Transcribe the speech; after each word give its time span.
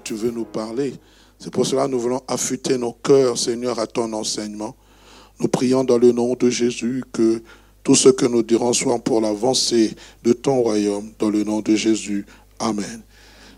tu 0.00 0.14
veux 0.14 0.30
nous 0.30 0.44
parler. 0.44 0.94
C'est 1.38 1.50
pour 1.50 1.66
cela 1.66 1.86
que 1.86 1.90
nous 1.90 2.00
voulons 2.00 2.22
affûter 2.28 2.78
nos 2.78 2.92
cœurs, 2.92 3.36
Seigneur, 3.36 3.78
à 3.78 3.86
ton 3.86 4.12
enseignement. 4.12 4.76
Nous 5.40 5.48
prions 5.48 5.82
dans 5.82 5.98
le 5.98 6.12
nom 6.12 6.34
de 6.34 6.50
Jésus 6.50 7.02
que 7.12 7.42
tout 7.82 7.96
ce 7.96 8.10
que 8.10 8.26
nous 8.26 8.42
dirons 8.42 8.72
soit 8.72 8.98
pour 9.00 9.20
l'avancée 9.20 9.94
de 10.22 10.32
ton 10.32 10.60
royaume, 10.60 11.10
dans 11.18 11.30
le 11.30 11.42
nom 11.42 11.60
de 11.60 11.74
Jésus. 11.74 12.24
Amen. 12.60 13.02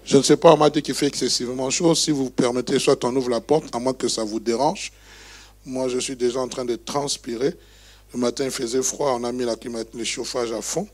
Je 0.05 0.17
ne 0.17 0.23
sais 0.23 0.37
pas, 0.37 0.55
on 0.55 0.57
m'a 0.57 0.71
dit 0.71 0.83
qu'il 0.83 0.95
fait 0.95 1.09
excessivement 1.09 1.69
chaud. 1.71 1.95
Si 1.95 2.11
vous 2.11 2.31
permettez, 2.31 2.79
soit 2.79 3.03
on 3.05 3.15
ouvre 3.17 3.31
la 3.31 3.41
porte, 3.41 3.75
à 3.75 3.79
moins 3.79 3.93
que 3.93 4.09
ça 4.09 4.25
vous 4.25 4.41
dérange. 4.41 4.93
Moi, 5.67 5.89
je 5.89 5.99
suis 5.99 6.17
déjà 6.17 6.41
en 6.41 6.49
train 6.49 6.65
de 6.65 6.77
transpirer. 6.77 7.55
Le 8.13 8.19
matin, 8.21 8.45
il 8.45 8.51
faisait 8.51 8.83
froid, 8.83 9.13
on 9.19 9.25
a 9.25 9.33
mis 9.33 9.45
la 9.45 9.57
climat- 9.57 9.85
le 9.95 10.05
chauffage 10.05 10.53
à 10.53 10.63
fond. 10.63 10.87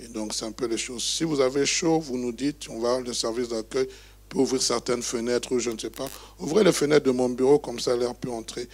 Et 0.00 0.08
donc, 0.08 0.34
c'est 0.34 0.44
un 0.44 0.52
peu 0.52 0.66
les 0.66 0.78
choses. 0.78 1.02
Si 1.02 1.24
vous 1.24 1.40
avez 1.40 1.64
chaud, 1.64 2.00
vous 2.00 2.18
nous 2.18 2.32
dites, 2.32 2.66
on 2.70 2.80
va, 2.80 3.00
le 3.00 3.12
service 3.12 3.48
d'accueil 3.48 3.86
ouvrir 4.34 4.62
certaines 4.62 5.02
fenêtres 5.02 5.52
ou 5.52 5.58
je 5.58 5.70
ne 5.70 5.78
sais 5.78 5.90
pas. 5.90 6.08
Ouvrez 6.38 6.64
les 6.64 6.72
fenêtres 6.72 7.06
de 7.06 7.10
mon 7.10 7.28
bureau, 7.28 7.58
comme 7.58 7.80
ça 7.80 7.96
l'air 7.96 8.14
peut 8.14 8.30
entrer. 8.30 8.68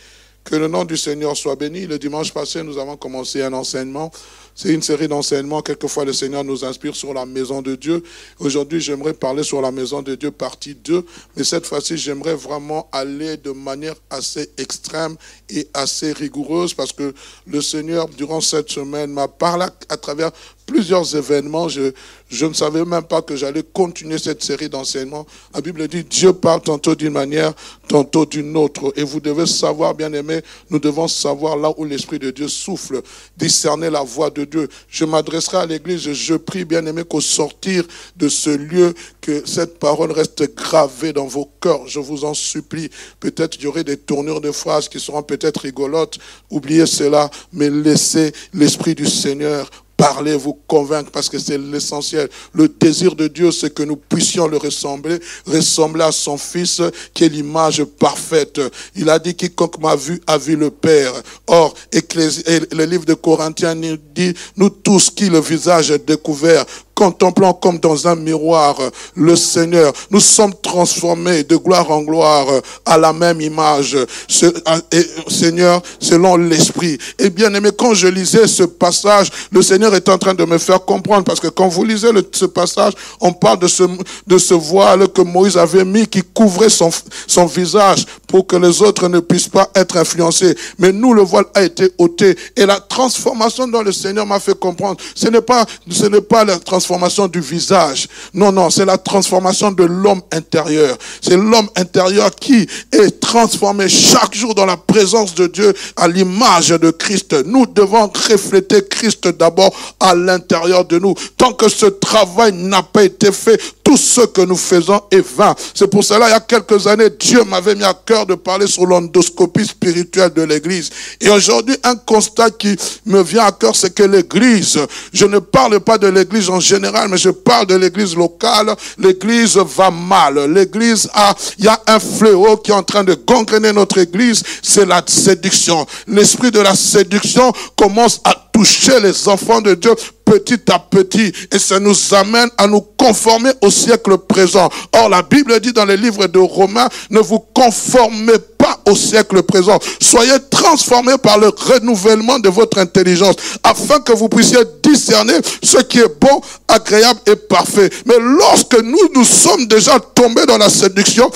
Que 0.49 0.57
le 0.57 0.67
nom 0.67 0.87
du 0.87 0.97
Seigneur 0.97 1.37
soit 1.37 1.57
béni. 1.57 1.87
Le 1.87 1.99
dimanche 1.99 2.33
passé, 2.33 2.63
nous 2.63 2.79
avons 2.79 2.97
commencé 2.97 3.43
un 3.43 3.53
enseignement. 3.53 4.11
C'est 4.55 4.73
une 4.73 4.81
série 4.81 5.07
d'enseignements. 5.07 5.61
Quelquefois, 5.61 6.07
le 6.07 6.15
Seigneur 6.15 6.43
nous 6.43 6.65
inspire 6.65 6.97
sur 6.97 7.13
la 7.13 7.27
maison 7.27 7.61
de 7.61 7.75
Dieu. 7.75 8.03
Aujourd'hui, 8.39 8.81
j'aimerais 8.81 9.13
parler 9.13 9.43
sur 9.43 9.61
la 9.61 9.71
maison 9.71 10.01
de 10.01 10.15
Dieu, 10.15 10.31
partie 10.31 10.75
2. 10.75 11.05
Mais 11.37 11.45
cette 11.45 11.67
fois-ci, 11.67 11.99
j'aimerais 11.99 12.35
vraiment 12.35 12.89
aller 12.93 13.37
de 13.37 13.51
manière 13.51 13.97
assez 14.09 14.51
extrême 14.57 15.17
et 15.51 15.69
assez 15.75 16.13
rigoureuse 16.13 16.73
parce 16.73 16.93
que 16.93 17.13
le 17.47 17.61
Seigneur, 17.61 18.09
durant 18.09 18.41
cette 18.41 18.71
semaine, 18.71 19.13
m'a 19.13 19.29
parlé 19.29 19.67
à 19.91 19.97
travers 19.99 20.31
plusieurs 20.69 21.17
événements. 21.17 21.69
Je, 21.69 21.93
je 22.29 22.47
ne 22.47 22.53
savais 22.53 22.85
même 22.85 23.03
pas 23.03 23.23
que 23.23 23.35
j'allais 23.35 23.63
continuer 23.63 24.19
cette 24.19 24.45
série 24.45 24.69
d'enseignements. 24.69 25.27
La 25.55 25.63
Bible 25.63 25.89
dit, 25.89 26.05
Dieu 26.05 26.35
parle 26.35 26.61
tantôt 26.61 26.95
d'une 26.95 27.15
manière, 27.15 27.55
tantôt 27.89 28.27
d'une 28.27 28.55
autre. 28.57 28.93
Et 28.95 29.03
vous 29.03 29.19
devez 29.19 29.47
savoir, 29.47 29.95
bien 29.95 30.13
aimé, 30.13 30.43
nous 30.69 30.79
devons 30.79 31.09
savoir 31.09 31.57
là 31.57 31.73
où 31.79 31.85
l'Esprit 31.85 32.19
de 32.19 32.31
Dieu 32.31 32.49
souffle, 32.49 33.01
discerner 33.37 33.89
la 33.89 34.03
voix 34.03 34.29
de 34.29 34.45
Dieu. 34.45 34.69
Je 34.89 35.07
m'adresserai 35.07 35.57
à 35.57 35.67
l'Église, 35.67 36.13
je 36.13 36.35
prie, 36.35 36.67
bien 36.67 36.85
aimé, 36.85 37.03
qu'au 37.09 37.23
sortir 37.23 37.85
de 38.17 38.29
ce 38.29 38.51
lieu, 38.51 38.95
que 39.23 39.43
cette 39.47 39.79
parole 39.79 40.13
reste 40.13 40.55
gravée 40.55 41.15
dans 41.15 41.27
vos 41.27 41.51
cœurs. 41.63 41.89
Je 41.89 41.99
vous 41.99 42.25
en 42.25 42.35
supplie. 42.35 42.91
Peut-être 43.21 43.57
il 43.57 43.63
y 43.63 43.67
aurait 43.67 43.85
des 43.85 43.97
tournures 43.97 44.43
de 44.43 44.53
phrases 44.53 44.89
qui 44.89 45.01
seront 45.01 45.23
peut-être 45.23 45.63
rigolotes. 45.63 46.19
Oubliez 46.51 46.85
cela, 46.85 47.31
mais 47.55 47.71
laissez 47.71 48.33
l'Esprit 48.53 48.95
du 48.95 49.07
Seigneur 49.07 49.71
parler, 49.99 50.37
vous 50.37 50.57
convaincre, 50.67 51.11
parce 51.11 51.29
que 51.29 51.39
c'est 51.39 51.59
l'essentiel. 51.59 52.31
Le 52.55 52.69
désir 52.69 53.15
de 53.17 53.27
Dieu, 53.27 53.51
c'est 53.51 53.75
que 53.75 53.83
nous 53.83 53.97
puissions 53.97 54.47
le 54.47 54.57
ressembler, 54.57 55.19
ressembler 55.45 56.05
à 56.05 56.13
son 56.13 56.39
Fils, 56.39 56.81
qui 57.13 57.25
est 57.25 57.29
l'image 57.29 57.85
parfaite. 57.85 58.61
Il 58.95 59.11
a 59.11 59.19
dit, 59.19 59.35
quiconque 59.35 59.79
m'a 59.81 59.97
vu 59.97 60.23
a 60.27 60.39
vu 60.39 60.57
le 60.57 60.71
Père. 60.71 61.13
Or, 61.49 61.75
le 61.93 62.85
livre 62.85 63.05
de 63.05 63.15
Corinthiens 63.15 63.75
nous 63.75 63.99
dit, 64.15 64.33
nous 64.57 64.71
tous 64.71 65.11
qui 65.11 65.29
le 65.29 65.41
visage 65.41 65.89
découvert, 66.07 66.65
contemplant 66.99 67.53
comme 67.53 67.79
dans 67.79 68.09
un 68.09 68.17
miroir 68.17 68.77
le 69.15 69.37
Seigneur, 69.37 69.93
nous 70.11 70.19
sommes 70.19 70.53
transformés 70.61 71.45
de 71.45 71.55
gloire 71.55 71.89
en 71.93 72.03
gloire 72.03 72.47
à 72.85 72.99
la 72.99 73.13
même 73.13 73.41
image, 73.41 73.97
et, 73.97 75.07
Seigneur, 75.29 75.81
selon 76.01 76.37
l'Esprit. 76.37 76.99
Et 77.21 77.31
bien 77.31 77.55
aimé, 77.55 77.71
quand 77.79 77.95
je 77.95 78.09
lisais 78.09 78.49
ce 78.49 78.65
passage, 78.65 79.31
le 79.53 79.63
Seigneur 79.63 79.95
est 79.95 80.09
en 80.09 80.19
train 80.19 80.35
de 80.35 80.45
me 80.45 80.59
faire 80.59 80.85
comprendre, 80.85 81.23
parce 81.23 81.39
que 81.39 81.47
quand 81.47 81.69
vous 81.69 81.85
lisez 81.85 82.09
ce 82.33 82.47
passage, 82.47 82.95
on 83.21 83.33
parle 83.33 83.61
de 83.61 83.69
ce, 83.69 84.55
voile 84.55 85.07
que 85.07 85.23
Moïse 85.23 85.57
avait 85.57 85.85
mis 85.85 86.09
qui 86.09 86.23
couvrait 86.23 86.69
son 86.69 87.47
visage 87.47 88.07
pour 88.29 88.47
que 88.47 88.57
les 88.57 88.83
autres 88.83 89.09
ne 89.09 89.21
puissent 89.21 89.49
pas 89.49 89.69
être 89.75 89.97
influencés. 89.97 90.57
Mais 90.79 90.93
nous, 90.93 91.13
le 91.13 91.23
voile 91.23 91.47
a 91.55 91.63
été 91.63 91.91
ôté. 91.99 92.37
Et 92.57 92.67
la 92.67 92.79
transformation 92.79 93.67
dont 93.67 93.83
le 93.83 93.93
Seigneur 93.93 94.27
m'a 94.27 94.39
fait 94.39 94.59
comprendre, 94.59 95.01
ce 95.15 95.29
n'est 95.29 95.41
pas, 95.41 95.67
ce 95.91 96.07
n'est 96.07 96.21
pas 96.21 96.45
la 96.45 96.59
transformation 96.59 97.27
du 97.27 97.41
visage. 97.41 98.07
Non, 98.35 98.53
non, 98.53 98.71
c'est 98.71 98.85
la 98.85 98.99
transformation 98.99 99.73
de 99.73 99.85
l'homme 99.85 100.23
intérieur. 100.31 100.97
C'est 101.21 101.37
l'homme 101.37 101.69
intérieur 101.77 102.31
qui 102.35 102.69
est 102.93 103.21
transformé 103.21 103.89
chaque 103.89 104.35
jour 104.35 104.55
dans 104.55 104.67
la 104.67 104.77
présence 104.77 105.35
de 105.35 105.47
Dieu 105.47 105.75
à 105.97 106.07
l'image 106.07 106.69
de 106.69 106.91
Christ. 106.91 107.35
Nous 107.47 107.67
devons 107.67 108.09
refléter 108.09 108.87
Christ 108.87 109.29
d'abord 109.29 109.75
à 110.01 110.15
l'intérieur 110.15 110.85
de 110.85 110.99
nous. 110.99 111.15
Tant 111.37 111.53
que 111.53 111.69
ce 111.69 111.87
travail 111.87 112.53
n'a 112.53 112.83
pas 112.83 113.05
été 113.05 113.33
fait, 113.33 113.61
tout 113.83 113.97
ce 113.97 114.21
que 114.21 114.43
nous 114.43 114.57
faisons 114.57 115.01
est 115.11 115.27
vain. 115.27 115.55
C'est 115.75 115.89
pour 115.89 116.05
cela, 116.05 116.29
il 116.29 116.33
y 116.33 116.35
a 116.35 116.41
quelques 116.41 116.87
années, 116.87 117.09
Dieu 117.19 117.43
m'avait 117.45 117.75
mis 117.75 117.85
à 117.85 117.95
cœur 117.95 118.18
de 118.27 118.35
parler 118.35 118.67
sur 118.67 118.87
l'endoscopie 118.87 119.67
spirituelle 119.67 120.33
de 120.33 120.43
l'Église. 120.43 120.91
Et 121.21 121.29
aujourd'hui, 121.29 121.77
un 121.83 121.97
constat 121.97 122.51
qui 122.51 122.77
me 123.07 123.23
vient 123.23 123.47
à 123.47 123.53
cœur, 123.53 123.75
c'est 123.75 123.95
que 123.95 124.03
l'Église, 124.03 124.79
je 125.13 125.27
ne 125.27 125.39
parle 125.39 125.81
pas 125.81 125.99
de 125.99 126.07
l'Église 126.09 126.49
en 126.49 126.61
général, 126.61 127.09
mais 127.09 127.19
je 127.19 127.31
parle 127.31 127.67
de 127.67 127.77
l'Église 127.77 128.17
locale. 128.17 128.75
L'Église 128.99 129.57
va 129.57 129.91
mal. 129.91 130.53
L'Église 130.53 131.09
a, 131.13 131.35
il 131.59 131.65
y 131.65 131.69
a 131.69 131.81
un 131.87 131.99
fléau 131.99 132.57
qui 132.57 132.71
est 132.71 132.75
en 132.75 132.83
train 132.83 133.05
de 133.05 133.15
gangréner 133.15 133.73
notre 133.73 133.99
Église, 133.99 134.43
c'est 134.63 134.87
la 134.87 135.03
séduction. 135.07 135.87
L'esprit 136.07 136.51
de 136.51 136.61
la 136.61 136.75
séduction 136.75 137.53
commence 137.77 138.21
à 138.25 138.48
toucher 138.59 138.99
les 138.99 139.29
enfants 139.29 139.61
de 139.61 139.75
Dieu 139.75 139.95
petit 140.25 140.61
à 140.73 140.81
petit 140.81 141.33
et 141.53 141.59
ça 141.61 141.79
nous 141.79 141.95
amène 142.13 142.49
à 142.59 142.67
nous 142.67 142.81
conformer 142.81 143.53
au 143.61 143.71
siècle 143.71 144.19
présent. 144.19 144.69
Or, 144.93 145.09
la 145.09 145.23
Bible 145.23 145.61
dit 145.61 145.73
dans 145.73 145.85
les 145.85 145.97
livres 145.97 146.27
de 146.27 146.41
Romains, 146.41 146.89
ne 147.09 147.21
vous 147.21 147.39
conformez 147.39 148.39
pas 148.59 148.68
au 148.89 148.97
siècle 148.97 149.43
présent. 149.43 149.79
Soyez 150.01 150.35
transformés 150.51 151.19
par 151.19 151.39
le 151.39 151.49
renouvellement 151.49 152.39
de 152.39 152.49
votre 152.49 152.79
intelligence 152.79 153.37
afin 153.63 154.01
que 154.01 154.13
vous 154.13 154.29
puissiez 154.29 154.59
discerner 154.83 155.35
ce 155.63 155.79
qui 155.79 155.99
est 155.99 156.21
bon, 156.21 156.41
agréable 156.67 157.21
et 157.27 157.37
parfait. 157.37 157.91
Mais 158.07 158.17
lorsque 158.19 158.79
nous, 158.83 158.99
nous 159.15 159.25
sommes 159.25 159.67
déjà 159.67 159.99
tombés 160.15 160.47
dans 160.47 160.59
la 160.59 160.69
séduction, 160.69 161.31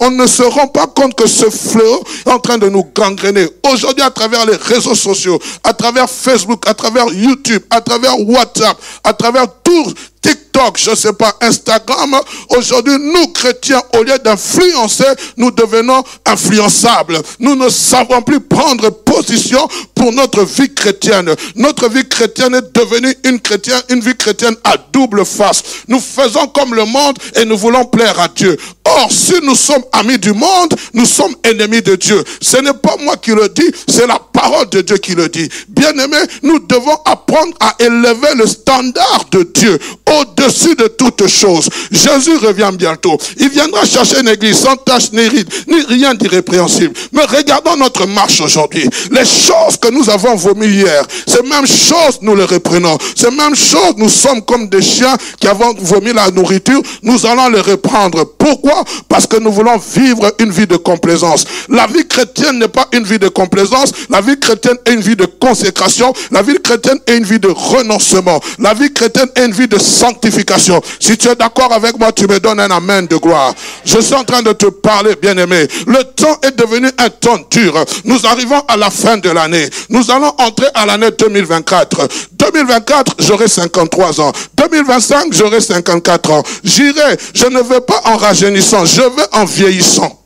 on 0.00 0.10
ne 0.10 0.26
se 0.26 0.42
rend 0.42 0.68
pas 0.68 0.86
compte 0.86 1.14
que 1.14 1.26
ce 1.26 1.50
fléau 1.50 2.02
est 2.26 2.30
en 2.30 2.38
train 2.38 2.58
de 2.58 2.68
nous 2.68 2.84
gangréner. 2.94 3.48
Aujourd'hui, 3.72 4.02
à 4.02 4.10
travers 4.10 4.46
les 4.46 4.56
réseaux 4.56 4.94
sociaux, 4.94 5.38
à 5.64 5.72
travers 5.72 6.08
Facebook, 6.08 6.62
à 6.66 6.74
travers 6.74 7.06
YouTube, 7.08 7.62
à 7.70 7.80
travers 7.80 8.18
WhatsApp, 8.20 8.76
à 9.04 9.12
travers 9.12 9.46
tout 9.62 9.92
TikTok, 10.22 10.78
je 10.78 10.90
ne 10.90 10.94
sais 10.94 11.12
pas, 11.12 11.36
Instagram. 11.40 12.16
Aujourd'hui, 12.56 12.96
nous, 12.98 13.26
chrétiens, 13.28 13.82
au 13.98 14.02
lieu 14.04 14.16
d'influencer, 14.24 15.04
nous 15.36 15.50
devenons 15.50 16.02
influençables. 16.24 17.20
Nous 17.40 17.56
ne 17.56 17.68
savons 17.68 18.22
plus 18.22 18.40
prendre 18.40 18.88
position 18.90 19.68
pour 19.94 20.12
notre 20.12 20.44
vie 20.44 20.72
chrétienne. 20.72 21.34
Notre 21.56 21.88
vie 21.88 22.08
chrétienne 22.08 22.54
est 22.54 22.74
devenue 22.74 23.14
une 23.24 23.40
chrétienne, 23.40 23.82
une 23.88 24.00
vie 24.00 24.16
chrétienne 24.16 24.54
à 24.64 24.76
double 24.92 25.24
face. 25.24 25.62
Nous 25.88 26.00
faisons 26.00 26.46
comme 26.48 26.74
le 26.74 26.84
monde 26.84 27.18
et 27.34 27.44
nous 27.44 27.56
voulons 27.56 27.84
plaire 27.84 28.18
à 28.20 28.28
Dieu. 28.28 28.56
Or, 28.84 29.10
si 29.10 29.34
nous 29.42 29.56
sommes 29.56 29.84
amis 29.92 30.18
du 30.18 30.32
monde, 30.32 30.74
nous 30.94 31.06
sommes 31.06 31.34
ennemis 31.44 31.82
de 31.82 31.96
Dieu. 31.96 32.22
Ce 32.40 32.58
n'est 32.58 32.74
pas 32.74 32.96
moi 33.00 33.16
qui 33.16 33.30
le 33.32 33.48
dis, 33.48 33.70
c'est 33.88 34.06
la 34.06 34.18
parole 34.42 34.68
de 34.70 34.80
Dieu 34.80 34.96
qui 34.96 35.14
le 35.14 35.28
dit. 35.28 35.48
Bien-aimés, 35.68 36.26
nous 36.42 36.58
devons 36.58 36.98
apprendre 37.04 37.52
à 37.60 37.76
élever 37.78 38.34
le 38.36 38.46
standard 38.46 39.26
de 39.30 39.44
Dieu 39.54 39.78
au-dessus 40.18 40.74
de 40.74 40.88
toutes 40.88 41.28
choses. 41.28 41.68
Jésus 41.92 42.36
revient 42.38 42.72
bientôt. 42.76 43.16
Il 43.38 43.50
viendra 43.50 43.84
chercher 43.84 44.20
une 44.20 44.28
église 44.28 44.58
sans 44.58 44.74
tache 44.76 45.12
ni 45.12 45.28
ride, 45.28 45.48
ni 45.68 45.80
rien 45.82 46.14
d'irrépréhensible. 46.14 46.92
Mais 47.12 47.24
regardons 47.24 47.76
notre 47.76 48.04
marche 48.08 48.40
aujourd'hui. 48.40 48.88
Les 49.12 49.24
choses 49.24 49.76
que 49.80 49.88
nous 49.92 50.10
avons 50.10 50.34
vomi 50.34 50.66
hier, 50.66 51.06
ces 51.24 51.42
mêmes 51.42 51.66
choses, 51.66 52.18
nous 52.20 52.34
les 52.34 52.44
reprenons. 52.44 52.98
Ces 53.14 53.30
mêmes 53.30 53.54
choses, 53.54 53.94
nous 53.96 54.08
sommes 54.08 54.42
comme 54.42 54.68
des 54.68 54.82
chiens 54.82 55.16
qui 55.38 55.46
avons 55.46 55.72
vomi 55.78 56.12
la 56.12 56.32
nourriture. 56.32 56.82
Nous 57.02 57.24
allons 57.26 57.48
les 57.48 57.60
reprendre. 57.60 58.24
Pourquoi? 58.36 58.84
Parce 59.08 59.28
que 59.28 59.36
nous 59.36 59.52
voulons 59.52 59.78
vivre 59.94 60.34
une 60.40 60.50
vie 60.50 60.66
de 60.66 60.76
complaisance. 60.76 61.44
La 61.68 61.86
vie 61.86 62.08
chrétienne 62.08 62.58
n'est 62.58 62.66
pas 62.66 62.88
une 62.92 63.04
vie 63.04 63.20
de 63.20 63.28
complaisance. 63.28 63.92
La 64.10 64.20
vie 64.20 64.31
chrétienne 64.38 64.76
est 64.84 64.92
une 64.92 65.00
vie 65.00 65.16
de 65.16 65.24
consécration. 65.24 66.12
La 66.30 66.42
vie 66.42 66.60
chrétienne 66.62 66.98
est 67.06 67.16
une 67.16 67.24
vie 67.24 67.38
de 67.38 67.48
renoncement. 67.48 68.40
La 68.58 68.74
vie 68.74 68.92
chrétienne 68.92 69.28
est 69.34 69.46
une 69.46 69.52
vie 69.52 69.68
de 69.68 69.78
sanctification. 69.78 70.80
Si 71.00 71.16
tu 71.16 71.28
es 71.28 71.34
d'accord 71.34 71.72
avec 71.72 71.98
moi, 71.98 72.12
tu 72.12 72.26
me 72.26 72.38
donnes 72.38 72.60
un 72.60 72.70
amen 72.70 73.06
de 73.06 73.16
gloire. 73.16 73.54
Je 73.84 74.00
suis 74.00 74.14
en 74.14 74.24
train 74.24 74.42
de 74.42 74.52
te 74.52 74.66
parler, 74.66 75.16
bien-aimé. 75.20 75.66
Le 75.86 76.04
temps 76.04 76.38
est 76.42 76.56
devenu 76.56 76.88
un 76.98 77.10
temps 77.10 77.38
dur. 77.50 77.74
Nous 78.04 78.26
arrivons 78.26 78.62
à 78.68 78.76
la 78.76 78.90
fin 78.90 79.16
de 79.16 79.30
l'année. 79.30 79.68
Nous 79.88 80.10
allons 80.10 80.32
entrer 80.38 80.68
à 80.74 80.86
l'année 80.86 81.10
2024. 81.18 82.08
2024, 82.32 83.16
j'aurai 83.18 83.48
53 83.48 84.20
ans. 84.20 84.32
2025, 84.56 85.32
j'aurai 85.32 85.60
54 85.60 86.30
ans. 86.30 86.42
J'irai, 86.64 87.16
je 87.34 87.46
ne 87.46 87.60
veux 87.60 87.80
pas 87.80 88.00
en 88.04 88.16
rajeunissant, 88.16 88.84
je 88.84 89.02
veux 89.02 89.26
en 89.32 89.44
vieillissant. 89.44 90.18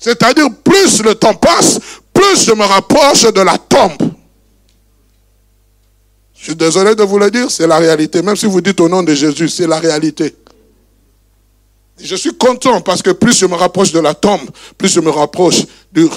C'est-à-dire, 0.00 0.46
plus 0.64 1.02
le 1.02 1.14
temps 1.14 1.34
passe, 1.34 1.78
plus 2.20 2.44
je 2.44 2.52
me 2.52 2.64
rapproche 2.64 3.22
de 3.32 3.40
la 3.40 3.56
tombe. 3.58 4.12
Je 6.36 6.44
suis 6.44 6.56
désolé 6.56 6.94
de 6.94 7.02
vous 7.02 7.18
le 7.18 7.30
dire, 7.30 7.50
c'est 7.50 7.66
la 7.66 7.78
réalité. 7.78 8.22
Même 8.22 8.36
si 8.36 8.46
vous 8.46 8.60
dites 8.60 8.80
au 8.80 8.88
nom 8.88 9.02
de 9.02 9.14
Jésus, 9.14 9.48
c'est 9.48 9.66
la 9.66 9.78
réalité. 9.78 10.34
Je 12.02 12.16
suis 12.16 12.34
content 12.34 12.80
parce 12.80 13.02
que 13.02 13.10
plus 13.10 13.38
je 13.38 13.46
me 13.46 13.54
rapproche 13.54 13.92
de 13.92 14.00
la 14.00 14.14
tombe, 14.14 14.48
plus 14.78 14.88
je 14.88 15.00
me 15.00 15.10
rapproche 15.10 15.66
de, 15.92 16.08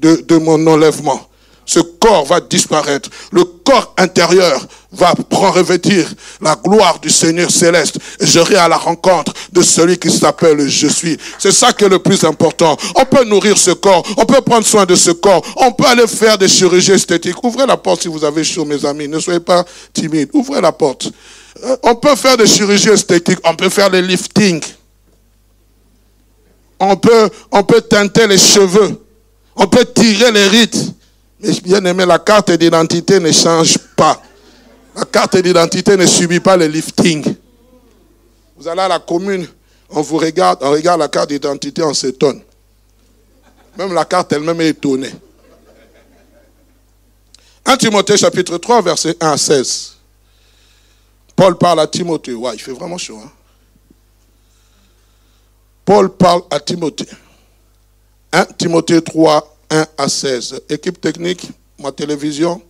de 0.00 0.36
mon 0.36 0.66
enlèvement 0.66 1.28
ce 1.66 1.80
corps 1.80 2.24
va 2.24 2.40
disparaître. 2.40 3.08
Le 3.32 3.44
corps 3.44 3.94
intérieur 3.96 4.66
va 4.92 5.14
revêtir 5.30 6.12
la 6.40 6.54
gloire 6.56 6.98
du 7.00 7.10
Seigneur 7.10 7.50
céleste. 7.50 7.98
Et 8.20 8.26
j'aurai 8.26 8.56
à 8.56 8.68
la 8.68 8.76
rencontre 8.76 9.32
de 9.52 9.62
celui 9.62 9.98
qui 9.98 10.10
s'appelle 10.10 10.68
Je 10.68 10.86
suis. 10.88 11.16
C'est 11.38 11.52
ça 11.52 11.72
qui 11.72 11.84
est 11.84 11.88
le 11.88 11.98
plus 11.98 12.22
important. 12.24 12.76
On 12.94 13.04
peut 13.04 13.24
nourrir 13.24 13.56
ce 13.58 13.70
corps. 13.72 14.04
On 14.16 14.26
peut 14.26 14.40
prendre 14.40 14.66
soin 14.66 14.84
de 14.86 14.94
ce 14.94 15.10
corps. 15.10 15.42
On 15.56 15.72
peut 15.72 15.86
aller 15.86 16.06
faire 16.06 16.38
des 16.38 16.48
chirurgies 16.48 16.92
esthétiques. 16.92 17.42
Ouvrez 17.42 17.66
la 17.66 17.76
porte 17.76 18.02
si 18.02 18.08
vous 18.08 18.24
avez 18.24 18.44
chaud, 18.44 18.64
mes 18.64 18.84
amis. 18.84 19.08
Ne 19.08 19.18
soyez 19.18 19.40
pas 19.40 19.64
timides. 19.92 20.30
Ouvrez 20.32 20.60
la 20.60 20.72
porte. 20.72 21.10
Euh, 21.64 21.76
on 21.82 21.94
peut 21.94 22.16
faire 22.16 22.36
des 22.36 22.46
chirurgies 22.46 22.90
esthétiques. 22.90 23.38
On 23.44 23.54
peut 23.54 23.70
faire 23.70 23.90
des 23.90 24.02
liftings. 24.02 24.62
On 26.78 26.96
peut, 26.96 27.30
on 27.50 27.62
peut 27.62 27.80
teinter 27.80 28.26
les 28.26 28.38
cheveux. 28.38 29.00
On 29.56 29.66
peut 29.66 29.86
tirer 29.94 30.32
les 30.32 30.48
rites 30.48 30.94
bien 31.62 31.84
aimé, 31.84 32.06
la 32.06 32.18
carte 32.18 32.52
d'identité 32.52 33.20
ne 33.20 33.30
change 33.32 33.78
pas. 33.96 34.20
La 34.96 35.04
carte 35.04 35.36
d'identité 35.36 35.96
ne 35.96 36.06
subit 36.06 36.40
pas 36.40 36.56
le 36.56 36.66
lifting. 36.66 37.36
Vous 38.56 38.68
allez 38.68 38.82
à 38.82 38.88
la 38.88 38.98
commune, 39.00 39.46
on 39.90 40.00
vous 40.00 40.18
regarde, 40.18 40.60
on 40.62 40.70
regarde 40.70 41.00
la 41.00 41.08
carte 41.08 41.30
d'identité, 41.30 41.82
on 41.82 41.94
s'étonne. 41.94 42.40
Même 43.76 43.92
la 43.92 44.04
carte 44.04 44.32
elle-même 44.32 44.60
est 44.60 44.68
étonnée. 44.68 45.12
1 47.66 47.76
Timothée 47.76 48.16
chapitre 48.16 48.58
3, 48.58 48.82
verset 48.82 49.16
1 49.20 49.30
à 49.30 49.36
16. 49.36 49.96
Paul 51.34 51.56
parle 51.58 51.80
à 51.80 51.86
Timothée. 51.86 52.34
Ouais, 52.34 52.54
il 52.54 52.60
fait 52.60 52.72
vraiment 52.72 52.98
chaud. 52.98 53.18
Hein? 53.24 53.30
Paul 55.84 56.10
parle 56.10 56.42
à 56.50 56.60
Timothée. 56.60 57.08
1 58.32 58.44
Timothée 58.58 59.02
3, 59.02 59.53
1 59.74 59.86
à 59.98 60.08
16. 60.08 60.60
Équipe 60.68 61.00
technique, 61.00 61.48
ma 61.78 61.90
télévision 61.90 62.62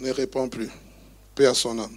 ne 0.00 0.10
répond 0.10 0.48
plus. 0.48 0.68
Paix 1.34 1.46
à 1.46 1.54
son 1.54 1.78
âme. 1.78 1.96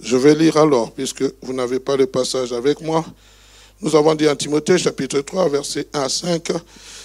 Je 0.00 0.16
vais 0.16 0.34
lire 0.34 0.56
alors, 0.56 0.92
puisque 0.92 1.24
vous 1.42 1.52
n'avez 1.52 1.78
pas 1.78 1.96
le 1.96 2.06
passage 2.06 2.52
avec 2.52 2.80
moi. 2.80 3.04
Nous 3.80 3.96
avons 3.96 4.14
dit 4.14 4.28
en 4.28 4.36
Timothée, 4.36 4.78
chapitre 4.78 5.20
3, 5.20 5.48
verset 5.48 5.88
1 5.92 6.00
à 6.00 6.08
5. 6.08 6.52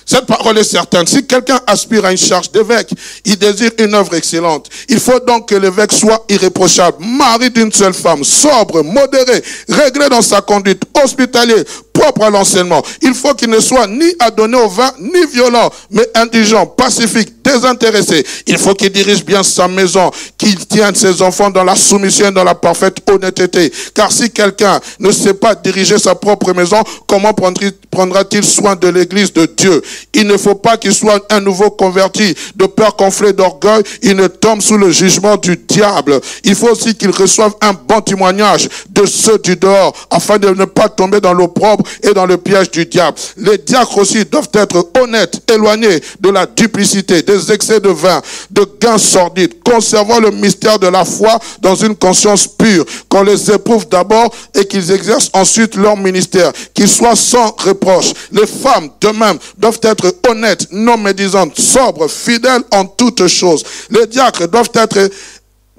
Cette 0.05 0.25
parole 0.25 0.57
est 0.59 0.63
certaine. 0.63 1.05
Si 1.07 1.25
quelqu'un 1.25 1.59
aspire 1.67 2.05
à 2.05 2.11
une 2.11 2.17
charge 2.17 2.51
d'évêque, 2.51 2.91
il 3.25 3.37
désire 3.37 3.71
une 3.79 3.93
œuvre 3.93 4.13
excellente. 4.13 4.69
Il 4.87 4.99
faut 4.99 5.19
donc 5.19 5.49
que 5.49 5.55
l'évêque 5.55 5.91
soit 5.91 6.23
irréprochable, 6.29 7.03
mari 7.03 7.49
d'une 7.49 7.71
seule 7.71 7.93
femme, 7.93 8.23
sobre, 8.23 8.83
modéré, 8.83 9.43
réglé 9.67 10.07
dans 10.07 10.21
sa 10.21 10.39
conduite, 10.39 10.83
hospitalier, 11.03 11.63
propre 11.97 12.23
à 12.23 12.29
l'enseignement. 12.29 12.83
Il 13.01 13.13
faut 13.13 13.33
qu'il 13.33 13.49
ne 13.49 13.59
soit 13.59 13.87
ni 13.87 14.13
adonné 14.19 14.57
au 14.57 14.67
vin, 14.67 14.91
ni 14.99 15.25
violent, 15.33 15.69
mais 15.89 16.07
indigent, 16.15 16.65
pacifique, 16.65 17.41
désintéressé. 17.43 18.25
Il 18.45 18.57
faut 18.57 18.73
qu'il 18.73 18.91
dirige 18.91 19.23
bien 19.25 19.41
sa 19.43 19.67
maison, 19.67 20.11
qu'il 20.37 20.55
tienne 20.67 20.95
ses 20.95 21.21
enfants 21.21 21.49
dans 21.49 21.63
la 21.63 21.75
soumission 21.75 22.27
et 22.27 22.31
dans 22.31 22.43
la 22.43 22.55
parfaite 22.55 22.97
honnêteté. 23.09 23.71
Car 23.93 24.11
si 24.11 24.29
quelqu'un 24.29 24.79
ne 24.99 25.11
sait 25.11 25.33
pas 25.33 25.55
diriger 25.55 25.97
sa 25.97 26.13
propre 26.13 26.53
maison, 26.53 26.81
comment 27.07 27.33
prendra-t-il 27.33 28.43
soin 28.43 28.75
de 28.75 28.89
l'église 28.89 29.33
de 29.33 29.45
Dieu? 29.45 29.81
Il 30.13 30.27
ne 30.27 30.37
faut 30.37 30.55
pas 30.55 30.77
qu'il 30.77 30.93
soit 30.93 31.25
un 31.31 31.39
nouveau 31.39 31.71
converti 31.71 32.35
de 32.55 32.65
peur 32.65 32.95
conflé 32.95 33.33
d'orgueil. 33.33 33.81
Il 34.03 34.15
ne 34.15 34.27
tombe 34.27 34.61
sous 34.61 34.77
le 34.77 34.91
jugement 34.91 35.37
du 35.37 35.57
diable. 35.57 36.19
Il 36.43 36.55
faut 36.55 36.69
aussi 36.69 36.95
qu'il 36.95 37.11
reçoive 37.11 37.53
un 37.61 37.73
bon 37.73 38.01
témoignage 38.01 38.69
de 38.89 39.05
ceux 39.05 39.39
du 39.39 39.55
dehors 39.55 39.93
afin 40.11 40.37
de 40.37 40.49
ne 40.49 40.65
pas 40.65 40.89
tomber 40.89 41.21
dans 41.21 41.33
l'opprobre 41.33 41.83
et 42.03 42.13
dans 42.13 42.25
le 42.25 42.37
piège 42.37 42.71
du 42.71 42.85
diable. 42.85 43.17
Les 43.37 43.57
diacres 43.57 43.97
aussi 43.97 44.25
doivent 44.25 44.49
être 44.53 44.89
honnêtes, 44.99 45.41
éloignés 45.51 46.01
de 46.19 46.29
la 46.29 46.45
duplicité, 46.45 47.21
des 47.21 47.51
excès 47.51 47.79
de 47.79 47.89
vin, 47.89 48.21
de 48.51 48.67
gains 48.79 48.97
sordides, 48.97 49.61
conservant 49.63 50.19
le 50.19 50.31
mystère 50.31 50.79
de 50.79 50.87
la 50.87 51.05
foi 51.05 51.39
dans 51.61 51.75
une 51.75 51.95
conscience 51.95 52.47
pure, 52.47 52.85
qu'on 53.09 53.23
les 53.23 53.51
éprouve 53.51 53.87
d'abord 53.87 54.33
et 54.53 54.65
qu'ils 54.65 54.91
exercent 54.91 55.29
ensuite 55.33 55.75
leur 55.75 55.97
ministère, 55.97 56.51
qu'ils 56.73 56.89
soient 56.89 57.15
sans 57.15 57.55
reproche. 57.57 58.13
Les 58.31 58.47
femmes, 58.47 58.89
de 59.01 59.09
même, 59.09 59.37
doivent 59.57 59.79
être 59.83 60.15
honnêtes, 60.29 60.67
non 60.71 60.97
médisantes, 60.97 61.59
sobres, 61.59 62.09
fidèles 62.09 62.63
en 62.71 62.85
toutes 62.85 63.27
choses. 63.27 63.63
Les 63.89 64.07
diacres 64.07 64.47
doivent 64.47 64.71
être 64.73 65.09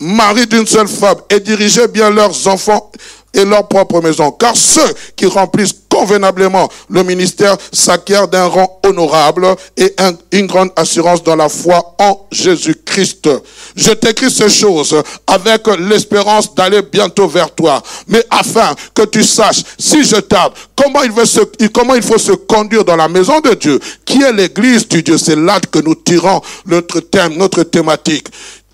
maris 0.00 0.46
d'une 0.46 0.66
seule 0.66 0.88
femme 0.88 1.18
et 1.30 1.40
diriger 1.40 1.88
bien 1.88 2.10
leurs 2.10 2.46
enfants 2.46 2.90
et 3.34 3.44
leur 3.44 3.66
propre 3.68 4.00
maison. 4.00 4.30
Car 4.32 4.56
ceux 4.56 4.94
qui 5.16 5.26
remplissent 5.26 5.72
convenablement 5.98 6.68
le 6.90 7.02
ministère 7.02 7.56
s'acquièrent 7.72 8.28
d'un 8.28 8.44
rang 8.44 8.80
honorable 8.86 9.48
et 9.76 9.94
une 10.30 10.46
grande 10.46 10.70
assurance 10.76 11.24
dans 11.24 11.34
la 11.34 11.48
foi 11.48 11.96
en 11.98 12.20
Jésus-Christ. 12.30 13.28
Je 13.74 13.90
t'écris 13.92 14.30
ces 14.30 14.48
choses 14.48 15.02
avec 15.26 15.66
l'espérance 15.78 16.54
d'aller 16.54 16.82
bientôt 16.82 17.26
vers 17.26 17.52
toi, 17.52 17.82
mais 18.06 18.24
afin 18.30 18.74
que 18.94 19.02
tu 19.06 19.24
saches, 19.24 19.62
si 19.78 20.04
je 20.04 20.16
tarde, 20.16 20.52
comment 20.76 21.02
il, 21.02 21.10
veut 21.10 21.24
se, 21.24 21.40
comment 21.68 21.94
il 21.94 22.02
faut 22.02 22.18
se 22.18 22.32
conduire 22.32 22.84
dans 22.84 22.96
la 22.96 23.08
maison 23.08 23.40
de 23.40 23.54
Dieu, 23.54 23.80
qui 24.04 24.22
est 24.22 24.32
l'église 24.32 24.86
du 24.86 25.02
Dieu. 25.02 25.18
C'est 25.18 25.36
là 25.36 25.58
que 25.60 25.80
nous 25.80 25.96
tirons 25.96 26.40
notre 26.66 27.00
thème, 27.00 27.36
notre 27.36 27.64
thématique 27.64 28.28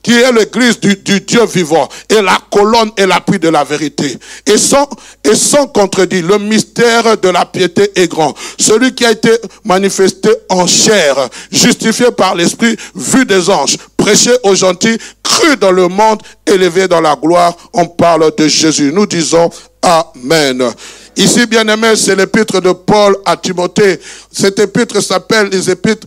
qui 0.04 0.12
est 0.12 0.30
l'église 0.30 0.78
du, 0.78 1.20
Dieu 1.20 1.44
vivant, 1.46 1.88
et 2.08 2.20
la 2.20 2.38
colonne 2.50 2.90
et 2.96 3.06
l'appui 3.06 3.38
de 3.38 3.48
la 3.48 3.64
vérité. 3.64 4.16
Et 4.46 4.58
sans, 4.58 4.86
et 5.24 5.34
sans 5.34 5.66
contredit, 5.66 6.20
le 6.22 6.38
mystère 6.38 7.16
de 7.16 7.28
la 7.30 7.46
piété 7.46 7.90
est 7.96 8.06
grand. 8.06 8.34
Celui 8.60 8.94
qui 8.94 9.06
a 9.06 9.10
été 9.10 9.30
manifesté 9.64 10.28
en 10.50 10.66
chair, 10.66 11.16
justifié 11.50 12.12
par 12.12 12.34
l'Esprit, 12.34 12.76
vu 12.94 13.24
des 13.24 13.48
anges, 13.48 13.78
prêché 13.96 14.30
aux 14.42 14.54
gentils, 14.54 14.98
cru 15.22 15.56
dans 15.56 15.72
le 15.72 15.88
monde, 15.88 16.22
élevé 16.46 16.86
dans 16.86 17.00
la 17.00 17.16
gloire, 17.16 17.56
on 17.72 17.86
parle 17.86 18.30
de 18.36 18.46
Jésus. 18.46 18.92
Nous 18.92 19.06
disons 19.06 19.50
Amen. 19.82 20.72
Ici, 21.16 21.46
bien 21.46 21.66
aimé, 21.68 21.94
c'est 21.96 22.16
l'épître 22.16 22.60
de 22.60 22.72
Paul 22.72 23.16
à 23.24 23.36
Timothée. 23.36 24.00
Cette 24.32 24.58
épître 24.58 25.00
s'appelle 25.00 25.48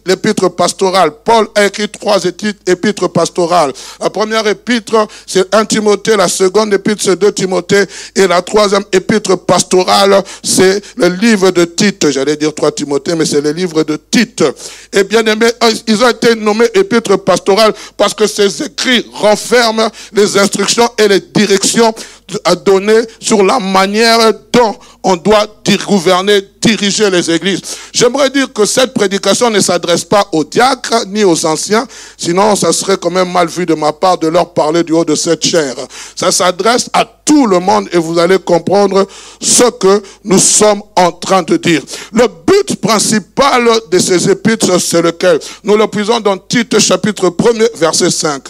l'épître 0.06 0.50
pastorale. 0.50 1.12
Paul 1.24 1.48
a 1.56 1.66
écrit 1.66 1.88
trois 1.88 2.18
épîtres 2.26 3.08
pastorales. 3.08 3.72
La 4.02 4.10
première 4.10 4.46
épître, 4.48 5.08
c'est 5.26 5.56
1 5.56 5.64
Timothée. 5.66 6.18
La 6.18 6.28
seconde 6.28 6.74
épître, 6.74 7.02
c'est 7.04 7.18
2 7.18 7.32
Timothée. 7.32 7.86
Et 8.16 8.28
la 8.28 8.42
troisième 8.42 8.84
épître 8.92 9.38
pastorale, 9.38 10.22
c'est 10.44 10.84
le 10.98 11.08
livre 11.08 11.52
de 11.52 11.64
Tite. 11.64 12.10
J'allais 12.10 12.36
dire 12.36 12.54
3 12.54 12.74
Timothée, 12.74 13.16
mais 13.16 13.26
c'est 13.26 13.42
le 13.42 13.52
livre 13.52 13.84
de 13.84 13.98
Tite. 14.12 14.44
Et 14.92 15.06
bien 15.06 15.26
aimé, 15.26 15.48
ils 15.88 16.04
ont 16.04 16.10
été 16.10 16.36
nommés 16.36 16.68
épîtres 16.74 17.16
pastorales 17.18 17.74
parce 17.96 18.14
que 18.14 18.28
ces 18.28 18.64
écrits 18.64 19.06
renferment 19.14 19.90
les 20.12 20.38
instructions 20.38 20.90
et 20.98 21.08
les 21.08 21.22
directions 21.22 21.94
à 22.44 22.56
donner 22.56 23.02
sur 23.20 23.44
la 23.44 23.60
manière 23.60 24.34
dont 24.52 24.76
on 25.04 25.16
doit 25.16 25.48
gouverner, 25.86 26.42
diriger 26.62 27.10
les 27.10 27.30
églises. 27.30 27.62
J'aimerais 27.94 28.30
dire 28.30 28.52
que 28.52 28.66
cette 28.66 28.94
prédication 28.94 29.50
ne 29.50 29.60
s'adresse 29.60 30.04
pas 30.04 30.28
aux 30.32 30.44
diacres 30.44 31.06
ni 31.08 31.24
aux 31.24 31.46
anciens, 31.46 31.88
sinon 32.18 32.56
ça 32.56 32.72
serait 32.72 32.98
quand 32.98 33.12
même 33.12 33.32
mal 33.32 33.48
vu 33.48 33.66
de 33.66 33.74
ma 33.74 33.92
part 33.92 34.18
de 34.18 34.28
leur 34.28 34.54
parler 34.54 34.84
du 34.84 34.94
haut 34.94 35.06
de 35.06 35.16
cette 35.16 35.46
chair. 35.46 35.76
Ça 36.16 36.32
s'adresse 36.32 36.90
à 36.94 37.06
tout 37.26 37.48
le 37.48 37.60
monde 37.60 37.90
et 37.92 37.98
vous 37.98 38.18
allez 38.18 38.40
comprendre 38.40 39.06
ce 39.42 39.70
que 39.72 40.02
nous 40.24 40.40
sommes 40.40 40.82
en 40.96 41.12
train 41.12 41.44
de 41.44 41.58
dire. 41.58 41.82
Le 42.14 42.28
but 42.28 42.76
principal 42.78 43.70
de 43.92 44.00
ces 44.00 44.30
épîtres, 44.30 44.80
c'est 44.80 45.02
lequel? 45.02 45.40
Nous 45.64 45.76
le 45.76 45.88
puisons 45.88 46.20
dans 46.20 46.38
Tite 46.38 46.80
chapitre 46.80 47.28
1 47.28 47.78
verset 47.78 48.12
5. 48.12 48.44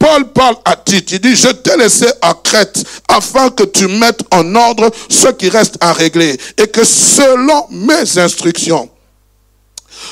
Paul 0.00 0.32
parle 0.32 0.56
à 0.64 0.76
Tite, 0.76 1.12
il 1.12 1.20
dit, 1.20 1.36
je 1.36 1.48
t'ai 1.48 1.76
laissé 1.76 2.06
à 2.22 2.32
Crète 2.32 2.82
afin 3.06 3.50
que 3.50 3.64
tu 3.64 3.86
mettes 3.86 4.22
en 4.30 4.54
ordre 4.54 4.90
ce 5.10 5.28
qui 5.28 5.50
reste 5.50 5.76
à 5.78 5.92
régler 5.92 6.40
et 6.56 6.66
que 6.68 6.82
selon 6.84 7.66
mes 7.70 8.18
instructions, 8.18 8.88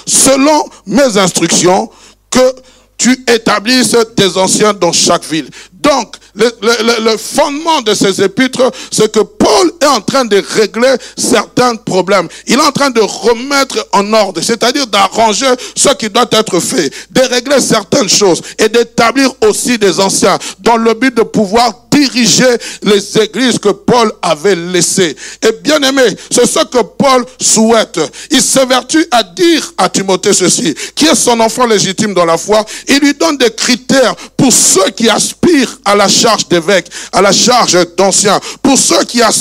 selon 0.07 0.69
mes 0.87 1.17
instructions, 1.17 1.91
que 2.31 2.55
tu 2.99 3.13
établisses 3.33 3.97
des 4.15 4.37
anciens 4.37 4.75
dans 4.75 4.93
chaque 4.93 5.25
ville. 5.25 5.49
Donc, 5.73 6.17
le, 6.35 7.17
fondement 7.17 7.81
de 7.81 7.95
ces 7.95 8.21
épîtres, 8.23 8.71
c'est 8.91 9.11
que 9.11 9.21
Paul 9.49 9.73
est 9.81 9.87
en 9.87 10.01
train 10.03 10.25
de 10.27 10.43
régler 10.57 10.95
certains 11.17 11.75
problèmes. 11.77 12.29
Il 12.47 12.57
est 12.57 12.63
en 12.63 12.71
train 12.71 12.91
de 12.91 13.01
remettre 13.01 13.87
en 13.93 14.13
ordre, 14.13 14.43
c'est-à-dire 14.43 14.87
d'arranger 14.87 15.47
ce 15.75 15.89
qui 15.95 16.11
doit 16.11 16.29
être 16.33 16.61
fait, 16.61 16.93
de 17.11 17.23
régler 17.23 17.61
certaines 17.61 18.11
choses 18.11 18.43
et 18.59 18.69
d'établir 18.69 19.33
aussi 19.47 19.79
des 19.79 20.01
anciens 20.01 20.39
dans 20.61 20.77
le 20.77 20.93
but 20.93 21.15
de 21.15 21.23
pouvoir 21.23 21.73
diriger 21.91 22.59
les 22.83 23.19
églises 23.19 23.59
que 23.59 23.71
Paul 23.71 24.13
avait 24.21 24.55
laissées. 24.55 25.17
Et 25.43 25.53
bien 25.63 25.83
aimé, 25.83 26.05
c'est 26.31 26.47
ce 26.47 26.61
que 26.65 26.83
Paul 26.83 27.25
souhaite. 27.41 27.99
Il 28.31 28.43
s'évertue 28.43 29.07
à 29.11 29.23
dire 29.23 29.73
à 29.79 29.89
Timothée 29.89 30.35
ceci, 30.35 30.75
qui 30.95 31.07
est 31.07 31.15
son 31.15 31.41
enfant 31.41 31.67
légitime 31.67 32.13
dans 32.13 32.27
la 32.27 32.37
foi. 32.37 32.65
Il 32.87 32.99
lui 32.99 33.15
donne 33.15 33.39
des 33.39 33.51
critères 33.51 34.15
pour 34.37 34.53
ceux 34.53 34.91
qui 34.91 35.09
aspirent 35.09 35.79
à 35.85 35.95
la 35.97 36.09
charge 36.09 36.47
d'évêque, 36.49 36.89
à 37.13 37.23
la 37.23 37.33
charge 37.33 37.79
d'ancien, 37.97 38.39
pour 38.63 38.79
ceux 38.79 39.05
qui 39.05 39.23
aspirent 39.23 39.38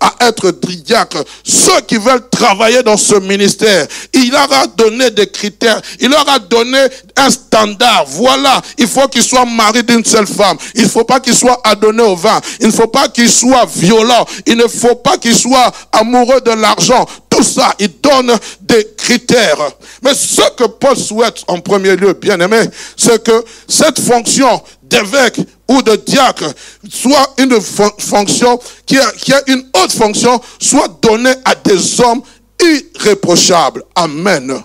à 0.00 0.26
être 0.28 0.50
diacre, 0.50 1.24
ceux 1.44 1.80
qui 1.86 1.96
veulent 1.96 2.28
travailler 2.30 2.82
dans 2.82 2.96
ce 2.96 3.16
ministère. 3.16 3.86
Il 4.12 4.30
leur 4.30 4.52
a 4.52 4.66
donné 4.66 5.10
des 5.10 5.26
critères, 5.26 5.80
il 6.00 6.10
leur 6.10 6.28
a 6.28 6.38
donné 6.38 6.78
un 7.16 7.30
standard. 7.30 8.04
Voilà, 8.06 8.60
il 8.78 8.86
faut 8.86 9.08
qu'il 9.08 9.22
soit 9.22 9.44
mari 9.44 9.82
d'une 9.82 10.04
seule 10.04 10.26
femme. 10.26 10.56
Il 10.74 10.84
ne 10.84 10.88
faut 10.88 11.04
pas 11.04 11.20
qu'il 11.20 11.34
soit 11.34 11.60
adonné 11.64 12.02
au 12.02 12.16
vin. 12.16 12.40
Il 12.60 12.68
ne 12.68 12.72
faut 12.72 12.86
pas 12.86 13.08
qu'il 13.08 13.30
soit 13.30 13.66
violent. 13.66 14.24
Il 14.46 14.56
ne 14.56 14.66
faut 14.66 14.94
pas 14.94 15.18
qu'il 15.18 15.36
soit 15.36 15.72
amoureux 15.92 16.40
de 16.40 16.52
l'argent. 16.52 17.06
Tout 17.38 17.44
ça, 17.44 17.72
il 17.78 18.00
donne 18.00 18.36
des 18.62 18.84
critères. 18.96 19.70
Mais 20.02 20.12
ce 20.12 20.42
que 20.56 20.64
Paul 20.64 20.96
souhaite 20.96 21.44
en 21.46 21.60
premier 21.60 21.94
lieu, 21.94 22.12
bien 22.14 22.40
aimé, 22.40 22.62
c'est 22.96 23.22
que 23.22 23.44
cette 23.68 24.00
fonction 24.00 24.60
d'évêque 24.82 25.38
ou 25.68 25.80
de 25.80 25.94
diacre 25.94 26.52
soit 26.90 27.34
une 27.38 27.60
fonction 27.60 28.58
qui 28.84 28.98
a, 28.98 29.40
une 29.46 29.64
haute 29.72 29.92
fonction, 29.92 30.40
soit 30.60 30.88
donnée 31.00 31.34
à 31.44 31.54
des 31.54 32.00
hommes 32.00 32.22
irréprochables. 32.60 33.84
Amen. 33.94 34.60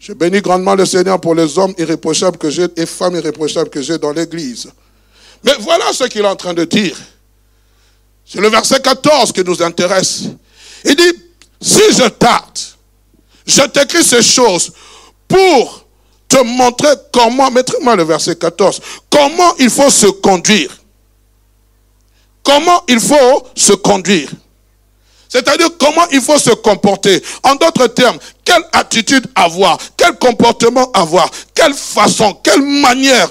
Je 0.00 0.12
bénis 0.12 0.40
grandement 0.40 0.74
le 0.74 0.86
Seigneur 0.86 1.20
pour 1.20 1.36
les 1.36 1.56
hommes 1.56 1.74
irréprochables 1.78 2.36
que 2.36 2.50
j'ai 2.50 2.66
et 2.76 2.86
femmes 2.86 3.14
irréprochables 3.14 3.70
que 3.70 3.80
j'ai 3.80 3.98
dans 3.98 4.10
l'église. 4.10 4.66
Mais 5.44 5.54
voilà 5.60 5.92
ce 5.92 6.02
qu'il 6.04 6.22
est 6.22 6.26
en 6.26 6.34
train 6.34 6.54
de 6.54 6.64
dire. 6.64 6.96
C'est 8.26 8.40
le 8.40 8.48
verset 8.48 8.80
14 8.80 9.30
qui 9.30 9.44
nous 9.44 9.62
intéresse. 9.62 10.24
Il 10.84 10.96
dit, 10.96 11.27
si 11.60 11.82
je 11.92 12.08
tarde, 12.08 12.58
je 13.46 13.62
t'écris 13.62 14.04
ces 14.04 14.22
choses 14.22 14.72
pour 15.26 15.84
te 16.28 16.42
montrer 16.42 16.88
comment, 17.12 17.50
mettez-moi 17.50 17.96
le 17.96 18.04
verset 18.04 18.36
14, 18.36 18.80
comment 19.10 19.54
il 19.58 19.70
faut 19.70 19.90
se 19.90 20.06
conduire. 20.06 20.70
Comment 22.42 22.82
il 22.88 23.00
faut 23.00 23.46
se 23.54 23.72
conduire. 23.72 24.30
C'est-à-dire 25.28 25.68
comment 25.78 26.06
il 26.10 26.20
faut 26.20 26.38
se 26.38 26.50
comporter. 26.50 27.22
En 27.42 27.54
d'autres 27.54 27.88
termes, 27.88 28.18
quelle 28.44 28.64
attitude 28.72 29.26
avoir, 29.34 29.78
quel 29.96 30.14
comportement 30.14 30.90
avoir, 30.92 31.30
quelle 31.54 31.74
façon, 31.74 32.32
quelle 32.42 32.62
manière, 32.62 33.30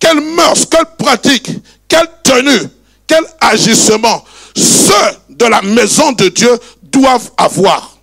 quelle 0.00 0.20
mœurs, 0.20 0.66
quelle 0.66 0.86
pratique, 0.98 1.50
quelle 1.86 2.08
tenue, 2.24 2.68
quel 3.06 3.24
agissement 3.40 4.24
ceux 4.56 5.16
de 5.30 5.46
la 5.46 5.62
maison 5.62 6.10
de 6.12 6.28
Dieu 6.28 6.58
doivent 6.98 7.30
avoir. 7.36 7.96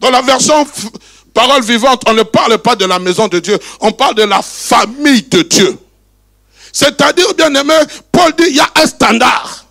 Dans 0.00 0.10
la 0.10 0.22
version 0.22 0.66
parole 1.32 1.62
vivante, 1.62 2.02
on 2.06 2.12
ne 2.12 2.22
parle 2.22 2.58
pas 2.58 2.76
de 2.76 2.84
la 2.84 2.98
maison 2.98 3.26
de 3.28 3.38
Dieu, 3.40 3.58
on 3.80 3.92
parle 3.92 4.14
de 4.14 4.22
la 4.22 4.42
famille 4.42 5.22
de 5.22 5.42
Dieu. 5.42 5.78
C'est-à-dire, 6.72 7.32
bien 7.34 7.54
aimé, 7.54 7.74
Paul 8.12 8.32
dit, 8.36 8.44
il 8.48 8.56
y 8.56 8.60
a 8.60 8.70
un 8.82 8.86
standard 8.86 9.64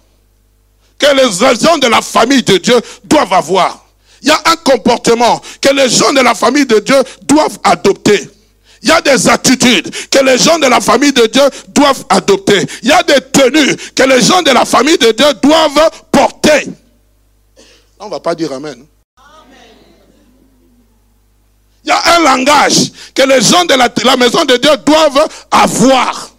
que 0.97 1.15
les 1.15 1.31
gens 1.65 1.77
de 1.77 1.87
la 1.87 2.01
famille 2.01 2.43
de 2.43 2.57
Dieu 2.57 2.79
doivent 3.03 3.33
avoir. 3.33 3.85
Il 4.21 4.29
y 4.29 4.31
a 4.31 4.41
un 4.45 4.55
comportement 4.55 5.41
que 5.59 5.69
les 5.73 5.89
gens 5.89 6.13
de 6.13 6.21
la 6.21 6.33
famille 6.33 6.65
de 6.65 6.79
Dieu 6.79 6.95
doivent 7.23 7.59
adopter. 7.63 8.29
Il 8.83 8.89
y 8.89 8.91
a 8.91 8.99
des 8.99 9.29
attitudes 9.29 9.89
que 10.09 10.19
les 10.19 10.37
gens 10.37 10.59
de 10.59 10.67
la 10.67 10.81
famille 10.81 11.13
de 11.13 11.25
Dieu 11.27 11.43
doivent 11.69 12.03
adopter. 12.09 12.65
Il 12.81 12.89
y 12.89 12.91
a 12.91 13.01
des 13.01 13.21
tenues 13.21 13.77
que 13.95 14.03
les 14.03 14.21
gens 14.21 14.41
de 14.41 14.51
la 14.51 14.65
famille 14.65 14.97
de 14.97 15.11
Dieu 15.11 15.33
doivent 15.41 15.89
porter. 16.11 16.67
On 17.97 18.07
ne 18.07 18.11
va 18.11 18.19
pas 18.19 18.35
dire 18.35 18.51
Amen. 18.51 18.85
Il 21.85 21.89
y 21.89 21.91
a 21.91 22.15
un 22.15 22.19
langage 22.19 22.91
que 23.15 23.23
les 23.23 23.41
gens 23.41 23.63
de 23.65 23.73
la, 23.73 24.17
maison 24.17 24.43
de 24.43 24.57
Dieu 24.57 24.71
doivent 24.85 25.27
avoir. 25.49 26.29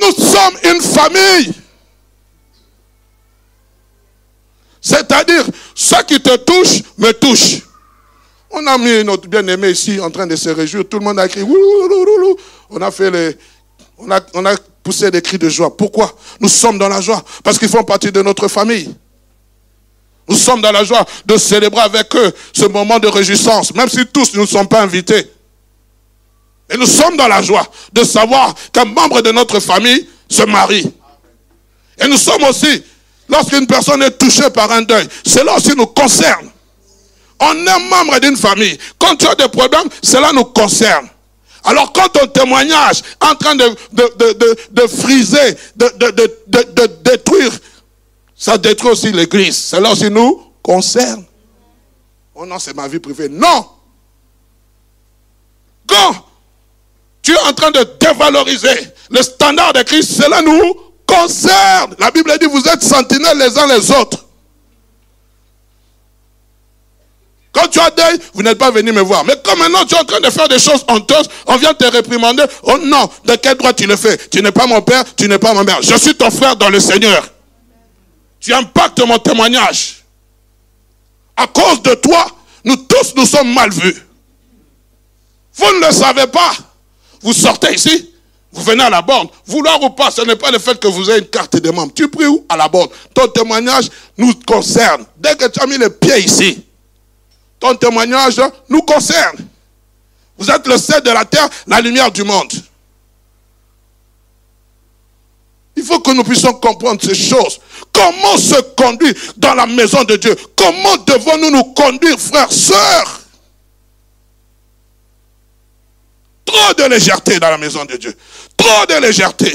Nous 0.00 0.12
sommes 0.12 0.56
une 0.74 0.80
famille. 0.80 1.52
C'est-à-dire, 4.80 5.44
ce 5.74 6.02
qui 6.04 6.20
te 6.20 6.36
touche, 6.36 6.82
me 6.98 7.12
touche. 7.12 7.62
On 8.52 8.66
a 8.66 8.78
mis 8.78 9.02
notre 9.04 9.28
bien-aimé 9.28 9.70
ici 9.70 9.98
en 10.00 10.10
train 10.10 10.26
de 10.26 10.36
se 10.36 10.50
réjouir. 10.50 10.84
Tout 10.88 10.98
le 10.98 11.04
monde 11.04 11.18
a 11.18 11.28
crié. 11.28 11.46
On 12.70 12.80
a 12.80 12.90
fait 12.90 13.10
les. 13.10 13.36
On 13.98 14.10
a, 14.10 14.20
on 14.34 14.44
a 14.44 14.54
poussé 14.82 15.10
des 15.10 15.22
cris 15.22 15.38
de 15.38 15.48
joie. 15.48 15.76
Pourquoi? 15.76 16.12
Nous 16.40 16.48
sommes 16.48 16.78
dans 16.78 16.88
la 16.88 17.00
joie. 17.00 17.22
Parce 17.42 17.58
qu'ils 17.58 17.68
font 17.68 17.84
partie 17.84 18.10
de 18.10 18.20
notre 18.20 18.48
famille. 18.48 18.94
Nous 20.28 20.36
sommes 20.36 20.60
dans 20.60 20.72
la 20.72 20.84
joie 20.84 21.04
de 21.26 21.36
célébrer 21.36 21.80
avec 21.82 22.14
eux 22.14 22.32
ce 22.52 22.66
moment 22.66 22.98
de 22.98 23.08
réjouissance, 23.08 23.74
même 23.74 23.88
si 23.88 24.06
tous 24.06 24.34
ne 24.34 24.46
sont 24.46 24.66
pas 24.66 24.82
invités. 24.82 25.30
Et 26.70 26.76
nous 26.76 26.86
sommes 26.86 27.16
dans 27.16 27.28
la 27.28 27.42
joie 27.42 27.66
de 27.92 28.04
savoir 28.04 28.54
qu'un 28.72 28.84
membre 28.84 29.20
de 29.20 29.32
notre 29.32 29.60
famille 29.60 30.08
se 30.28 30.42
marie. 30.42 30.90
Et 32.02 32.08
nous 32.08 32.16
sommes 32.16 32.44
aussi 32.44 32.82
Lorsqu'une 33.32 33.66
personne 33.66 34.02
est 34.02 34.18
touchée 34.18 34.50
par 34.50 34.70
un 34.72 34.82
deuil, 34.82 35.08
cela 35.24 35.56
aussi 35.56 35.72
nous 35.74 35.86
concerne. 35.86 36.50
On 37.44 37.66
est 37.66 37.88
membre 37.90 38.20
d'une 38.20 38.36
famille. 38.36 38.78
Quand 38.98 39.16
tu 39.16 39.26
as 39.26 39.34
des 39.34 39.48
problèmes, 39.48 39.88
cela 40.00 40.32
nous 40.32 40.44
concerne. 40.44 41.08
Alors 41.64 41.92
quand 41.92 42.08
ton 42.08 42.26
témoignage 42.28 42.98
est 43.00 43.26
en 43.26 43.34
train 43.34 43.56
de, 43.56 43.64
de, 43.92 44.86
friser, 44.86 45.56
de, 45.76 46.86
détruire, 47.02 47.52
ça 48.36 48.56
détruit 48.58 48.92
aussi 48.92 49.10
l'église. 49.10 49.56
Cela 49.56 49.90
aussi 49.90 50.08
nous 50.08 50.40
concerne. 50.62 51.24
Oh 52.34 52.46
non, 52.46 52.58
c'est 52.60 52.74
ma 52.74 52.86
vie 52.86 53.00
privée. 53.00 53.28
Non. 53.28 53.66
Quand 55.86 56.14
tu 57.22 57.32
es 57.32 57.40
en 57.40 57.52
train 57.52 57.70
de 57.72 57.86
dévaloriser 58.00 58.88
le 59.10 59.22
standard 59.22 59.72
de 59.72 59.82
Christ, 59.82 60.12
cela 60.22 60.42
nous 60.42 60.74
concerne. 61.06 61.94
La 61.98 62.10
Bible 62.12 62.32
dit, 62.40 62.46
vous 62.46 62.66
êtes 62.68 62.82
sentinelles 62.82 63.38
les 63.38 63.58
uns 63.58 63.66
les 63.66 63.90
autres. 63.90 64.24
Quand 67.52 67.68
tu 67.68 67.78
as 67.80 67.90
deuil, 67.90 68.18
vous 68.32 68.42
n'êtes 68.42 68.58
pas 68.58 68.70
venu 68.70 68.92
me 68.92 69.02
voir. 69.02 69.24
Mais 69.24 69.34
comme 69.44 69.58
maintenant 69.58 69.84
tu 69.84 69.94
es 69.94 69.98
en 69.98 70.04
train 70.04 70.20
de 70.20 70.30
faire 70.30 70.48
des 70.48 70.58
choses 70.58 70.84
honteuses, 70.88 71.28
on 71.46 71.56
vient 71.56 71.74
te 71.74 71.84
réprimander. 71.84 72.44
Oh 72.62 72.78
non, 72.78 73.10
de 73.26 73.34
quel 73.36 73.56
droit 73.56 73.74
tu 73.74 73.86
le 73.86 73.96
fais? 73.96 74.16
Tu 74.30 74.42
n'es 74.42 74.52
pas 74.52 74.66
mon 74.66 74.80
père, 74.80 75.04
tu 75.14 75.28
n'es 75.28 75.38
pas 75.38 75.52
ma 75.52 75.62
mère. 75.62 75.82
Je 75.82 75.94
suis 75.96 76.14
ton 76.14 76.30
frère 76.30 76.56
dans 76.56 76.70
le 76.70 76.80
Seigneur. 76.80 77.28
Tu 78.40 78.54
impactes 78.54 79.00
mon 79.06 79.18
témoignage. 79.18 80.02
À 81.36 81.46
cause 81.46 81.82
de 81.82 81.94
toi, 81.94 82.26
nous 82.64 82.76
tous 82.76 83.14
nous 83.16 83.26
sommes 83.26 83.52
mal 83.52 83.70
vus. 83.70 83.96
Vous 85.54 85.74
ne 85.74 85.86
le 85.86 85.92
savez 85.92 86.26
pas. 86.26 86.52
Vous 87.20 87.34
sortez 87.34 87.74
ici, 87.74 88.10
vous 88.50 88.62
venez 88.62 88.82
à 88.82 88.90
la 88.90 89.02
borne. 89.02 89.28
Vouloir 89.46 89.80
ou 89.82 89.90
pas, 89.90 90.10
ce 90.10 90.22
n'est 90.22 90.36
pas 90.36 90.50
le 90.50 90.58
fait 90.58 90.80
que 90.80 90.88
vous 90.88 91.10
ayez 91.10 91.20
une 91.20 91.26
carte 91.26 91.56
de 91.56 91.70
membre. 91.70 91.92
Tu 91.94 92.08
pries 92.08 92.26
où? 92.26 92.44
À 92.48 92.56
la 92.56 92.68
borne. 92.68 92.88
Ton 93.14 93.28
témoignage 93.28 93.90
nous 94.16 94.32
concerne. 94.46 95.04
Dès 95.18 95.36
que 95.36 95.46
tu 95.48 95.60
as 95.60 95.66
mis 95.66 95.78
les 95.78 95.90
pieds 95.90 96.18
ici, 96.24 96.64
ton 97.62 97.76
témoignage 97.76 98.40
nous 98.68 98.82
concerne. 98.82 99.36
Vous 100.36 100.50
êtes 100.50 100.66
le 100.66 100.76
sel 100.76 101.00
de 101.02 101.10
la 101.10 101.24
terre, 101.24 101.48
la 101.68 101.80
lumière 101.80 102.10
du 102.10 102.24
monde. 102.24 102.52
Il 105.76 105.84
faut 105.84 106.00
que 106.00 106.10
nous 106.10 106.24
puissions 106.24 106.52
comprendre 106.54 107.00
ces 107.00 107.14
choses. 107.14 107.60
Comment 107.92 108.36
se 108.36 108.60
conduire 108.76 109.14
dans 109.36 109.54
la 109.54 109.66
maison 109.66 110.02
de 110.02 110.16
Dieu? 110.16 110.34
Comment 110.56 110.96
devons-nous 111.06 111.50
nous 111.50 111.64
conduire, 111.72 112.18
frères, 112.18 112.52
sœurs? 112.52 113.20
Trop 116.44 116.74
de 116.74 116.82
légèreté 116.82 117.38
dans 117.38 117.50
la 117.50 117.58
maison 117.58 117.84
de 117.84 117.96
Dieu. 117.96 118.12
Trop 118.56 118.86
de 118.86 118.94
légèreté. 118.94 119.54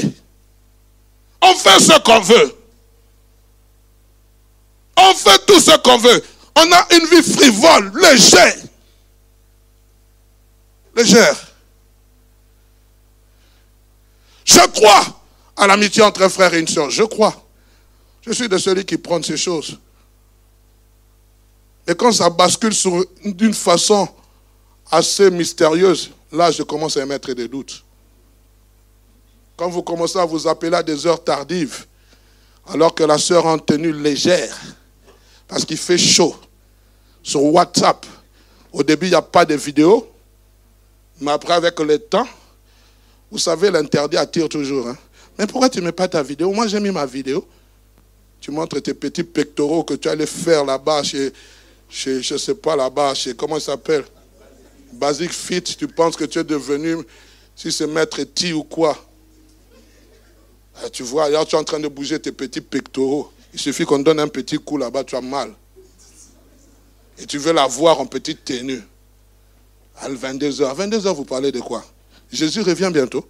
On 1.42 1.54
fait 1.54 1.78
ce 1.78 1.98
qu'on 2.00 2.20
veut. 2.20 2.56
On 4.96 5.14
fait 5.14 5.44
tout 5.46 5.60
ce 5.60 5.76
qu'on 5.76 5.98
veut. 5.98 6.24
On 6.60 6.72
a 6.72 6.86
une 6.94 7.06
vie 7.06 7.22
frivole, 7.22 7.92
légère. 7.94 8.56
Légère. 10.96 11.36
Je 14.44 14.66
crois 14.72 15.04
à 15.56 15.66
l'amitié 15.68 16.02
entre 16.02 16.22
un 16.22 16.28
frère 16.28 16.52
et 16.54 16.58
une 16.58 16.66
soeur. 16.66 16.90
Je 16.90 17.04
crois. 17.04 17.44
Je 18.22 18.32
suis 18.32 18.48
de 18.48 18.58
celui 18.58 18.84
qui 18.84 18.96
prend 18.98 19.22
ces 19.22 19.36
choses. 19.36 19.78
Et 21.86 21.94
quand 21.94 22.10
ça 22.12 22.28
bascule 22.28 22.74
d'une 23.24 23.54
façon 23.54 24.08
assez 24.90 25.30
mystérieuse, 25.30 26.10
là, 26.32 26.50
je 26.50 26.62
commence 26.64 26.96
à 26.96 27.02
émettre 27.02 27.32
des 27.34 27.46
doutes. 27.46 27.84
Quand 29.56 29.68
vous 29.68 29.82
commencez 29.82 30.18
à 30.18 30.24
vous 30.24 30.48
appeler 30.48 30.76
à 30.76 30.82
des 30.82 31.06
heures 31.06 31.22
tardives, 31.22 31.86
alors 32.66 32.94
que 32.94 33.04
la 33.04 33.16
soeur 33.16 33.46
en 33.46 33.58
tenue 33.58 33.92
légère, 33.92 34.58
parce 35.46 35.64
qu'il 35.64 35.78
fait 35.78 35.98
chaud, 35.98 36.36
sur 37.22 37.42
WhatsApp, 37.42 38.06
au 38.72 38.82
début, 38.82 39.06
il 39.06 39.10
n'y 39.10 39.16
a 39.16 39.22
pas 39.22 39.44
de 39.44 39.54
vidéo, 39.54 40.08
mais 41.20 41.32
après, 41.32 41.54
avec 41.54 41.78
le 41.80 41.98
temps, 41.98 42.26
vous 43.30 43.38
savez, 43.38 43.70
l'interdit 43.70 44.16
attire 44.16 44.48
toujours. 44.48 44.88
Hein. 44.88 44.96
Mais 45.38 45.46
pourquoi 45.46 45.68
tu 45.68 45.80
ne 45.80 45.86
mets 45.86 45.92
pas 45.92 46.08
ta 46.08 46.22
vidéo? 46.22 46.52
Moi, 46.52 46.66
j'ai 46.66 46.80
mis 46.80 46.90
ma 46.90 47.06
vidéo. 47.06 47.46
Tu 48.40 48.50
montres 48.50 48.80
tes 48.80 48.94
petits 48.94 49.24
pectoraux 49.24 49.84
que 49.84 49.94
tu 49.94 50.08
allais 50.08 50.26
faire 50.26 50.64
là-bas 50.64 51.02
chez, 51.02 51.32
chez 51.88 52.22
je 52.22 52.34
ne 52.34 52.38
sais 52.38 52.54
pas, 52.54 52.76
là-bas, 52.76 53.14
chez, 53.14 53.34
comment 53.34 53.58
ça 53.58 53.72
s'appelle? 53.72 54.04
Basic 54.92 55.32
Fit. 55.32 55.62
Tu 55.62 55.86
penses 55.88 56.16
que 56.16 56.24
tu 56.24 56.38
es 56.38 56.44
devenu, 56.44 56.96
si 57.54 57.70
c'est 57.70 57.86
maître 57.86 58.22
T 58.22 58.52
ou 58.52 58.62
quoi? 58.64 58.96
Ah, 60.82 60.88
tu 60.88 61.02
vois, 61.02 61.28
là, 61.28 61.44
tu 61.44 61.56
es 61.56 61.58
en 61.58 61.64
train 61.64 61.80
de 61.80 61.88
bouger 61.88 62.20
tes 62.20 62.32
petits 62.32 62.60
pectoraux. 62.60 63.30
Il 63.52 63.58
suffit 63.58 63.84
qu'on 63.84 63.98
donne 63.98 64.20
un 64.20 64.28
petit 64.28 64.56
coup 64.58 64.76
là-bas, 64.76 65.04
tu 65.04 65.16
as 65.16 65.20
mal. 65.20 65.52
Et 67.18 67.26
tu 67.26 67.38
veux 67.38 67.52
la 67.52 67.66
voir 67.66 68.00
en 68.00 68.06
petite 68.06 68.44
tenue. 68.44 68.82
À 69.96 70.08
22h. 70.08 70.76
22h, 70.76 71.14
vous 71.14 71.24
parlez 71.24 71.50
de 71.50 71.60
quoi? 71.60 71.84
Jésus 72.30 72.60
revient 72.60 72.90
bientôt. 72.92 73.26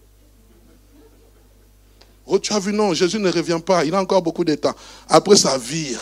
Oh, 2.26 2.38
tu 2.38 2.52
as 2.52 2.58
vu, 2.58 2.72
non, 2.74 2.92
Jésus 2.92 3.18
ne 3.18 3.30
revient 3.30 3.60
pas. 3.64 3.84
Il 3.86 3.94
a 3.94 4.00
encore 4.00 4.22
beaucoup 4.22 4.44
de 4.44 4.54
temps. 4.54 4.74
Après, 5.08 5.36
ça 5.36 5.56
vire. 5.56 6.00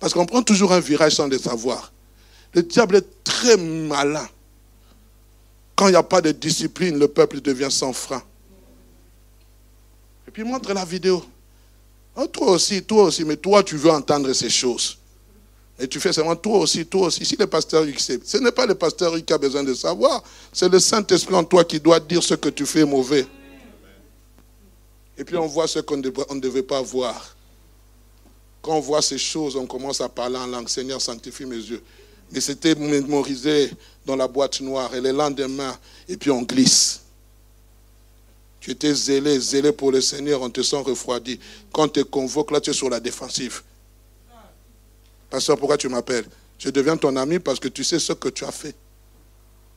Parce 0.00 0.12
qu'on 0.12 0.26
prend 0.26 0.42
toujours 0.42 0.72
un 0.72 0.80
virage 0.80 1.14
sans 1.14 1.28
le 1.28 1.38
savoir. 1.38 1.92
Le 2.54 2.62
diable 2.62 2.96
est 2.96 3.22
très 3.22 3.56
malin. 3.56 4.28
Quand 5.76 5.86
il 5.86 5.92
n'y 5.92 5.96
a 5.96 6.02
pas 6.02 6.20
de 6.20 6.32
discipline, 6.32 6.98
le 6.98 7.06
peuple 7.06 7.40
devient 7.40 7.70
sans 7.70 7.92
frein. 7.92 8.22
Et 10.26 10.32
puis 10.32 10.42
montre 10.42 10.72
la 10.72 10.84
vidéo. 10.84 11.24
Oh, 12.16 12.26
toi 12.26 12.50
aussi, 12.50 12.82
toi 12.82 13.04
aussi, 13.04 13.24
mais 13.24 13.36
toi, 13.36 13.62
tu 13.62 13.76
veux 13.76 13.90
entendre 13.90 14.32
ces 14.32 14.50
choses. 14.50 14.98
Et 15.82 15.88
tu 15.88 15.98
fais 15.98 16.12
seulement 16.12 16.36
toi 16.36 16.60
aussi, 16.60 16.86
toi 16.86 17.08
aussi. 17.08 17.24
Si 17.24 17.34
le 17.34 17.48
pasteur 17.48 17.84
sait, 17.98 18.20
ce 18.24 18.38
n'est 18.38 18.52
pas 18.52 18.66
le 18.66 18.76
pasteur 18.76 19.12
qui 19.24 19.32
a 19.32 19.36
besoin 19.36 19.64
de 19.64 19.74
savoir, 19.74 20.22
c'est 20.52 20.68
le 20.68 20.78
Saint-Esprit 20.78 21.34
en 21.34 21.42
toi 21.42 21.64
qui 21.64 21.80
doit 21.80 21.98
dire 21.98 22.22
ce 22.22 22.34
que 22.34 22.50
tu 22.50 22.64
fais 22.64 22.84
mauvais. 22.84 23.26
Et 25.18 25.24
puis 25.24 25.36
on 25.36 25.48
voit 25.48 25.66
ce 25.66 25.80
qu'on 25.80 25.96
ne 25.96 26.38
devait 26.38 26.62
pas 26.62 26.80
voir. 26.80 27.34
Quand 28.62 28.76
on 28.76 28.80
voit 28.80 29.02
ces 29.02 29.18
choses, 29.18 29.56
on 29.56 29.66
commence 29.66 30.00
à 30.00 30.08
parler 30.08 30.36
en 30.36 30.46
langue. 30.46 30.68
Seigneur, 30.68 31.02
sanctifie 31.02 31.46
mes 31.46 31.56
yeux. 31.56 31.82
Mais 32.30 32.40
c'était 32.40 32.76
mémorisé 32.76 33.68
dans 34.06 34.14
la 34.14 34.28
boîte 34.28 34.60
noire. 34.60 34.94
Et 34.94 35.00
le 35.00 35.10
lendemain, 35.10 35.76
et 36.08 36.16
puis 36.16 36.30
on 36.30 36.42
glisse. 36.42 37.00
Tu 38.60 38.70
étais 38.70 38.94
zélé, 38.94 39.40
zélé 39.40 39.72
pour 39.72 39.90
le 39.90 40.00
Seigneur, 40.00 40.42
on 40.42 40.48
te 40.48 40.62
sent 40.62 40.76
refroidi. 40.76 41.40
Quand 41.72 41.82
on 41.82 41.88
te 41.88 42.00
convoque, 42.02 42.52
là, 42.52 42.60
tu 42.60 42.70
es 42.70 42.72
sur 42.72 42.88
la 42.88 43.00
défensive. 43.00 43.62
Pasteur, 45.32 45.56
pourquoi 45.56 45.78
tu 45.78 45.88
m'appelles? 45.88 46.26
Je 46.58 46.68
deviens 46.68 46.94
ton 46.94 47.16
ami 47.16 47.38
parce 47.38 47.58
que 47.58 47.68
tu 47.68 47.82
sais 47.82 47.98
ce 47.98 48.12
que 48.12 48.28
tu 48.28 48.44
as 48.44 48.52
fait. 48.52 48.74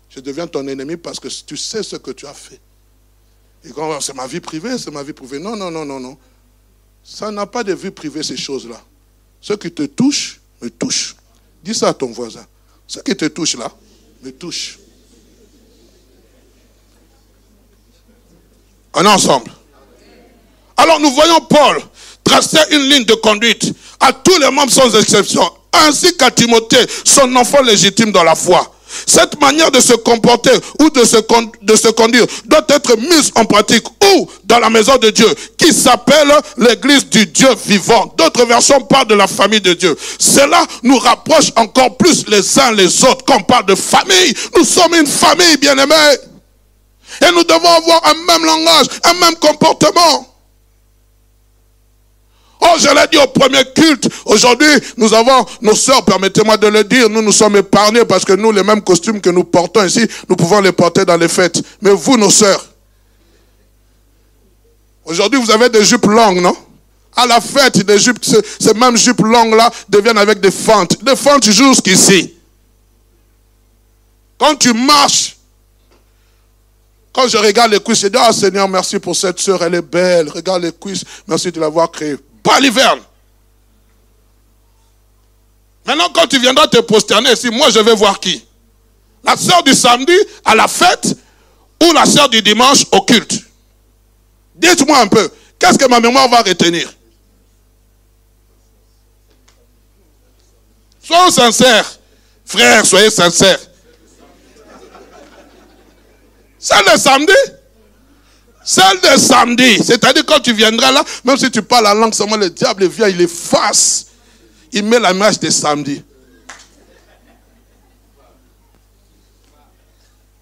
Je 0.09 0.19
deviens 0.19 0.47
ton 0.47 0.67
ennemi 0.67 0.97
parce 0.97 1.17
que 1.17 1.29
tu 1.29 1.55
sais 1.55 1.81
ce 1.81 1.95
que 1.95 2.11
tu 2.11 2.27
as 2.27 2.33
fait. 2.33 2.59
Et 3.63 3.71
quand 3.71 4.01
c'est 4.01 4.13
ma 4.13 4.27
vie 4.27 4.41
privée, 4.41 4.77
c'est 4.77 4.91
ma 4.91 5.01
vie 5.01 5.13
privée. 5.13 5.39
Non, 5.39 5.55
non, 5.55 5.71
non, 5.71 5.85
non, 5.85 5.97
non. 5.97 6.17
Ça 7.05 7.31
n'a 7.31 7.45
pas 7.45 7.63
de 7.63 7.73
vie 7.73 7.89
privée, 7.89 8.21
ces 8.21 8.35
choses-là. 8.35 8.83
Ce 9.39 9.53
qui 9.53 9.71
te 9.71 9.83
touche, 9.83 10.41
me 10.61 10.69
touche. 10.69 11.15
Dis 11.63 11.73
ça 11.73 11.87
à 11.87 11.93
ton 11.93 12.07
voisin. 12.07 12.45
Ce 12.85 12.99
qui 12.99 13.15
te 13.15 13.25
touche 13.25 13.55
là, 13.55 13.71
me 14.23 14.31
touche. 14.33 14.77
Est 18.93 19.07
ensemble. 19.07 19.53
Alors 20.75 20.99
nous 20.99 21.11
voyons 21.11 21.39
Paul 21.45 21.81
tracer 22.25 22.59
une 22.71 22.89
ligne 22.89 23.05
de 23.05 23.13
conduite 23.13 23.71
à 24.01 24.11
tous 24.11 24.37
les 24.39 24.51
membres 24.51 24.71
sans 24.71 24.93
exception, 24.99 25.49
ainsi 25.71 26.17
qu'à 26.17 26.31
Timothée, 26.31 26.85
son 27.05 27.33
enfant 27.37 27.61
légitime 27.61 28.11
dans 28.11 28.23
la 28.23 28.35
foi. 28.35 28.71
Cette 29.05 29.39
manière 29.41 29.71
de 29.71 29.79
se 29.79 29.93
comporter 29.93 30.51
ou 30.79 30.89
de 30.89 31.03
se, 31.03 31.17
de 31.61 31.75
se 31.75 31.87
conduire 31.89 32.25
doit 32.45 32.65
être 32.69 32.97
mise 32.97 33.31
en 33.35 33.45
pratique 33.45 33.85
ou 34.15 34.29
dans 34.43 34.59
la 34.59 34.69
maison 34.69 34.95
de 34.97 35.09
Dieu 35.09 35.27
qui 35.57 35.73
s'appelle 35.73 36.31
l'église 36.57 37.05
du 37.09 37.25
Dieu 37.25 37.49
vivant. 37.65 38.13
D'autres 38.17 38.45
versions 38.45 38.79
parlent 38.81 39.07
de 39.07 39.15
la 39.15 39.27
famille 39.27 39.61
de 39.61 39.73
Dieu. 39.73 39.97
Cela 40.19 40.63
nous 40.83 40.97
rapproche 40.97 41.51
encore 41.55 41.97
plus 41.97 42.25
les 42.27 42.59
uns 42.59 42.71
les 42.71 43.03
autres. 43.03 43.25
Quand 43.25 43.37
on 43.37 43.43
parle 43.43 43.65
de 43.65 43.75
famille, 43.75 44.33
nous 44.55 44.63
sommes 44.63 44.93
une 44.93 45.07
famille, 45.07 45.57
bien 45.57 45.77
aimée. 45.77 46.17
Et 47.21 47.31
nous 47.33 47.43
devons 47.43 47.69
avoir 47.69 48.01
un 48.07 48.13
même 48.13 48.45
langage, 48.45 48.87
un 49.03 49.13
même 49.13 49.35
comportement. 49.35 50.34
Oh, 52.67 52.77
je 52.79 52.87
l'ai 52.87 53.07
dit 53.11 53.17
au 53.17 53.27
premier 53.27 53.63
culte. 53.75 54.09
Aujourd'hui, 54.25 54.67
nous 54.97 55.13
avons 55.13 55.45
nos 55.61 55.75
sœurs, 55.75 56.03
permettez-moi 56.03 56.57
de 56.57 56.67
le 56.67 56.83
dire, 56.83 57.09
nous 57.09 57.21
nous 57.21 57.31
sommes 57.31 57.57
épargnés 57.57 58.05
parce 58.05 58.25
que 58.25 58.33
nous, 58.33 58.51
les 58.51 58.63
mêmes 58.63 58.81
costumes 58.81 59.21
que 59.21 59.29
nous 59.29 59.43
portons 59.43 59.85
ici, 59.85 60.07
nous 60.27 60.35
pouvons 60.35 60.61
les 60.61 60.71
porter 60.71 61.05
dans 61.05 61.17
les 61.17 61.27
fêtes. 61.27 61.61
Mais 61.81 61.91
vous, 61.91 62.17
nos 62.17 62.31
sœurs, 62.31 62.65
aujourd'hui, 65.05 65.39
vous 65.39 65.51
avez 65.51 65.69
des 65.69 65.83
jupes 65.83 66.05
longues, 66.05 66.41
non? 66.41 66.55
À 67.15 67.25
la 67.25 67.39
fête, 67.39 67.77
des 67.85 67.99
jupes, 67.99 68.25
ces 68.25 68.73
mêmes 68.73 68.97
jupes 68.97 69.21
longues-là 69.21 69.71
deviennent 69.87 70.17
avec 70.17 70.39
des 70.39 70.51
fentes. 70.51 71.03
Des 71.03 71.15
fentes 71.15 71.45
jusqu'ici. 71.45 72.33
Quand 74.37 74.55
tu 74.55 74.73
marches, 74.73 75.37
quand 77.13 77.27
je 77.27 77.37
regarde 77.37 77.71
les 77.71 77.79
cuisses, 77.79 78.01
je 78.01 78.07
dis, 78.07 78.17
ah 78.19 78.33
Seigneur, 78.33 78.67
merci 78.67 78.99
pour 78.99 79.15
cette 79.15 79.39
sœur, 79.39 79.63
elle 79.63 79.75
est 79.75 79.81
belle. 79.81 80.29
Regarde 80.29 80.63
les 80.63 80.73
cuisses, 80.73 81.03
merci 81.25 81.51
de 81.51 81.59
l'avoir 81.59 81.89
créée 81.89 82.17
pas 82.45 82.59
l'hiver. 82.59 82.95
Maintenant, 85.83 86.09
quand 86.13 86.27
tu 86.27 86.39
viendras 86.39 86.67
te 86.67 86.77
prosterner 86.77 87.31
ici, 87.33 87.49
moi 87.49 87.69
je 87.71 87.79
vais 87.79 87.95
voir 87.95 88.19
qui 88.19 88.45
La 89.23 89.35
sœur 89.35 89.63
du 89.63 89.73
samedi 89.73 90.15
à 90.45 90.55
la 90.55 90.67
fête 90.67 91.17
ou 91.83 91.91
la 91.91 92.05
sœur 92.05 92.29
du 92.29 92.41
dimanche 92.41 92.85
au 92.91 93.01
culte 93.01 93.39
Dites-moi 94.55 94.99
un 94.99 95.07
peu, 95.07 95.29
qu'est-ce 95.59 95.77
que 95.77 95.89
ma 95.89 95.99
mémoire 95.99 96.29
va 96.29 96.41
retenir? 96.41 96.93
Soyons 101.03 101.31
sincères. 101.31 101.99
Frères, 102.45 102.85
soyez 102.85 103.09
sincères. 103.09 103.59
C'est 106.59 106.91
le 106.91 106.97
samedi? 106.97 107.33
Celle 108.65 108.99
de 108.99 109.19
samedi, 109.19 109.77
c'est-à-dire 109.77 110.25
quand 110.25 110.39
tu 110.39 110.51
viendras 110.51 110.91
là, 110.91 111.03
même 111.23 111.37
si 111.37 111.51
tu 111.51 111.61
parles 111.61 111.83
la 111.83 111.93
langue, 111.93 112.15
seulement 112.15 112.35
le 112.35 112.49
diable 112.49 112.87
vient, 112.87 113.07
il 113.07 113.21
efface. 113.21 114.07
Il 114.71 114.83
met 114.85 114.99
la 114.99 115.13
marche 115.13 115.39
de 115.39 115.51
samedi. 115.51 116.03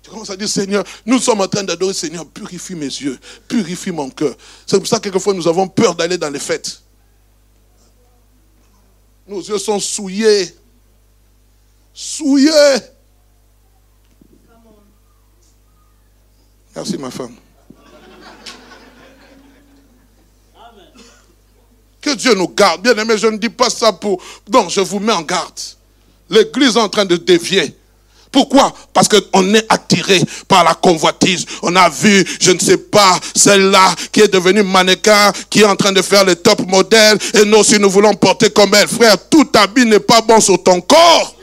Tu 0.01 0.09
commences 0.09 0.29
à 0.29 0.37
dire, 0.37 0.47
Seigneur, 0.47 0.85
nous 1.05 1.19
sommes 1.19 1.41
en 1.41 1.47
train 1.49 1.63
d'adorer, 1.63 1.93
Seigneur, 1.93 2.25
purifie 2.25 2.75
mes 2.75 2.85
yeux, 2.85 3.19
purifie 3.45 3.91
mon 3.91 4.09
cœur. 4.09 4.35
C'est 4.65 4.77
pour 4.77 4.87
ça 4.87 4.97
que 4.97 5.03
quelquefois 5.03 5.33
nous 5.33 5.47
avons 5.47 5.67
peur 5.67 5.93
d'aller 5.93 6.17
dans 6.17 6.29
les 6.29 6.39
fêtes. 6.39 6.81
Nos 9.27 9.41
yeux 9.41 9.57
sont 9.57 9.81
souillés. 9.81 10.55
Souillés. 11.93 12.79
Merci 16.73 16.97
ma 16.97 17.11
femme. 17.11 17.35
Que 22.03 22.15
Dieu 22.15 22.35
nous 22.35 22.49
garde. 22.49 22.81
Bien 22.81 22.95
aimé, 22.97 23.17
je 23.17 23.27
ne 23.27 23.37
dis 23.37 23.49
pas 23.49 23.69
ça 23.69 23.93
pour... 23.93 24.21
Non, 24.51 24.67
je 24.67 24.81
vous 24.81 24.99
mets 24.99 25.13
en 25.13 25.21
garde. 25.21 25.59
L'église 26.29 26.75
est 26.75 26.79
en 26.79 26.89
train 26.89 27.05
de 27.05 27.15
dévier. 27.15 27.75
Pourquoi? 28.29 28.73
Parce 28.91 29.07
qu'on 29.07 29.53
est 29.53 29.65
attiré 29.69 30.19
par 30.47 30.63
la 30.63 30.73
convoitise. 30.73 31.45
On 31.61 31.75
a 31.75 31.87
vu, 31.87 32.25
je 32.41 32.51
ne 32.51 32.59
sais 32.59 32.77
pas, 32.77 33.19
celle-là 33.35 33.93
qui 34.11 34.21
est 34.21 34.27
devenue 34.27 34.63
mannequin, 34.63 35.31
qui 35.51 35.61
est 35.61 35.65
en 35.65 35.75
train 35.75 35.91
de 35.91 36.01
faire 36.01 36.25
le 36.25 36.35
top 36.35 36.67
modèle, 36.67 37.19
et 37.35 37.45
nous 37.45 37.59
aussi 37.59 37.77
nous 37.77 37.91
voulons 37.91 38.15
porter 38.15 38.49
comme 38.49 38.73
elle. 38.73 38.87
Frère, 38.87 39.17
tout 39.29 39.47
habit 39.53 39.85
n'est 39.85 39.99
pas 39.99 40.21
bon 40.21 40.41
sur 40.41 40.61
ton 40.63 40.81
corps. 40.81 41.35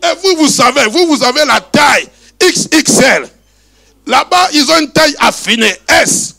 Et 0.00 0.14
vous, 0.22 0.36
vous 0.36 0.48
savez, 0.48 0.86
vous, 0.86 1.08
vous 1.08 1.24
avez 1.24 1.44
la 1.44 1.60
taille 1.60 2.08
XXL. 2.40 3.28
Là-bas, 4.06 4.48
ils 4.52 4.70
ont 4.70 4.78
une 4.78 4.92
taille 4.92 5.16
affinée, 5.18 5.74
S. 5.88 6.36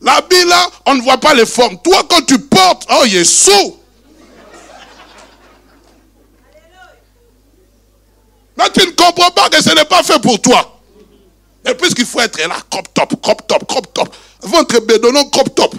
L'habit 0.00 0.44
là, 0.44 0.68
on 0.86 0.94
ne 0.94 1.02
voit 1.02 1.18
pas 1.18 1.34
les 1.34 1.46
formes. 1.46 1.78
Toi, 1.82 2.06
quand 2.08 2.22
tu 2.22 2.38
portes, 2.38 2.86
oh, 2.90 3.02
il 3.06 3.16
est 3.16 3.24
sous. 3.24 3.78
Mais 8.56 8.70
tu 8.70 8.86
ne 8.86 8.92
comprends 8.92 9.30
pas 9.30 9.48
que 9.50 9.62
ce 9.62 9.74
n'est 9.74 9.84
pas 9.84 10.02
fait 10.02 10.20
pour 10.20 10.40
toi. 10.40 10.80
Et 11.68 11.74
puisqu'il 11.74 12.06
faut 12.06 12.20
être 12.20 12.38
là, 12.46 12.56
crop 12.70 12.92
top, 12.94 13.20
crop 13.20 13.46
top, 13.46 13.66
crop 13.66 13.92
top. 13.92 14.14
Ventre 14.40 14.80
bédonnant, 14.80 15.28
crop 15.28 15.54
top. 15.54 15.74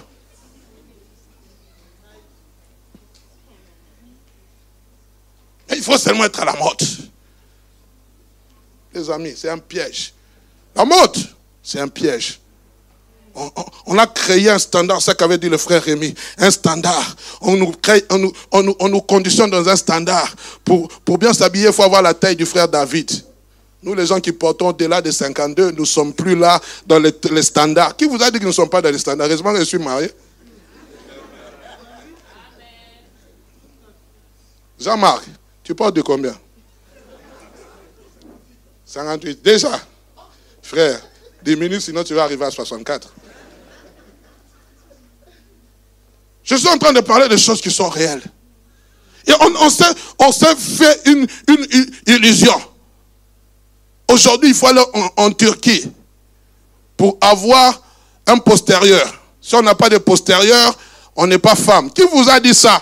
il 5.77 5.83
faut 5.83 5.97
seulement 5.97 6.25
être 6.25 6.39
à 6.39 6.45
la 6.45 6.53
mode. 6.53 6.81
Les 8.93 9.09
amis, 9.09 9.33
c'est 9.35 9.49
un 9.49 9.59
piège. 9.59 10.13
La 10.75 10.85
mode, 10.85 11.17
c'est 11.61 11.79
un 11.79 11.87
piège. 11.87 12.39
On, 13.85 13.97
a 13.99 14.07
créé 14.07 14.49
un 14.49 14.57
standard, 14.57 14.99
ça 15.01 15.13
qu'avait 15.13 15.37
dit 15.37 15.47
le 15.47 15.57
frère 15.57 15.83
Rémi, 15.83 16.13
un 16.39 16.49
standard. 16.49 17.15
On 17.41 17.55
nous, 17.55 17.71
crée, 17.71 18.03
on 18.09 18.17
nous, 18.17 18.33
on 18.51 18.89
nous, 18.89 19.01
conditionne 19.01 19.51
dans 19.51 19.67
un 19.69 19.75
standard. 19.75 20.35
Pour, 20.65 20.87
pour 21.05 21.19
bien 21.19 21.33
s'habiller, 21.33 21.67
il 21.67 21.73
faut 21.73 21.83
avoir 21.83 22.01
la 22.01 22.15
taille 22.15 22.35
du 22.35 22.45
frère 22.45 22.67
David. 22.67 23.11
Nous, 23.83 23.93
les 23.93 24.07
gens 24.07 24.19
qui 24.19 24.31
portons 24.31 24.69
au-delà 24.69 25.01
de 25.01 25.11
52, 25.11 25.71
nous 25.71 25.81
ne 25.81 25.85
sommes 25.85 26.13
plus 26.13 26.35
là 26.35 26.59
dans 26.87 26.97
les, 26.97 27.13
les 27.29 27.43
standards. 27.43 27.95
Qui 27.95 28.05
vous 28.05 28.21
a 28.21 28.31
dit 28.31 28.39
que 28.39 28.43
nous 28.43 28.49
ne 28.49 28.53
sommes 28.53 28.69
pas 28.69 28.81
dans 28.81 28.89
les 28.89 28.97
standards? 28.97 29.27
Heureusement 29.27 29.53
que 29.53 29.59
je 29.59 29.65
suis 29.65 29.77
marié. 29.77 30.09
Jean-Marc, 34.79 35.25
tu 35.63 35.75
portes 35.75 35.95
de 35.95 36.01
combien? 36.01 36.35
58. 38.85 39.43
Déjà, 39.43 39.79
frère, 40.61 41.01
diminue, 41.43 41.79
sinon 41.79 42.03
tu 42.03 42.13
vas 42.13 42.23
arriver 42.23 42.45
à 42.45 42.51
64. 42.51 43.13
Je 46.47 46.55
suis 46.55 46.69
en 46.69 46.77
train 46.77 46.93
de 46.93 47.01
parler 47.01 47.27
de 47.27 47.35
choses 47.35 47.59
qui 47.59 47.69
sont 47.69 47.89
réelles. 47.89 48.23
Et 49.27 49.33
on, 49.59 49.69
s'est, 49.69 49.83
on 50.17 50.31
s'est 50.31 50.55
fait 50.55 51.01
une, 51.05 51.27
une, 51.49 51.91
illusion. 52.07 52.55
Aujourd'hui, 54.09 54.49
il 54.49 54.55
faut 54.55 54.67
aller 54.67 54.81
en, 54.93 55.25
en, 55.25 55.31
Turquie 55.31 55.91
pour 56.95 57.17
avoir 57.19 57.81
un 58.25 58.37
postérieur. 58.37 59.13
Si 59.41 59.55
on 59.55 59.61
n'a 59.61 59.75
pas 59.75 59.89
de 59.89 59.97
postérieur, 59.97 60.77
on 61.17 61.27
n'est 61.27 61.37
pas 61.37 61.55
femme. 61.55 61.91
Qui 61.91 62.03
vous 62.03 62.29
a 62.29 62.39
dit 62.39 62.53
ça? 62.53 62.81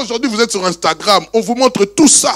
Aujourd'hui, 0.00 0.30
vous 0.30 0.40
êtes 0.40 0.50
sur 0.50 0.64
Instagram, 0.64 1.24
on 1.32 1.40
vous 1.40 1.54
montre 1.54 1.84
tout 1.84 2.08
ça, 2.08 2.32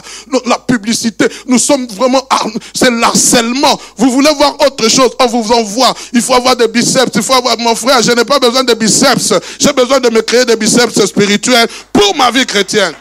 la 0.46 0.58
publicité. 0.58 1.26
Nous 1.46 1.58
sommes 1.58 1.86
vraiment, 1.86 2.26
c'est 2.74 2.90
l'harcèlement. 2.90 3.78
Vous 3.96 4.10
voulez 4.10 4.32
voir 4.34 4.56
autre 4.66 4.88
chose, 4.88 5.10
on 5.20 5.26
vous 5.26 5.52
envoie. 5.52 5.94
Il 6.12 6.20
faut 6.20 6.34
avoir 6.34 6.56
des 6.56 6.68
biceps, 6.68 7.12
il 7.14 7.22
faut 7.22 7.34
avoir, 7.34 7.56
mon 7.58 7.74
frère, 7.74 8.02
je 8.02 8.12
n'ai 8.12 8.24
pas 8.24 8.38
besoin 8.38 8.64
de 8.64 8.74
biceps. 8.74 9.34
J'ai 9.58 9.72
besoin 9.72 10.00
de 10.00 10.10
me 10.10 10.20
créer 10.22 10.44
des 10.44 10.56
biceps 10.56 11.04
spirituels 11.06 11.68
pour 11.92 12.16
ma 12.16 12.30
vie 12.30 12.46
chrétienne. 12.46 12.94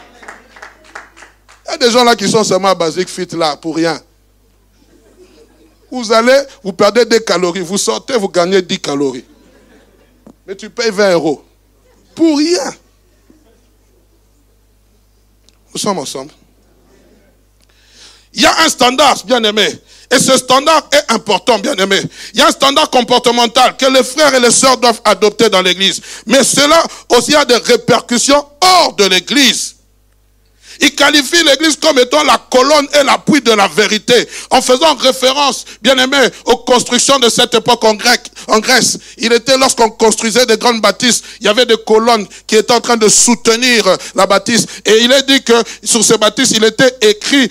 Il 1.66 1.70
y 1.72 1.74
a 1.74 1.78
des 1.78 1.90
gens 1.90 2.04
là 2.04 2.14
qui 2.14 2.28
sont 2.28 2.44
seulement 2.44 2.74
basiques, 2.74 3.08
fit 3.08 3.26
là, 3.32 3.56
pour 3.56 3.76
rien. 3.76 4.00
Vous 5.90 6.12
allez, 6.12 6.40
vous 6.62 6.72
perdez 6.72 7.04
des 7.04 7.22
calories, 7.22 7.60
vous 7.60 7.78
sortez, 7.78 8.16
vous 8.16 8.28
gagnez 8.28 8.62
10 8.62 8.78
calories. 8.80 9.24
Mais 10.46 10.56
tu 10.56 10.70
payes 10.70 10.90
20 10.90 11.12
euros. 11.12 11.44
Pour 12.14 12.38
rien. 12.38 12.72
Nous 15.72 15.80
sommes 15.80 15.98
ensemble. 15.98 16.32
Il 18.34 18.42
y 18.42 18.46
a 18.46 18.60
un 18.60 18.68
standard, 18.68 19.24
bien 19.24 19.42
aimé. 19.44 19.68
Et 20.10 20.18
ce 20.18 20.36
standard 20.36 20.88
est 20.92 21.10
important, 21.12 21.58
bien 21.58 21.74
aimé. 21.74 22.00
Il 22.34 22.40
y 22.40 22.42
a 22.42 22.48
un 22.48 22.52
standard 22.52 22.90
comportemental 22.90 23.76
que 23.76 23.86
les 23.86 24.04
frères 24.04 24.34
et 24.34 24.40
les 24.40 24.50
sœurs 24.50 24.76
doivent 24.76 25.00
adopter 25.04 25.48
dans 25.48 25.62
l'église. 25.62 26.00
Mais 26.26 26.44
cela 26.44 26.82
aussi 27.16 27.34
a 27.34 27.44
des 27.44 27.56
répercussions 27.56 28.44
hors 28.60 28.94
de 28.94 29.04
l'église. 29.04 29.71
Il 30.82 30.96
qualifie 30.96 31.44
l'Église 31.44 31.76
comme 31.76 31.96
étant 32.00 32.24
la 32.24 32.44
colonne 32.50 32.88
et 33.00 33.04
l'appui 33.04 33.40
de 33.40 33.52
la 33.52 33.68
vérité, 33.68 34.28
en 34.50 34.60
faisant 34.60 34.96
référence, 34.96 35.64
bien 35.80 35.96
aimé, 35.96 36.18
aux 36.44 36.56
constructions 36.56 37.20
de 37.20 37.28
cette 37.28 37.54
époque 37.54 37.84
en, 37.84 37.94
grec, 37.94 38.20
en 38.48 38.58
Grèce. 38.58 38.98
Il 39.18 39.32
était 39.32 39.56
lorsqu'on 39.56 39.90
construisait 39.90 40.44
des 40.44 40.56
grandes 40.56 40.80
bâtisses, 40.80 41.22
il 41.40 41.46
y 41.46 41.48
avait 41.48 41.66
des 41.66 41.76
colonnes 41.86 42.26
qui 42.48 42.56
étaient 42.56 42.72
en 42.72 42.80
train 42.80 42.96
de 42.96 43.08
soutenir 43.08 43.96
la 44.16 44.26
bâtisse. 44.26 44.66
Et 44.84 45.04
il 45.04 45.12
est 45.12 45.22
dit 45.22 45.40
que 45.44 45.54
sur 45.84 46.02
ces 46.02 46.18
bâtisses, 46.18 46.50
il 46.50 46.64
était 46.64 46.96
écrit 47.00 47.48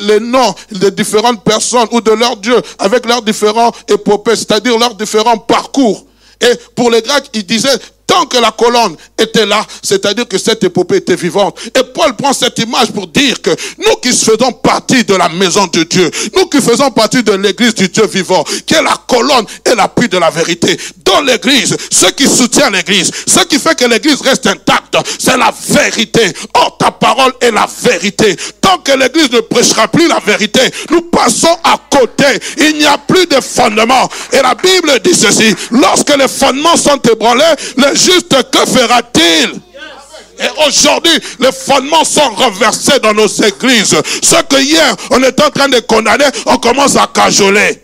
les, 0.00 0.18
noms 0.18 0.52
de 0.72 0.90
différentes 0.90 1.44
personnes 1.44 1.86
ou 1.92 2.00
de 2.00 2.10
leurs 2.10 2.36
dieux 2.38 2.60
avec 2.80 3.06
leurs 3.06 3.22
différents 3.22 3.72
épopées, 3.88 4.34
c'est-à-dire 4.34 4.76
leurs 4.76 4.96
différents 4.96 5.38
parcours. 5.38 6.06
Et 6.40 6.52
pour 6.74 6.90
les 6.90 7.02
Grecs, 7.02 7.30
il 7.34 7.46
disait, 7.46 7.78
tant 8.06 8.26
que 8.26 8.38
la 8.38 8.50
colonne 8.50 8.96
était 9.18 9.46
là, 9.46 9.64
c'est-à-dire 9.82 10.28
que 10.28 10.38
cette 10.38 10.62
épopée 10.64 10.96
était 10.96 11.16
vivante. 11.16 11.58
Et 11.74 11.82
Paul 11.94 12.14
prend 12.16 12.32
cette 12.32 12.58
image 12.58 12.92
pour 12.92 13.06
dire 13.06 13.40
que 13.42 13.50
nous 13.78 13.96
qui 13.96 14.12
faisons 14.12 14.52
partie 14.52 15.04
de 15.04 15.14
la 15.14 15.28
maison 15.28 15.66
de 15.66 15.82
Dieu, 15.84 16.10
nous 16.36 16.46
qui 16.46 16.60
faisons 16.60 16.90
partie 16.90 17.22
de 17.22 17.32
l'église 17.32 17.74
du 17.74 17.88
Dieu 17.88 18.06
vivant, 18.06 18.44
qui 18.66 18.74
est 18.74 18.82
la 18.82 18.96
colonne 19.06 19.46
et 19.64 19.74
l'appui 19.74 20.08
de 20.08 20.18
la 20.18 20.30
vérité, 20.30 20.78
dans 21.04 21.20
l'église, 21.20 21.76
ce 21.90 22.06
qui 22.06 22.28
soutient 22.28 22.70
l'église, 22.70 23.10
ce 23.26 23.40
qui 23.40 23.58
fait 23.58 23.78
que 23.78 23.84
l'église 23.86 24.20
reste 24.20 24.46
intacte, 24.46 24.96
c'est 25.18 25.36
la 25.36 25.52
vérité. 25.68 26.32
Or, 26.54 26.76
ta 26.78 26.90
parole 26.90 27.32
est 27.40 27.50
la 27.50 27.66
vérité. 27.82 28.36
Tant 28.60 28.78
que 28.78 28.92
l'église 28.92 29.30
ne 29.30 29.40
prêchera 29.40 29.88
plus 29.88 30.08
la 30.08 30.20
vérité, 30.20 30.60
nous 30.90 31.02
passons 31.02 31.56
à 31.64 31.78
côté. 31.90 32.24
Il 32.58 32.78
n'y 32.78 32.86
a 32.86 32.98
plus 32.98 33.26
de 33.26 33.40
fondement. 33.40 34.08
Et 34.32 34.42
la 34.42 34.54
Bible 34.54 34.92
dit 35.02 35.14
ceci, 35.14 35.54
lorsque 35.70 36.16
les 36.16 36.28
fondements 36.28 36.76
sont 36.76 37.00
ébranlés, 37.10 37.44
juste 37.94 38.50
que 38.50 38.58
fera-t-il? 38.66 39.60
Et 40.38 40.66
aujourd'hui, 40.66 41.12
les 41.38 41.52
fondements 41.52 42.04
sont 42.04 42.28
renversés 42.34 42.98
dans 42.98 43.14
nos 43.14 43.28
églises. 43.28 43.96
Ce 44.22 44.42
que 44.42 44.60
hier, 44.60 44.96
on 45.10 45.22
était 45.22 45.44
en 45.44 45.50
train 45.50 45.68
de 45.68 45.78
condamner, 45.80 46.24
on 46.46 46.56
commence 46.58 46.96
à 46.96 47.06
cajoler. 47.06 47.80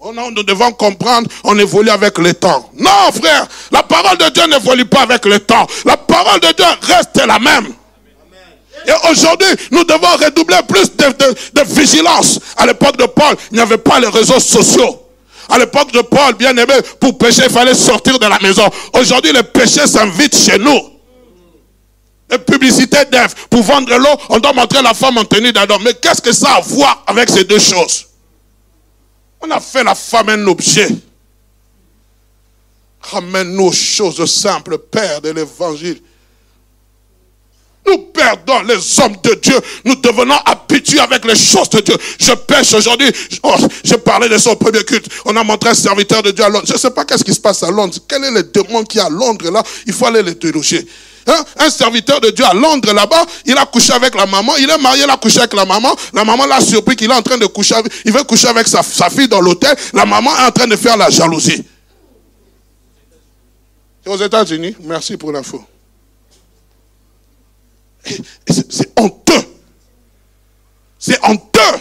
Oh 0.00 0.12
non, 0.12 0.30
nous 0.30 0.42
devons 0.42 0.72
comprendre, 0.72 1.28
on 1.44 1.58
évolue 1.58 1.90
avec 1.90 2.18
le 2.18 2.34
temps. 2.34 2.70
Non, 2.76 3.12
frère, 3.12 3.46
la 3.72 3.82
parole 3.82 4.18
de 4.18 4.28
Dieu 4.30 4.46
n'évolue 4.46 4.84
pas 4.84 5.02
avec 5.02 5.24
le 5.24 5.40
temps. 5.40 5.66
La 5.84 5.96
parole 5.96 6.40
de 6.40 6.52
Dieu 6.52 6.66
reste 6.82 7.16
la 7.26 7.38
même. 7.38 7.72
Et 8.86 9.08
aujourd'hui, 9.10 9.48
nous 9.72 9.84
devons 9.84 10.16
redoubler 10.16 10.58
plus 10.68 10.90
de 10.96 11.62
vigilance. 11.74 12.38
À 12.56 12.66
l'époque 12.66 12.96
de 12.98 13.06
Paul, 13.06 13.36
il 13.50 13.56
n'y 13.56 13.60
avait 13.60 13.78
pas 13.78 13.98
les 13.98 14.08
réseaux 14.08 14.38
sociaux. 14.38 15.05
À 15.48 15.58
l'époque 15.58 15.92
de 15.92 16.00
Paul, 16.00 16.34
bien 16.34 16.56
aimé, 16.56 16.74
pour 17.00 17.16
pécher, 17.18 17.42
il 17.44 17.50
fallait 17.52 17.74
sortir 17.74 18.18
de 18.18 18.26
la 18.26 18.38
maison. 18.40 18.68
Aujourd'hui, 18.94 19.32
le 19.32 19.42
péché 19.42 19.86
s'invite 19.86 20.36
chez 20.36 20.58
nous. 20.58 20.90
Les 22.28 22.38
publicités 22.38 23.04
d'Ève, 23.04 23.34
pour 23.48 23.62
vendre 23.62 23.96
l'eau, 23.96 24.20
on 24.30 24.38
doit 24.40 24.52
montrer 24.52 24.82
la 24.82 24.94
femme 24.94 25.18
en 25.18 25.24
tenue 25.24 25.52
d'Adam. 25.52 25.78
Mais 25.80 25.94
qu'est-ce 25.94 26.20
que 26.20 26.32
ça 26.32 26.54
a 26.54 26.56
à 26.56 26.60
voir 26.60 27.04
avec 27.06 27.30
ces 27.30 27.44
deux 27.44 27.60
choses? 27.60 28.06
On 29.40 29.50
a 29.50 29.60
fait 29.60 29.84
la 29.84 29.94
femme 29.94 30.30
un 30.30 30.46
objet. 30.48 30.88
Ramène-nous 33.00 33.66
aux 33.66 33.72
choses 33.72 34.24
simples, 34.28 34.78
Père 34.78 35.20
de 35.20 35.30
l'évangile. 35.30 36.00
Nous 37.86 37.98
perdons 37.98 38.62
les 38.62 39.00
hommes 39.00 39.16
de 39.22 39.34
Dieu. 39.34 39.58
Nous 39.84 39.94
devenons 39.96 40.36
habitués 40.44 41.00
avec 41.00 41.24
les 41.24 41.36
choses 41.36 41.70
de 41.70 41.80
Dieu. 41.80 41.96
Je 42.18 42.32
pêche 42.32 42.74
aujourd'hui. 42.74 43.10
Oh, 43.42 43.54
je 43.84 43.94
parlais 43.94 44.28
de 44.28 44.38
son 44.38 44.56
premier 44.56 44.82
culte. 44.82 45.06
On 45.24 45.36
a 45.36 45.44
montré 45.44 45.70
un 45.70 45.74
serviteur 45.74 46.22
de 46.22 46.32
Dieu 46.32 46.44
à 46.44 46.48
Londres. 46.48 46.64
Je 46.66 46.72
ne 46.72 46.78
sais 46.78 46.90
pas 46.90 47.04
qu'est-ce 47.04 47.24
qui 47.24 47.34
se 47.34 47.40
passe 47.40 47.62
à 47.62 47.70
Londres. 47.70 47.94
Quel 48.08 48.24
est 48.24 48.30
le 48.30 48.42
démon 48.42 48.82
qui 48.84 48.98
est 48.98 49.02
à 49.02 49.08
Londres 49.08 49.50
là? 49.50 49.62
Il 49.86 49.92
faut 49.92 50.06
aller 50.06 50.22
les 50.22 50.34
déloger. 50.34 50.86
Hein? 51.26 51.44
Un 51.58 51.70
serviteur 51.70 52.20
de 52.20 52.30
Dieu 52.30 52.44
à 52.44 52.54
Londres 52.54 52.92
là-bas, 52.92 53.24
il 53.44 53.56
a 53.56 53.66
couché 53.66 53.92
avec 53.92 54.14
la 54.14 54.26
maman, 54.26 54.56
il 54.58 54.70
est 54.70 54.78
marié, 54.78 55.02
il 55.04 55.10
a 55.10 55.16
couché 55.16 55.40
avec 55.40 55.54
la 55.54 55.64
maman. 55.64 55.94
La 56.12 56.24
maman 56.24 56.46
l'a 56.46 56.60
surpris 56.60 56.94
qu'il 56.94 57.10
est 57.10 57.14
en 57.14 57.22
train 57.22 57.38
de 57.38 57.46
coucher, 57.46 57.74
avec, 57.74 57.92
il 58.04 58.12
veut 58.12 58.22
coucher 58.22 58.48
avec 58.48 58.68
sa, 58.68 58.82
fille 58.82 59.28
dans 59.28 59.40
l'hôtel. 59.40 59.74
La 59.92 60.06
maman 60.06 60.30
est 60.36 60.46
en 60.46 60.50
train 60.52 60.66
de 60.66 60.76
faire 60.76 60.96
la 60.96 61.10
jalousie. 61.10 61.64
C'est 64.04 64.10
aux 64.10 64.18
États-Unis. 64.18 64.76
Merci 64.80 65.16
pour 65.16 65.32
l'info. 65.32 65.64
C'est 68.48 68.98
honteux. 68.98 69.44
C'est 70.98 71.18
honteux. 71.24 71.80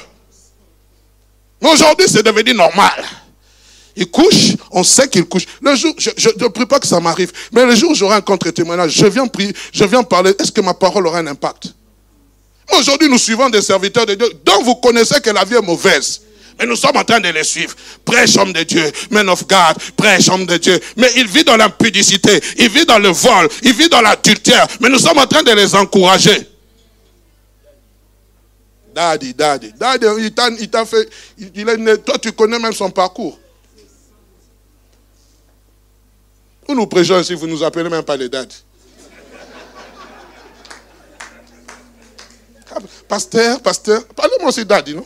Aujourd'hui, 1.62 2.08
c'est 2.10 2.24
devenu 2.24 2.54
normal. 2.54 3.04
Il 3.96 4.12
couche, 4.12 4.56
on 4.72 4.84
sait 4.84 5.08
qu'il 5.08 5.26
couche. 5.26 5.46
Le 5.62 5.76
jour, 5.76 5.94
je 5.98 6.30
ne 6.38 6.48
prie 6.50 6.66
pas 6.66 6.80
que 6.80 6.88
ça 6.88 7.00
m'arrive, 7.00 7.32
mais 7.54 7.66
le 7.66 7.76
jour 7.76 7.92
où 7.92 7.96
j'aurai 7.96 8.16
un 8.16 8.22
contre-témoignage, 8.22 8.92
je 8.92 9.06
viens 9.06 9.26
prier, 9.26 9.56
je 9.72 9.86
viens 9.86 10.04
parler, 10.04 10.34
est-ce 10.38 10.52
que 10.52 10.60
ma 10.60 10.74
parole 10.74 11.08
aura 11.08 11.20
un 11.20 11.28
impact? 11.28 11.74
Aujourd'hui, 12.78 13.08
nous 13.08 13.18
suivons 13.18 13.50
des 13.50 13.62
serviteurs 13.62 14.06
de 14.06 14.16
Dieu 14.16 14.28
dont 14.44 14.64
vous 14.64 14.76
connaissez 14.76 15.22
que 15.22 15.30
la 15.30 15.46
vie 15.46 15.56
est 15.56 15.62
mauvaise. 15.62 16.22
Mais 16.58 16.66
nous 16.66 16.76
sommes 16.76 16.96
en 16.96 17.04
train 17.04 17.20
de 17.20 17.30
les 17.30 17.44
suivre. 17.44 17.76
Prêche 18.06 18.38
homme 18.38 18.54
de 18.54 18.64
Dieu, 18.64 18.92
man 19.12 19.28
of 19.30 19.46
God, 19.48 19.76
prêche 19.98 20.30
homme 20.30 20.46
de 20.46 20.58
Dieu. 20.58 20.80
Mais 20.96 21.12
il 21.18 21.28
vit 21.28 21.44
dans 21.44 21.58
l'impudicité, 21.58 22.42
il 22.58 22.70
vit 22.70 22.86
dans 22.86 23.00
le 23.00 23.10
vol, 23.10 23.50
il 23.62 23.74
vit 23.74 23.90
dans 23.90 24.02
l'adultère. 24.02 24.68
Mais 24.80 24.90
nous 24.90 25.00
sommes 25.00 25.18
en 25.18 25.28
train 25.28 25.44
de 25.44 25.52
les 25.52 25.76
encourager. 25.76 26.50
Daddy, 28.94 29.34
daddy, 29.34 29.74
daddy, 29.74 30.06
il 30.60 30.70
t'a 30.70 30.86
fait, 30.86 31.10
il 31.38 31.68
est, 31.68 31.98
toi 32.06 32.18
tu 32.18 32.32
connais 32.32 32.60
même 32.60 32.72
son 32.72 32.90
parcours. 32.90 33.38
Nous 36.70 36.76
nous 36.76 36.88
prêchons 36.88 37.20
ici, 37.20 37.34
vous 37.34 37.46
ne 37.46 37.52
nous 37.52 37.64
appelez 37.64 37.90
même 37.90 38.04
pas 38.04 38.16
les 38.16 38.30
daddy. 38.30 38.56
Pasteur, 43.08 43.62
pasteur, 43.62 44.06
parlez-moi 44.08 44.50
aussi 44.50 44.66
daddy, 44.66 44.96
non? 44.96 45.06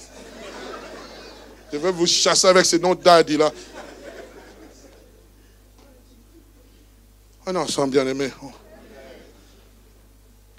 Je 1.71 1.77
vais 1.77 1.91
vous 1.91 2.07
chasser 2.07 2.47
avec 2.47 2.65
ces 2.65 2.79
noms 2.79 2.95
daddy 2.95 3.37
là. 3.37 3.51
Ah 7.45 7.51
non, 7.51 7.67
sans 7.67 7.87
bien 7.87 8.05
aimé. 8.07 8.29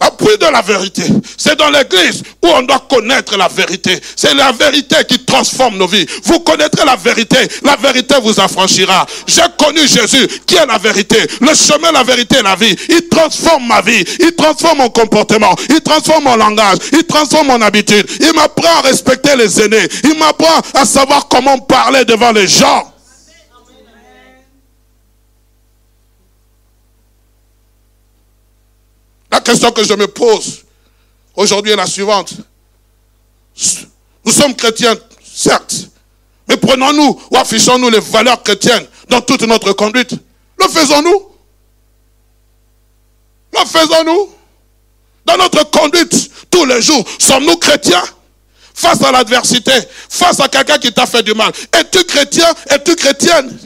Appui 0.00 0.38
de 0.38 0.46
la 0.46 0.62
vérité. 0.62 1.02
C'est 1.36 1.58
dans 1.58 1.68
l'église 1.68 2.22
où 2.42 2.48
on 2.48 2.62
doit 2.62 2.86
connaître 2.88 3.36
la 3.36 3.48
vérité. 3.48 4.00
C'est 4.16 4.32
la 4.34 4.50
vérité 4.50 4.96
qui 5.06 5.18
transforme 5.26 5.76
nos 5.76 5.86
vies. 5.86 6.06
Vous 6.24 6.40
connaîtrez 6.40 6.86
la 6.86 6.96
vérité. 6.96 7.36
La 7.62 7.76
vérité 7.76 8.14
vous 8.22 8.40
affranchira. 8.40 9.06
J'ai 9.26 9.42
connu 9.58 9.80
Jésus 9.86 10.26
qui 10.46 10.56
est 10.56 10.64
la 10.64 10.78
vérité. 10.78 11.18
Le 11.40 11.54
chemin, 11.54 11.92
la 11.92 12.02
vérité 12.02 12.36
la 12.42 12.56
vie. 12.56 12.74
Il 12.88 13.08
transforme 13.08 13.66
ma 13.66 13.82
vie. 13.82 14.02
Il 14.20 14.34
transforme 14.34 14.78
mon 14.78 14.88
comportement. 14.88 15.54
Il 15.68 15.82
transforme 15.82 16.24
mon 16.24 16.36
langage. 16.36 16.78
Il 16.92 17.04
transforme 17.04 17.48
mon 17.48 17.60
habitude. 17.60 18.06
Il 18.20 18.32
m'apprend 18.34 18.78
à 18.78 18.80
respecter 18.82 19.36
les 19.36 19.60
aînés. 19.60 19.86
Il 20.04 20.18
m'apprend 20.18 20.62
à 20.74 20.86
savoir 20.86 21.28
comment 21.28 21.58
parler 21.58 22.06
devant 22.06 22.32
les 22.32 22.48
gens. 22.48 22.90
La 29.30 29.40
question 29.40 29.70
que 29.70 29.84
je 29.84 29.94
me 29.94 30.06
pose 30.06 30.64
aujourd'hui 31.36 31.72
est 31.72 31.76
la 31.76 31.86
suivante. 31.86 32.34
Nous 34.24 34.32
sommes 34.32 34.54
chrétiens, 34.54 34.94
certes, 35.22 35.74
mais 36.48 36.56
prenons-nous 36.56 37.20
ou 37.30 37.36
affichons-nous 37.36 37.90
les 37.90 38.00
valeurs 38.00 38.42
chrétiennes 38.42 38.86
dans 39.08 39.20
toute 39.20 39.42
notre 39.42 39.72
conduite. 39.72 40.14
Le 40.58 40.68
faisons-nous? 40.68 41.28
Le 43.52 43.66
faisons-nous? 43.66 44.30
Dans 45.24 45.36
notre 45.36 45.70
conduite, 45.70 46.30
tous 46.50 46.64
les 46.64 46.82
jours, 46.82 47.04
sommes-nous 47.18 47.56
chrétiens? 47.56 48.02
Face 48.74 49.02
à 49.02 49.12
l'adversité, 49.12 49.72
face 50.08 50.40
à 50.40 50.48
quelqu'un 50.48 50.78
qui 50.78 50.92
t'a 50.92 51.06
fait 51.06 51.22
du 51.22 51.34
mal. 51.34 51.52
Es-tu 51.72 52.02
chrétien? 52.04 52.52
Es-tu 52.68 52.96
chrétienne? 52.96 53.58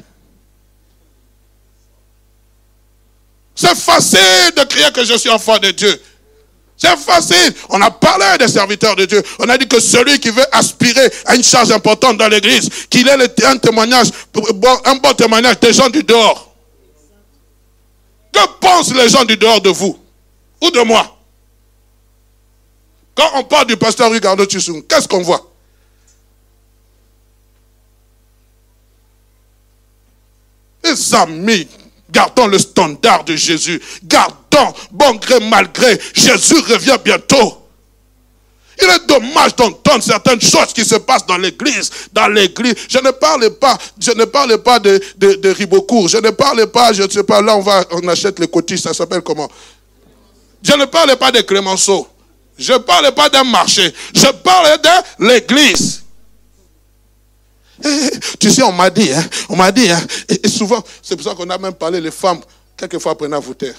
C'est 3.64 3.76
facile 3.76 4.52
de 4.56 4.64
crier 4.64 4.92
que 4.92 5.02
je 5.04 5.16
suis 5.16 5.30
enfant 5.30 5.56
de 5.58 5.70
Dieu. 5.70 6.02
C'est 6.76 6.98
facile. 6.98 7.54
On 7.70 7.80
a 7.80 7.90
parlé 7.90 8.26
des 8.38 8.48
serviteurs 8.48 8.94
de 8.94 9.06
Dieu. 9.06 9.22
On 9.38 9.48
a 9.48 9.56
dit 9.56 9.66
que 9.66 9.80
celui 9.80 10.20
qui 10.20 10.28
veut 10.28 10.44
aspirer 10.52 11.10
à 11.24 11.34
une 11.34 11.42
charge 11.42 11.70
importante 11.70 12.18
dans 12.18 12.28
l'église, 12.28 12.68
qu'il 12.90 13.08
ait 13.08 13.44
un 13.46 13.56
témoignage, 13.56 14.08
un 14.84 14.96
bon 14.96 15.14
témoignage 15.14 15.60
des 15.60 15.72
gens 15.72 15.88
du 15.88 16.02
dehors. 16.02 16.54
Que 18.32 18.46
pensent 18.60 18.92
les 18.92 19.08
gens 19.08 19.24
du 19.24 19.38
dehors 19.38 19.62
de 19.62 19.70
vous 19.70 19.98
ou 20.60 20.70
de 20.70 20.80
moi? 20.80 21.16
Quand 23.14 23.30
on 23.36 23.44
parle 23.44 23.68
du 23.68 23.78
pasteur 23.78 24.10
Ricardo 24.10 24.44
Tissou, 24.44 24.82
qu'est-ce 24.82 25.08
qu'on 25.08 25.22
voit? 25.22 25.50
Les 30.82 31.14
amis 31.14 31.66
Gardons 32.10 32.46
le 32.46 32.58
standard 32.58 33.24
de 33.24 33.34
Jésus. 33.34 33.80
Gardons, 34.04 34.74
bon 34.90 35.14
gré, 35.14 35.40
malgré. 35.40 35.98
Jésus 36.14 36.58
revient 36.68 36.98
bientôt. 37.04 37.60
Il 38.80 38.88
est 38.88 39.06
dommage 39.06 39.54
d'entendre 39.54 40.02
certaines 40.02 40.40
choses 40.40 40.72
qui 40.74 40.84
se 40.84 40.96
passent 40.96 41.26
dans 41.26 41.36
l'église. 41.36 41.90
Dans 42.12 42.28
l'église. 42.28 42.74
Je 42.88 42.98
ne 42.98 43.10
parle 43.10 43.50
pas, 43.50 43.78
je 43.98 44.10
ne 44.12 44.24
parle 44.24 44.58
pas 44.58 44.78
de, 44.78 45.00
de, 45.16 45.48
Ribocourt. 45.50 46.08
Je 46.08 46.18
ne 46.18 46.30
parle 46.30 46.66
pas, 46.66 46.92
je 46.92 47.04
ne 47.04 47.08
sais 47.08 47.22
pas, 47.22 47.40
là 47.40 47.56
on 47.56 47.60
va, 47.60 47.84
on 47.92 48.06
achète 48.08 48.38
les 48.38 48.48
cotises, 48.48 48.82
ça 48.82 48.92
s'appelle 48.92 49.22
comment? 49.22 49.50
Je 50.62 50.72
ne 50.72 50.84
parle 50.86 51.16
pas 51.16 51.30
de 51.30 51.40
Clémenceau. 51.42 52.08
Je 52.58 52.72
ne 52.72 52.78
parle 52.78 53.12
pas 53.12 53.28
d'un 53.28 53.44
marché. 53.44 53.92
Je 54.14 54.26
parle 54.42 54.78
de 54.80 55.24
l'église. 55.26 56.03
Tu 58.38 58.50
sais, 58.50 58.62
on 58.62 58.72
m'a 58.72 58.90
dit, 58.90 59.12
hein, 59.12 59.24
on 59.48 59.56
m'a 59.56 59.72
dit, 59.72 59.90
hein, 59.90 60.00
et, 60.28 60.48
souvent, 60.48 60.82
c'est 61.02 61.16
pour 61.16 61.24
ça 61.24 61.34
qu'on 61.34 61.48
a 61.50 61.58
même 61.58 61.74
parlé, 61.74 62.00
les 62.00 62.10
femmes, 62.10 62.40
quelquefois 62.76 63.12
apprennent 63.12 63.34
à 63.34 63.38
vous 63.38 63.54
taire. 63.54 63.74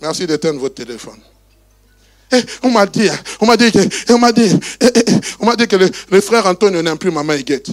Merci 0.00 0.26
d'éteindre 0.26 0.60
votre 0.60 0.74
téléphone. 0.74 1.18
Et 2.32 2.42
on 2.62 2.70
m'a 2.70 2.86
dit, 2.86 3.08
hein, 3.08 3.18
on 3.40 3.46
m'a 3.46 3.56
dit 3.56 3.72
que, 3.72 4.12
on 4.12 4.18
m'a 4.18 4.32
dit, 4.32 4.58
on 5.40 5.46
m'a 5.46 5.56
dit 5.56 5.66
que 5.66 5.76
le, 5.76 6.20
frère 6.20 6.46
Antonio 6.46 6.82
n'aime 6.82 6.98
plus 6.98 7.10
maman 7.10 7.32
Higuette. 7.32 7.70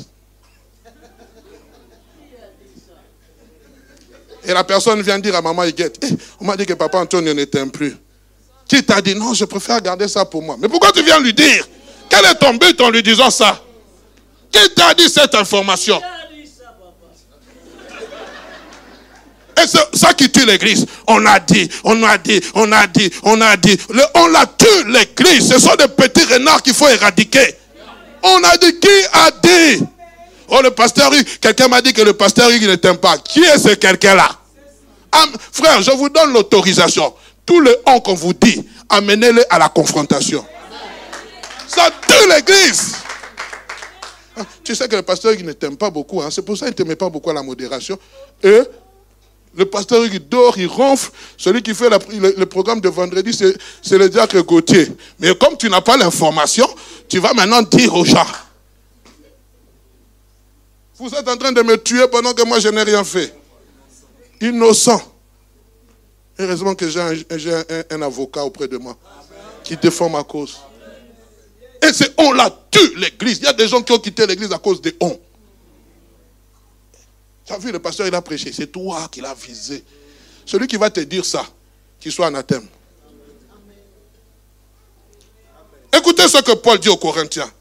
Et 4.46 4.54
la 4.54 4.64
personne 4.64 5.02
vient 5.02 5.20
dire 5.20 5.36
à 5.36 5.42
maman 5.42 5.64
Higuette, 5.64 6.00
on 6.40 6.46
m'a 6.46 6.56
dit 6.56 6.66
que 6.66 6.74
papa 6.74 7.00
Antonio 7.00 7.34
ne 7.34 7.44
t'aime 7.46 7.72
plus. 7.72 7.96
Qui 8.68 8.84
t'a 8.84 9.02
dit, 9.02 9.16
non, 9.16 9.34
je 9.34 9.44
préfère 9.46 9.82
garder 9.82 10.08
ça 10.08 10.24
pour 10.24 10.42
moi. 10.42 10.56
Mais 10.60 10.70
pourquoi 10.70 10.92
tu 10.92 11.04
viens 11.04 11.20
lui 11.20 11.34
dire? 11.34 11.68
Quel 12.10 12.26
est 12.26 12.36
ton 12.36 12.54
but 12.54 12.80
en 12.82 12.90
lui 12.90 13.04
disant 13.04 13.30
ça? 13.30 13.60
Qui 14.52 14.70
t'a 14.76 14.94
dit 14.94 15.10
cette 15.10 15.34
information? 15.36 16.02
Et 19.62 19.68
c'est 19.68 19.98
ça 19.98 20.14
qui 20.14 20.30
tue 20.32 20.46
l'église. 20.46 20.86
On 21.08 21.26
a 21.26 21.40
dit, 21.40 21.70
on 21.84 22.04
a 22.04 22.18
dit, 22.18 22.42
on 22.56 22.72
a 22.72 22.88
dit, 22.88 23.12
on 23.24 23.40
a 23.42 23.56
dit. 23.58 23.78
on 24.16 24.28
la 24.28 24.46
tue 24.46 24.92
l'église. 24.92 25.50
Ce 25.50 25.60
sont 25.60 25.76
des 25.76 25.88
petits 25.88 26.26
renards 26.26 26.62
qu'il 26.62 26.74
faut 26.74 26.88
éradiquer. 26.88 27.56
On 28.24 28.44
a 28.44 28.58
dit, 28.58 28.80
qui 28.80 28.88
a 29.12 29.32
dit? 29.32 29.84
Oh, 30.50 30.60
le 30.62 30.72
pasteur, 30.72 31.12
quelqu'un 31.42 31.68
m'a 31.68 31.82
dit 31.82 31.94
que 31.94 32.02
le 32.02 32.14
pasteur, 32.14 32.52
il 32.52 32.68
ne 32.68 32.76
t'aime 32.76 32.98
pas. 32.98 33.18
Qui 33.18 33.42
est 33.42 33.58
ce 33.58 33.76
quelqu'un-là? 33.76 34.30
Frère, 35.52 35.82
je 35.82 35.92
vous 35.92 36.10
donne 36.10 36.34
l'autorisation. 36.34 37.14
Tout 37.46 37.60
le 37.60 37.76
on 37.86 38.00
qu'on 38.00 38.14
vous 38.14 38.34
dit, 38.34 38.64
amenez-le 38.90 39.44
à 39.54 39.60
la 39.60 39.70
confrontation. 39.70 40.46
Ça 41.76 41.90
tue 42.08 42.30
l'église. 42.30 42.96
Ah, 44.36 44.42
tu 44.64 44.76
sais 44.76 44.88
que 44.88 44.96
le 44.96 45.02
pasteur 45.04 45.34
il 45.34 45.46
ne 45.46 45.54
t'aime 45.54 45.78
pas 45.78 45.90
beaucoup. 45.90 46.22
Hein. 46.22 46.30
C'est 46.32 46.42
pour 46.42 46.58
ça 46.58 46.66
qu'il 46.66 46.74
ne 46.74 46.78
t'aimait 46.78 46.96
pas 46.96 47.10
beaucoup 47.10 47.30
à 47.30 47.34
la 47.34 47.44
modération. 47.44 47.98
Et 48.42 48.62
le 49.56 49.66
pasteur 49.66 50.04
il 50.06 50.20
dort, 50.28 50.58
il 50.58 50.68
ronfle. 50.68 51.12
Celui 51.38 51.62
qui 51.62 51.74
fait 51.74 51.90
le, 51.90 52.46
programme 52.46 52.82
de 52.82 52.90
vendredi, 52.90 53.34
c'est 53.82 53.98
le 53.98 54.10
diacre 54.10 54.42
Gauthier. 54.42 54.92
Mais 55.20 55.36
comme 55.36 55.58
tu 55.58 55.70
n'as 55.70 55.82
pas 55.82 55.98
l'information, 55.98 56.68
tu 57.08 57.20
vas 57.20 57.34
maintenant 57.34 57.62
dire 57.62 57.94
aux 57.94 58.06
gens. 58.06 58.26
Vous 60.98 61.14
êtes 61.14 61.28
en 61.28 61.38
train 61.38 61.52
de 61.52 61.62
me 61.62 61.76
tuer 61.78 62.08
pendant 62.08 62.34
que 62.34 62.44
moi 62.44 62.60
je 62.60 62.70
n'ai 62.70 62.84
rien 62.84 63.04
fait. 63.04 63.34
Innocent. 64.42 65.02
Heureusement 66.40 66.74
que 66.74 66.90
j'ai 66.90 67.00
un, 67.00 67.64
un 67.92 68.02
avocat 68.02 68.44
auprès 68.44 68.68
de 68.68 68.78
moi 68.78 68.98
qui 69.64 69.78
défend 69.78 70.10
ma 70.10 70.24
cause. 70.24 70.60
Et 71.84 71.94
c'est 71.94 72.14
on 72.18 72.32
la 72.32 72.50
tue 72.72 72.96
l'église. 72.96 73.40
Il 73.40 73.44
y 73.44 73.48
a 73.48 73.54
des 73.54 73.68
gens 73.68 73.82
qui 73.82 73.92
ont 73.92 74.00
quitté 74.00 74.26
l'église 74.26 74.52
à 74.52 74.58
cause 74.58 74.82
des 74.82 74.96
on. 75.02 75.20
Tu 77.46 77.52
as 77.52 77.58
vu, 77.58 77.72
le 77.72 77.80
pasteur, 77.80 78.08
il 78.08 78.16
a 78.16 78.22
prêché. 78.22 78.54
C'est 78.54 78.68
toi 78.72 79.10
qui 79.12 79.20
l'as 79.20 79.34
visé. 79.34 79.84
Celui 80.46 80.68
qui 80.68 80.78
va 80.78 80.90
te 80.90 81.02
dire 81.02 81.26
ça, 81.26 81.46
qu'il 82.00 82.12
soit 82.12 82.28
anathème. 82.28 82.66
Écoutez 85.96 86.28
ce 86.28 86.42
que 86.42 86.54
Paul 86.54 86.80
dit 86.80 86.90
aux 86.90 86.98
Corinthiens. 86.98 87.52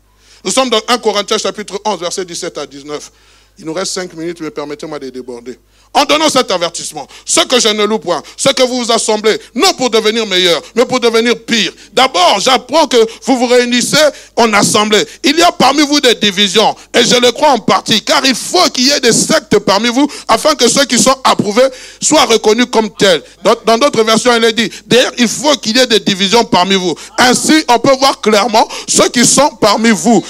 Nous 0.45 0.51
sommes 0.51 0.71
dans 0.71 0.81
1 0.89 0.99
Corinthiens 0.99 1.39
chapitre 1.39 1.81
11, 1.85 2.01
verset 2.01 2.25
17 2.25 2.59
à 2.59 2.67
19. 2.67 3.13
Il 3.59 3.67
nous 3.67 3.73
reste 3.73 3.93
cinq 3.93 4.15
minutes, 4.15 4.41
mais 4.41 4.51
permettez-moi 4.51 4.99
de 4.99 5.11
déborder. 5.11 5.59
En 5.95 6.05
donnant 6.07 6.31
cet 6.31 6.51
avertissement, 6.51 7.07
ce 7.27 7.41
que 7.41 7.61
je 7.61 7.69
ne 7.69 7.85
loue 7.85 7.99
point, 7.99 8.23
ce 8.37 8.49
que 8.49 8.63
vous 8.63 8.85
vous 8.85 8.93
assemblez, 8.93 9.39
non 9.55 9.75
pour 9.75 9.91
devenir 9.91 10.27
meilleur, 10.27 10.63
mais 10.75 10.87
pour 10.87 11.01
devenir 11.01 11.39
pire. 11.45 11.71
D'abord, 11.93 12.41
j'apprends 12.41 12.87
que 12.87 12.97
vous 13.27 13.37
vous 13.37 13.47
réunissez 13.47 13.99
en 14.37 14.51
assemblée. 14.55 15.07
Il 15.23 15.37
y 15.39 15.43
a 15.43 15.53
parmi 15.53 15.83
vous 15.83 16.01
des 16.01 16.15
divisions, 16.15 16.75
et 16.95 17.05
je 17.05 17.17
le 17.17 17.31
crois 17.33 17.51
en 17.51 17.59
partie, 17.59 18.01
car 18.01 18.25
il 18.25 18.35
faut 18.35 18.71
qu'il 18.71 18.87
y 18.87 18.91
ait 18.91 19.01
des 19.01 19.13
sectes 19.13 19.59
parmi 19.59 19.89
vous, 19.89 20.09
afin 20.29 20.55
que 20.55 20.67
ceux 20.67 20.87
qui 20.87 20.99
sont 20.99 21.17
approuvés 21.25 21.69
soient 22.01 22.25
reconnus 22.25 22.67
comme 22.73 22.89
tels. 22.97 23.23
Dans 23.67 23.77
d'autres 23.77 24.03
versions, 24.03 24.35
il 24.35 24.45
est 24.45 24.53
dit, 24.55 24.71
d'ailleurs, 24.87 25.13
il 25.19 25.29
faut 25.29 25.55
qu'il 25.57 25.77
y 25.77 25.81
ait 25.81 25.87
des 25.87 26.01
divisions 26.01 26.45
parmi 26.45 26.75
vous. 26.75 26.95
Ainsi, 27.19 27.65
on 27.69 27.79
peut 27.79 27.95
voir 27.99 28.19
clairement 28.23 28.67
ceux 28.89 29.11
qui 29.11 29.27
sont 29.27 29.51
parmi 29.61 29.91
vous, 29.91 30.25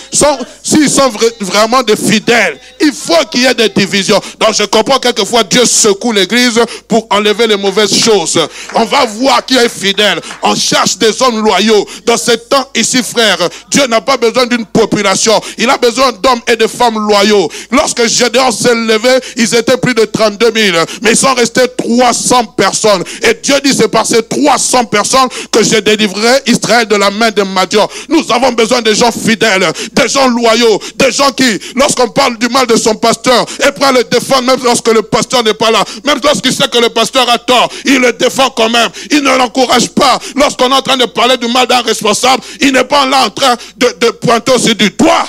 s'ils 0.64 0.90
sont 0.90 1.10
vraiment 1.40 1.84
des 1.84 1.96
fidèles. 1.96 2.58
Il 2.80 2.92
faut 2.92 3.24
qu'il 3.30 3.42
y 3.42 3.46
ait 3.46 3.54
des 3.54 3.68
divisions. 3.68 4.20
Donc, 4.40 4.54
je 4.54 4.64
comprends 4.64 4.98
quelquefois 4.98 5.44
Dieu 5.52 5.66
secoue 5.66 6.12
l'église 6.12 6.58
pour 6.88 7.06
enlever 7.10 7.46
les 7.46 7.58
mauvaises 7.58 7.94
choses. 7.94 8.40
On 8.74 8.86
va 8.86 9.04
voir 9.04 9.44
qui 9.44 9.54
est 9.54 9.68
fidèle. 9.68 10.18
On 10.42 10.54
cherche 10.54 10.96
des 10.96 11.20
hommes 11.20 11.44
loyaux. 11.44 11.86
Dans 12.06 12.16
ce 12.16 12.30
temps 12.30 12.66
ici, 12.74 13.02
frère, 13.02 13.36
Dieu 13.70 13.86
n'a 13.86 14.00
pas 14.00 14.16
besoin 14.16 14.46
d'une 14.46 14.64
population. 14.64 15.38
Il 15.58 15.68
a 15.68 15.76
besoin 15.76 16.10
d'hommes 16.12 16.40
et 16.48 16.56
de 16.56 16.66
femmes 16.66 16.98
loyaux. 17.06 17.50
Lorsque 17.70 18.06
Gédéon 18.06 18.50
s'est 18.50 18.74
levé, 18.74 19.10
ils 19.36 19.54
étaient 19.54 19.76
plus 19.76 19.92
de 19.92 20.06
32 20.06 20.52
000. 20.54 20.76
Mais 21.02 21.10
ils 21.10 21.16
sont 21.16 21.34
restés 21.34 21.68
300 21.76 22.46
personnes. 22.56 23.04
Et 23.22 23.34
Dieu 23.42 23.56
dit, 23.62 23.74
c'est 23.76 23.88
par 23.88 24.06
ces 24.06 24.22
300 24.22 24.86
personnes 24.86 25.28
que 25.50 25.62
j'ai 25.62 25.82
délivré 25.82 26.30
Israël 26.46 26.88
de 26.88 26.96
la 26.96 27.10
main 27.10 27.30
de 27.30 27.42
Madian. 27.42 27.86
Nous 28.08 28.24
avons 28.32 28.52
besoin 28.52 28.80
de 28.80 28.94
gens 28.94 29.12
fidèles, 29.12 29.70
des 29.92 30.08
gens 30.08 30.28
loyaux, 30.28 30.80
des 30.96 31.12
gens 31.12 31.30
qui, 31.32 31.60
lorsqu'on 31.76 32.08
parle 32.08 32.38
du 32.38 32.48
mal 32.48 32.66
de 32.66 32.76
son 32.76 32.94
pasteur, 32.94 33.44
est 33.60 33.72
prêt 33.72 33.88
à 33.88 33.92
le 33.92 34.04
défendre 34.04 34.44
même 34.44 34.64
lorsque 34.64 34.88
le 34.88 35.02
pasteur 35.02 35.41
n'est 35.42 35.54
pas 35.54 35.70
là. 35.70 35.84
Même 36.04 36.20
lorsqu'il 36.22 36.52
sait 36.52 36.68
que 36.68 36.78
le 36.78 36.88
pasteur 36.88 37.28
a 37.28 37.38
tort, 37.38 37.68
il 37.84 37.98
le 37.98 38.12
défend 38.12 38.50
quand 38.50 38.68
même. 38.68 38.90
Il 39.10 39.22
ne 39.22 39.36
l'encourage 39.36 39.88
pas. 39.90 40.18
Lorsqu'on 40.36 40.70
est 40.70 40.74
en 40.74 40.82
train 40.82 40.96
de 40.96 41.06
parler 41.06 41.36
du 41.36 41.48
mal 41.48 41.66
d'un 41.66 41.82
responsable, 41.82 42.42
il 42.60 42.72
n'est 42.72 42.84
pas 42.84 43.06
là 43.06 43.26
en 43.26 43.30
train 43.30 43.56
de, 43.76 44.10
pointer 44.10 44.52
aussi 44.52 44.74
du 44.74 44.90
doigt. 44.90 45.26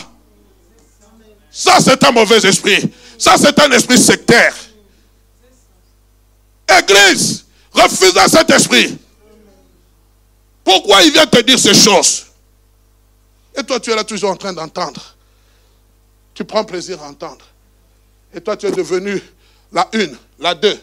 Ça, 1.52 1.78
c'est 1.84 2.04
un 2.04 2.12
mauvais 2.12 2.45
esprit. 2.45 2.91
Ça, 3.17 3.36
c'est 3.38 3.58
un 3.60 3.71
esprit 3.71 3.97
sectaire. 3.97 4.56
Église, 6.80 7.45
refusez 7.71 8.28
cet 8.30 8.49
esprit. 8.49 8.97
Pourquoi 10.63 11.04
il 11.04 11.12
vient 11.12 11.28
te 11.28 11.41
dire 11.41 11.60
ces 11.60 11.73
choses? 11.73 12.26
Et 13.56 13.63
toi, 13.63 13.80
tu 13.80 13.91
es 13.91 13.95
là 13.95 14.04
toujours 14.04 14.32
en 14.32 14.36
train 14.36 14.54
d'entendre. 14.54 15.15
Tu 16.34 16.43
prends 16.43 16.63
plaisir 16.63 17.02
à 17.04 17.08
entendre. 17.08 17.45
Et 18.34 18.41
toi, 18.41 18.58
tu 18.58 18.65
es 18.65 18.71
devenu 18.71 19.21
la 19.74 19.90
une, 19.94 20.16
la 20.40 20.54
deux. 20.56 20.78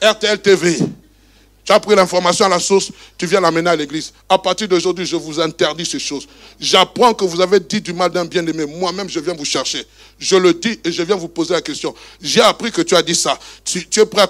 RTL 0.00 0.40
TV. 0.40 0.78
Tu 1.64 1.72
as 1.72 1.80
pris 1.80 1.96
l'information 1.96 2.44
à 2.44 2.48
la 2.50 2.60
source, 2.60 2.90
tu 3.16 3.24
viens 3.26 3.40
l'amener 3.40 3.70
à 3.70 3.76
l'église. 3.76 4.12
À 4.28 4.36
partir 4.36 4.68
d'aujourd'hui, 4.68 5.06
je 5.06 5.16
vous 5.16 5.40
interdis 5.40 5.86
ces 5.86 5.98
choses. 5.98 6.28
J'apprends 6.60 7.14
que 7.14 7.24
vous 7.24 7.40
avez 7.40 7.58
dit 7.58 7.80
du 7.80 7.94
mal 7.94 8.10
d'un 8.10 8.26
bien-aimé. 8.26 8.66
Moi-même, 8.66 9.08
je 9.08 9.18
viens 9.18 9.32
vous 9.32 9.46
chercher. 9.46 9.82
Je 10.18 10.36
le 10.36 10.52
dis 10.52 10.78
et 10.84 10.92
je 10.92 11.02
viens 11.02 11.16
vous 11.16 11.28
poser 11.28 11.54
la 11.54 11.62
question. 11.62 11.94
J'ai 12.20 12.42
appris 12.42 12.70
que 12.70 12.82
tu 12.82 12.94
as 12.94 13.02
dit 13.02 13.14
ça. 13.14 13.38
Tu, 13.64 13.78
es 13.96 14.04
prêt 14.06 14.26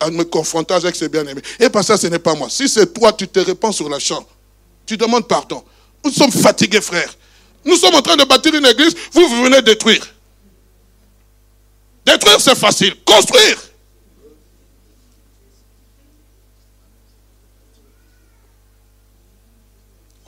à, 0.00 0.10
me 0.10 0.24
confronter 0.24 0.74
avec 0.74 0.94
ces 0.94 1.08
bien-aimés. 1.08 1.40
Et 1.58 1.70
pas 1.70 1.82
ça, 1.82 1.96
ce 1.96 2.06
n'est 2.08 2.18
pas 2.18 2.34
moi. 2.34 2.48
Si 2.50 2.68
c'est 2.68 2.92
toi, 2.92 3.14
tu 3.14 3.26
te 3.26 3.40
répands 3.40 3.72
sur 3.72 3.88
la 3.88 3.98
chambre. 3.98 4.28
Tu 4.84 4.98
demandes 4.98 5.26
pardon. 5.26 5.64
Nous 6.04 6.10
sommes 6.10 6.32
fatigués, 6.32 6.82
frères. 6.82 7.16
Nous 7.64 7.76
sommes 7.76 7.94
en 7.94 8.02
train 8.02 8.16
de 8.16 8.24
bâtir 8.24 8.54
une 8.54 8.66
église. 8.66 8.94
Vous, 9.10 9.26
vous 9.26 9.44
venez 9.44 9.62
détruire. 9.62 10.13
Détruire, 12.04 12.40
c'est 12.40 12.54
facile. 12.56 12.94
Construire. 13.04 13.58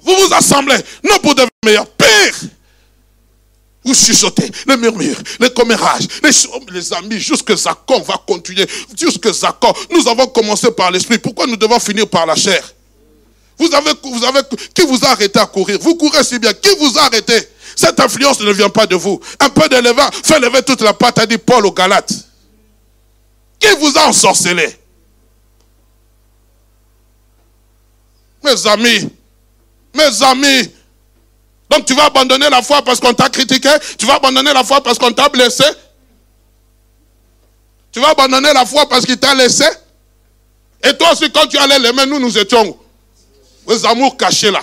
Vous 0.02 0.14
vous 0.14 0.34
assemblez, 0.34 0.76
non 1.02 1.18
pour 1.18 1.34
devenir 1.34 1.50
meilleur, 1.64 1.86
pire. 1.88 2.50
Vous 3.84 3.94
chuchotez, 3.94 4.50
les 4.66 4.76
murmures, 4.76 5.18
les 5.40 5.50
commérages, 5.50 6.06
les, 6.22 6.30
les 6.72 6.92
amis, 6.92 7.20
jusque 7.20 7.54
Zakon 7.56 8.00
va 8.02 8.20
continuer. 8.26 8.66
Jusque 8.98 9.32
Zakon. 9.32 9.72
Nous 9.90 10.08
avons 10.08 10.26
commencé 10.26 10.70
par 10.72 10.90
l'esprit. 10.90 11.18
Pourquoi 11.18 11.46
nous 11.46 11.56
devons 11.56 11.78
finir 11.78 12.08
par 12.08 12.26
la 12.26 12.34
chair? 12.34 12.75
Vous 13.58 13.74
avez, 13.74 13.92
vous 14.02 14.24
avez, 14.24 14.40
qui 14.74 14.82
vous 14.82 15.04
a 15.04 15.10
arrêté 15.10 15.38
à 15.38 15.46
courir? 15.46 15.78
Vous 15.80 15.94
courez 15.94 16.22
si 16.24 16.38
bien. 16.38 16.52
Qui 16.52 16.68
vous 16.78 16.98
a 16.98 17.04
arrêté? 17.04 17.48
Cette 17.74 17.98
influence 18.00 18.40
ne 18.40 18.52
vient 18.52 18.68
pas 18.68 18.86
de 18.86 18.96
vous. 18.96 19.20
Un 19.40 19.48
peu 19.48 19.68
de 19.68 19.76
levain 19.76 20.10
fait 20.22 20.38
lever 20.38 20.62
toute 20.62 20.82
la 20.82 20.92
pâte, 20.92 21.18
a 21.18 21.26
dit 21.26 21.38
Paul 21.38 21.64
aux 21.66 21.72
Galates. 21.72 22.12
Qui 23.58 23.68
vous 23.78 23.96
a 23.96 24.08
ensorcelé? 24.08 24.76
Mes 28.44 28.66
amis, 28.66 29.10
mes 29.94 30.22
amis. 30.22 30.70
Donc 31.68 31.84
tu 31.86 31.94
vas 31.94 32.04
abandonner 32.04 32.48
la 32.48 32.62
foi 32.62 32.82
parce 32.82 33.00
qu'on 33.00 33.14
t'a 33.14 33.28
critiqué? 33.28 33.70
Tu 33.98 34.06
vas 34.06 34.14
abandonner 34.14 34.52
la 34.52 34.62
foi 34.62 34.82
parce 34.82 34.98
qu'on 34.98 35.12
t'a 35.12 35.28
blessé? 35.28 35.64
Tu 37.90 38.00
vas 38.00 38.10
abandonner 38.10 38.52
la 38.52 38.66
foi 38.66 38.88
parce 38.88 39.04
qu'il 39.04 39.18
t'a 39.18 39.34
laissé? 39.34 39.64
Et 40.84 40.96
toi 40.96 41.12
aussi, 41.12 41.32
quand 41.32 41.46
tu 41.46 41.56
allais 41.56 41.78
les 41.78 41.92
mains, 41.92 42.06
nous, 42.06 42.20
nous 42.20 42.38
étions 42.38 42.78
Les 43.68 43.84
amours 43.84 44.16
cachés 44.16 44.50
là. 44.50 44.62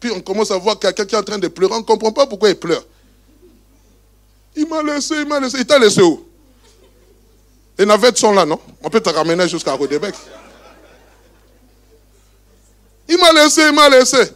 Puis 0.00 0.10
on 0.10 0.20
commence 0.20 0.50
à 0.50 0.58
voir 0.58 0.78
quelqu'un 0.78 1.04
qui 1.04 1.14
est 1.14 1.18
en 1.18 1.22
train 1.22 1.38
de 1.38 1.48
pleurer. 1.48 1.74
On 1.74 1.78
ne 1.78 1.84
comprend 1.84 2.12
pas 2.12 2.26
pourquoi 2.26 2.50
il 2.50 2.56
pleure. 2.56 2.84
Il 4.56 4.66
m'a 4.68 4.82
laissé, 4.82 5.14
il 5.16 5.26
m'a 5.26 5.40
laissé. 5.40 5.58
Il 5.58 5.66
t'a 5.66 5.78
laissé 5.78 6.02
où? 6.02 6.24
Les 7.78 7.86
navettes 7.86 8.18
sont 8.18 8.32
là, 8.32 8.44
non? 8.44 8.60
On 8.82 8.90
peut 8.90 9.00
te 9.00 9.08
ramener 9.08 9.48
jusqu'à 9.48 9.72
Rodébec. 9.72 10.14
Il 13.08 13.18
m'a 13.18 13.32
laissé, 13.32 13.62
il 13.68 13.74
m'a 13.74 13.88
laissé. 13.88 14.32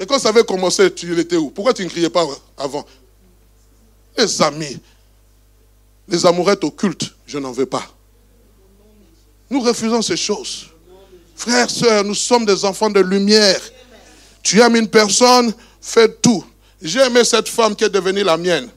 Et 0.00 0.06
quand 0.06 0.18
ça 0.18 0.30
avait 0.30 0.44
commencé, 0.44 0.92
tu 0.92 1.18
étais 1.18 1.36
où? 1.36 1.50
Pourquoi 1.50 1.72
tu 1.72 1.84
ne 1.84 1.88
criais 1.88 2.10
pas 2.10 2.26
avant? 2.56 2.84
Les 4.18 4.42
amis, 4.42 4.80
les 6.08 6.26
amourettes 6.26 6.64
occultes, 6.64 7.14
je 7.26 7.38
n'en 7.38 7.52
veux 7.52 7.66
pas. 7.66 7.88
Nous 9.48 9.60
refusons 9.60 10.02
ces 10.02 10.16
choses. 10.16 10.71
Frères, 11.42 11.68
sœurs, 11.68 12.04
nous 12.04 12.14
sommes 12.14 12.44
des 12.44 12.64
enfants 12.64 12.88
de 12.88 13.00
lumière. 13.00 13.60
Tu 14.44 14.60
aimes 14.60 14.76
une 14.76 14.86
personne, 14.86 15.52
fais 15.80 16.08
tout. 16.08 16.44
J'ai 16.80 17.00
aimé 17.00 17.24
cette 17.24 17.48
femme 17.48 17.74
qui 17.74 17.82
est 17.82 17.88
devenue 17.88 18.22
la 18.22 18.36
mienne. 18.36 18.68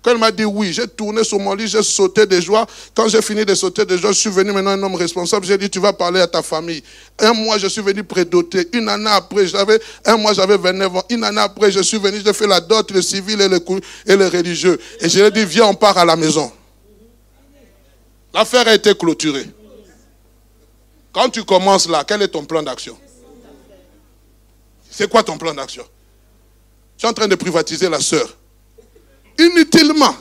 Quand 0.00 0.12
elle 0.12 0.18
m'a 0.18 0.30
dit 0.30 0.44
oui, 0.44 0.72
j'ai 0.72 0.86
tourné 0.86 1.24
sur 1.24 1.40
mon 1.40 1.52
lit, 1.52 1.66
j'ai 1.66 1.82
sauté 1.82 2.24
de 2.24 2.40
joie. 2.40 2.64
Quand 2.94 3.08
j'ai 3.08 3.20
fini 3.22 3.44
de 3.44 3.56
sauter 3.56 3.84
de 3.84 3.96
joie, 3.96 4.12
je 4.12 4.18
suis 4.18 4.30
venu 4.30 4.52
maintenant 4.52 4.70
un 4.70 4.82
homme 4.84 4.94
responsable. 4.94 5.46
J'ai 5.46 5.58
dit, 5.58 5.68
tu 5.68 5.80
vas 5.80 5.92
parler 5.92 6.20
à 6.20 6.28
ta 6.28 6.42
famille. 6.42 6.80
Un 7.18 7.32
mois, 7.32 7.58
je 7.58 7.66
suis 7.66 7.82
venu 7.82 8.04
prédoter. 8.04 8.68
Une 8.72 8.88
année 8.88 9.10
après, 9.10 9.48
j'avais, 9.48 9.80
un 10.04 10.16
mois, 10.16 10.32
j'avais 10.32 10.58
29 10.58 10.96
ans. 10.96 11.02
Une 11.10 11.24
année 11.24 11.40
après, 11.40 11.72
je 11.72 11.80
suis 11.80 11.98
venu, 11.98 12.18
j'ai 12.24 12.32
fait 12.32 12.46
la 12.46 12.60
dot, 12.60 12.88
le 12.92 13.02
civil 13.02 13.40
et 13.40 13.48
le, 13.48 13.58
et 14.06 14.14
le 14.14 14.28
religieux. 14.28 14.78
Et 15.00 15.08
je 15.08 15.18
lui 15.18 15.26
ai 15.26 15.30
dit, 15.32 15.44
viens, 15.44 15.66
on 15.66 15.74
part 15.74 15.98
à 15.98 16.04
la 16.04 16.14
maison. 16.14 16.52
L'affaire 18.32 18.68
a 18.68 18.74
été 18.74 18.94
clôturée. 18.94 19.46
Quand 21.16 21.30
tu 21.30 21.44
commences 21.44 21.88
là, 21.88 22.04
quel 22.06 22.20
est 22.20 22.28
ton 22.28 22.44
plan 22.44 22.62
d'action? 22.62 22.94
C'est 24.90 25.08
quoi 25.08 25.22
ton 25.22 25.38
plan 25.38 25.54
d'action? 25.54 25.82
Tu 26.98 27.06
es 27.06 27.08
en 27.08 27.14
train 27.14 27.26
de 27.26 27.34
privatiser 27.36 27.88
la 27.88 28.00
sœur. 28.00 28.36
Inutilement. 29.38 30.14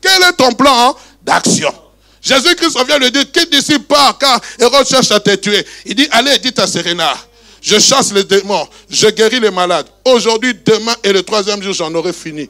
Quel 0.00 0.22
est 0.22 0.32
ton 0.34 0.52
plan 0.52 0.96
d'action? 1.20 1.74
Jésus-Christ 2.22 2.78
revient 2.78 2.96
lui 3.00 3.10
dire, 3.10 3.28
quitte 3.32 3.50
d'ici 3.50 3.80
pas, 3.80 4.16
car 4.20 4.40
Hérode 4.60 4.86
cherche 4.86 5.10
à 5.10 5.18
te 5.18 5.34
tuer. 5.34 5.66
Il 5.84 5.96
dit, 5.96 6.06
allez, 6.12 6.38
dites 6.38 6.60
à 6.60 6.68
Séréna, 6.68 7.12
je 7.60 7.76
chasse 7.80 8.12
les 8.12 8.22
démons, 8.22 8.68
je 8.88 9.08
guéris 9.08 9.40
les 9.40 9.50
malades. 9.50 9.88
Aujourd'hui, 10.04 10.54
demain 10.64 10.94
et 11.02 11.12
le 11.12 11.24
troisième 11.24 11.60
jour, 11.60 11.72
j'en 11.72 11.92
aurai 11.96 12.12
fini. 12.12 12.48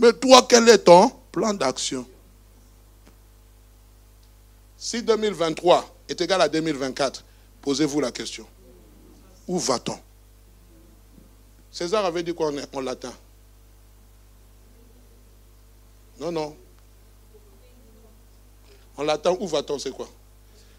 Mais 0.00 0.12
toi, 0.14 0.44
quel 0.48 0.68
est 0.68 0.78
ton 0.78 1.12
plan 1.30 1.54
d'action? 1.54 2.04
Si 4.82 5.02
2023 5.02 5.94
est 6.08 6.18
égal 6.22 6.40
à 6.40 6.48
2024, 6.48 7.22
posez-vous 7.60 8.00
la 8.00 8.10
question. 8.10 8.46
Où 9.46 9.58
va-t-on? 9.58 9.98
César 11.70 12.02
avait 12.06 12.22
dit 12.22 12.32
quoi 12.32 12.50
en 12.72 12.80
latin 12.80 13.12
Non, 16.18 16.32
non. 16.32 16.56
En 18.96 19.02
latin, 19.02 19.36
où 19.38 19.46
va-t-on, 19.46 19.78
c'est 19.78 19.90
quoi? 19.90 20.08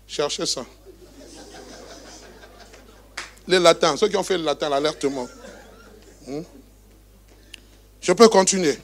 Cherchez 0.07 0.47
ça. 0.47 0.65
Les 3.47 3.59
latins, 3.59 3.95
ceux 3.97 4.07
qui 4.07 4.17
ont 4.17 4.23
fait 4.23 4.39
le 4.39 4.43
latin, 4.43 4.67
l'alertement. 4.69 5.27
Hmm? 6.25 6.41
Je 8.01 8.13
peux 8.13 8.29
continuer. 8.29 8.79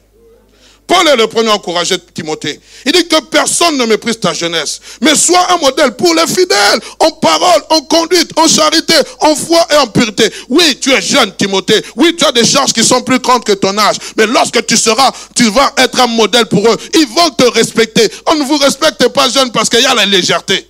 Paul 0.88 1.06
est 1.06 1.16
le 1.16 1.26
premier 1.26 1.50
à 1.50 1.54
encourager 1.54 1.98
Timothée. 2.14 2.58
Il 2.86 2.92
dit 2.92 3.06
que 3.06 3.20
personne 3.20 3.76
ne 3.76 3.84
méprise 3.84 4.18
ta 4.18 4.32
jeunesse, 4.32 4.80
mais 5.02 5.14
sois 5.14 5.52
un 5.52 5.58
modèle 5.58 5.94
pour 5.94 6.14
les 6.14 6.26
fidèles, 6.26 6.80
en 6.98 7.10
parole, 7.10 7.62
en 7.68 7.82
conduite, 7.82 8.30
en 8.38 8.48
charité, 8.48 8.94
en 9.20 9.36
foi 9.36 9.66
et 9.70 9.76
en 9.76 9.86
pureté. 9.86 10.32
Oui, 10.48 10.78
tu 10.80 10.90
es 10.90 11.02
jeune, 11.02 11.36
Timothée. 11.36 11.84
Oui, 11.94 12.16
tu 12.16 12.24
as 12.24 12.32
des 12.32 12.44
charges 12.44 12.72
qui 12.72 12.82
sont 12.82 13.02
plus 13.02 13.18
grandes 13.18 13.44
que 13.44 13.52
ton 13.52 13.76
âge. 13.76 13.96
Mais 14.16 14.26
lorsque 14.26 14.64
tu 14.64 14.78
seras, 14.78 15.12
tu 15.36 15.50
vas 15.50 15.70
être 15.76 16.00
un 16.00 16.06
modèle 16.06 16.46
pour 16.46 16.66
eux. 16.66 16.76
Ils 16.94 17.06
vont 17.06 17.30
te 17.30 17.44
respecter. 17.44 18.10
On 18.26 18.36
ne 18.36 18.44
vous 18.44 18.56
respecte 18.56 19.06
pas 19.08 19.28
jeune 19.28 19.52
parce 19.52 19.68
qu'il 19.68 19.82
y 19.82 19.86
a 19.86 19.94
la 19.94 20.06
légèreté. 20.06 20.66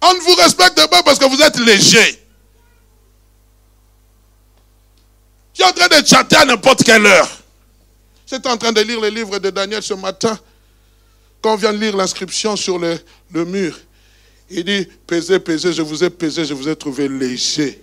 On 0.00 0.14
ne 0.14 0.20
vous 0.20 0.34
respecte 0.36 0.86
pas 0.86 1.02
parce 1.02 1.18
que 1.18 1.24
vous 1.24 1.42
êtes 1.42 1.58
léger. 1.58 2.24
Tu 5.52 5.62
es 5.62 5.64
en 5.64 5.72
train 5.72 5.88
de 5.88 6.06
chatter 6.06 6.36
à 6.36 6.44
n'importe 6.44 6.84
quelle 6.84 7.04
heure. 7.04 7.28
J'étais 8.30 8.48
en 8.48 8.56
train 8.56 8.70
de 8.70 8.80
lire 8.80 9.00
le 9.00 9.08
livre 9.08 9.40
de 9.40 9.50
Daniel 9.50 9.82
ce 9.82 9.94
matin. 9.94 10.38
Quand 11.42 11.54
on 11.54 11.56
vient 11.56 11.72
de 11.72 11.78
lire 11.78 11.96
l'inscription 11.96 12.54
sur 12.54 12.78
le, 12.78 12.96
mur, 13.44 13.76
il 14.48 14.64
dit, 14.64 14.86
pesez, 15.04 15.40
pesez, 15.40 15.72
je 15.72 15.82
vous 15.82 16.04
ai 16.04 16.10
pesé, 16.10 16.44
je 16.44 16.54
vous 16.54 16.68
ai 16.68 16.76
trouvé 16.76 17.08
léger. 17.08 17.82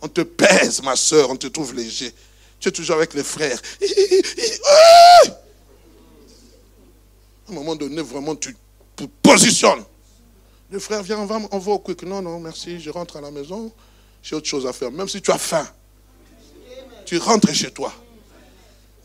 On 0.00 0.06
te 0.06 0.20
pèse, 0.20 0.80
ma 0.82 0.94
soeur, 0.94 1.30
on 1.30 1.36
te 1.36 1.48
trouve 1.48 1.74
léger. 1.74 2.12
Tu 2.60 2.68
es 2.68 2.72
toujours 2.72 2.96
avec 2.96 3.12
les 3.14 3.24
frères. 3.24 3.60
À 7.48 7.50
un 7.50 7.54
moment 7.54 7.74
donné, 7.74 8.02
vraiment, 8.02 8.36
tu 8.36 8.54
positionnes. 9.20 9.82
Le 10.70 10.78
frère 10.78 11.02
vient, 11.02 11.18
on 11.18 11.26
va, 11.26 11.40
on 11.50 11.58
va 11.58 11.72
au 11.72 11.78
quick. 11.80 12.04
Non, 12.04 12.22
non, 12.22 12.38
merci, 12.38 12.78
je 12.78 12.90
rentre 12.90 13.16
à 13.16 13.20
la 13.20 13.32
maison. 13.32 13.72
J'ai 14.22 14.36
autre 14.36 14.46
chose 14.46 14.64
à 14.64 14.72
faire. 14.72 14.92
Même 14.92 15.08
si 15.08 15.20
tu 15.20 15.32
as 15.32 15.38
faim, 15.38 15.66
tu 17.04 17.18
rentres 17.18 17.52
chez 17.52 17.72
toi. 17.72 17.92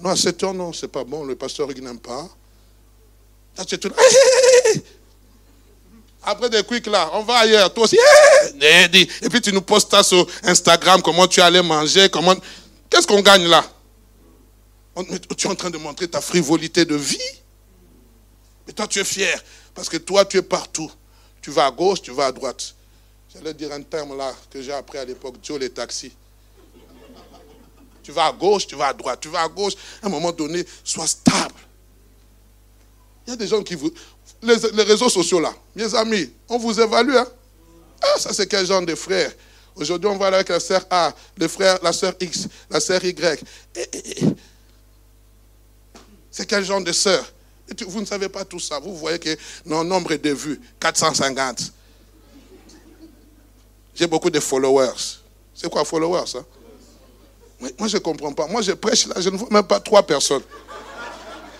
Non, 0.01 0.09
à 0.09 0.15
7 0.15 0.43
heures, 0.43 0.53
non, 0.53 0.73
c'est 0.73 0.87
pas 0.87 1.03
bon. 1.03 1.23
Le 1.23 1.35
pasteur, 1.35 1.69
il 1.71 1.83
n'aime 1.83 1.99
pas. 1.99 2.29
Après 6.23 6.49
des 6.49 6.63
quicks 6.63 6.87
là, 6.87 7.09
on 7.13 7.23
va 7.23 7.39
ailleurs. 7.39 7.73
Toi 7.73 7.83
aussi. 7.83 7.97
Et 8.61 9.29
puis 9.29 9.41
tu 9.41 9.51
nous 9.51 9.61
postes 9.61 9.91
ça 9.91 10.03
sur 10.03 10.25
Instagram, 10.43 11.01
comment 11.01 11.27
tu 11.27 11.41
allais 11.41 11.61
manger, 11.61 12.09
comment. 12.09 12.35
Qu'est-ce 12.89 13.07
qu'on 13.07 13.21
gagne 13.21 13.45
là? 13.47 13.63
Tu 15.37 15.47
es 15.47 15.49
en 15.49 15.55
train 15.55 15.69
de 15.69 15.77
montrer 15.77 16.07
ta 16.07 16.21
frivolité 16.21 16.85
de 16.85 16.95
vie. 16.95 17.17
Et 18.67 18.73
toi, 18.73 18.87
tu 18.87 18.99
es 18.99 19.03
fier. 19.03 19.41
Parce 19.73 19.89
que 19.89 19.97
toi, 19.97 20.25
tu 20.25 20.37
es 20.37 20.41
partout. 20.41 20.91
Tu 21.41 21.49
vas 21.49 21.65
à 21.67 21.71
gauche, 21.71 22.01
tu 22.01 22.11
vas 22.11 22.27
à 22.27 22.31
droite. 22.31 22.75
J'allais 23.33 23.53
dire 23.53 23.71
un 23.71 23.81
terme 23.81 24.17
là 24.17 24.33
que 24.49 24.61
j'ai 24.61 24.73
appris 24.73 24.97
à 24.97 25.05
l'époque, 25.05 25.35
Joe 25.41 25.59
les 25.59 25.69
taxis. 25.69 26.11
Tu 28.03 28.11
vas 28.11 28.27
à 28.27 28.31
gauche, 28.31 28.67
tu 28.67 28.75
vas 28.75 28.87
à 28.87 28.93
droite, 28.93 29.19
tu 29.21 29.29
vas 29.29 29.43
à 29.43 29.47
gauche. 29.47 29.73
À 30.01 30.07
un 30.07 30.09
moment 30.09 30.31
donné, 30.31 30.65
sois 30.83 31.07
stable. 31.07 31.55
Il 33.25 33.31
y 33.31 33.33
a 33.33 33.35
des 33.35 33.47
gens 33.47 33.61
qui 33.61 33.75
vous. 33.75 33.91
Les, 34.41 34.55
réseaux 34.83 35.09
sociaux 35.09 35.39
là, 35.39 35.53
mes 35.75 35.93
amis, 35.93 36.31
on 36.49 36.57
vous 36.57 36.79
évalue. 36.79 37.15
Hein? 37.15 37.27
Ah, 38.01 38.19
ça 38.19 38.33
c'est 38.33 38.47
quel 38.47 38.65
genre 38.65 38.81
de 38.81 38.95
frère? 38.95 39.31
Aujourd'hui, 39.75 40.09
on 40.09 40.17
va 40.17 40.27
aller 40.27 40.37
avec 40.37 40.49
la 40.49 40.59
sœur 40.59 40.85
A, 40.89 41.13
le 41.37 41.47
frère, 41.47 41.77
la 41.83 41.93
sœur 41.93 42.13
X, 42.19 42.47
la 42.69 42.79
sœur 42.79 43.03
Y. 43.05 43.43
C'est 46.31 46.45
quel 46.45 46.63
genre 46.63 46.81
de 46.81 46.91
sœur? 46.91 47.23
Vous 47.87 48.01
ne 48.01 48.05
savez 48.05 48.27
pas 48.29 48.43
tout 48.43 48.59
ça. 48.59 48.79
Vous 48.79 48.95
voyez 48.97 49.19
que 49.19 49.37
notre 49.65 49.83
nombre 49.83 50.15
de 50.15 50.29
vues, 50.31 50.59
450. 50.79 51.71
J'ai 53.95 54.07
beaucoup 54.07 54.29
de 54.29 54.39
followers. 54.39 55.19
C'est 55.53 55.69
quoi 55.69 55.85
followers 55.85 56.33
moi, 57.77 57.87
je 57.87 57.97
ne 57.97 58.01
comprends 58.01 58.33
pas. 58.33 58.47
Moi, 58.47 58.61
je 58.61 58.71
prêche 58.71 59.07
là, 59.07 59.15
je 59.19 59.29
ne 59.29 59.37
vois 59.37 59.47
même 59.51 59.63
pas 59.63 59.79
trois 59.79 60.03
personnes. 60.03 60.41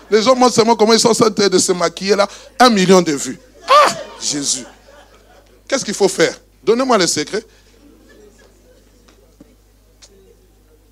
Les 0.10 0.22
gens 0.22 0.36
montrent 0.36 0.56
seulement 0.56 0.76
comment 0.76 0.93
ils 0.93 0.99
sont 0.99 1.10
en 1.10 1.14
train 1.14 1.30
de 1.30 1.60
se 1.60 1.72
maquiller 1.72 2.16
là. 2.16 2.28
Un 2.60 2.70
million 2.70 3.02
de 3.02 3.14
vues. 3.14 3.39
Ah, 3.68 3.91
Jésus. 4.20 4.66
Qu'est-ce 5.68 5.86
qu'il 5.86 5.93
faut 5.93 6.10
faire? 6.10 6.39
Donnez-moi 6.64 6.97
le 6.97 7.08
secret. 7.08 7.43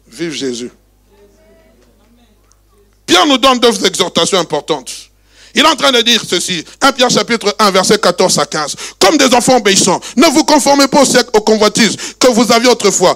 Vive 0.08 0.32
Jésus. 0.32 0.72
Pierre 3.06 3.26
nous 3.26 3.38
donne 3.38 3.60
deux 3.60 3.86
exhortations 3.86 4.38
importantes. 4.38 5.10
Il 5.56 5.62
est 5.62 5.68
en 5.68 5.76
train 5.76 5.92
de 5.92 6.02
dire 6.02 6.22
ceci. 6.28 6.64
1 6.80 6.92
Pierre 6.94 7.10
chapitre 7.10 7.56
1 7.58 7.72
verset 7.72 7.98
14 7.98 8.38
à 8.40 8.46
15. 8.46 8.76
Comme 9.00 9.18
des 9.18 9.34
enfants 9.34 9.58
obéissants, 9.58 10.00
ne 10.16 10.28
vous 10.28 10.44
conformez 10.44 10.88
pas 10.88 11.02
au 11.02 11.06
siècle, 11.06 11.30
aux 11.34 11.42
convoitises 11.42 11.96
que 12.20 12.28
vous 12.28 12.52
aviez 12.52 12.70
autrefois, 12.70 13.16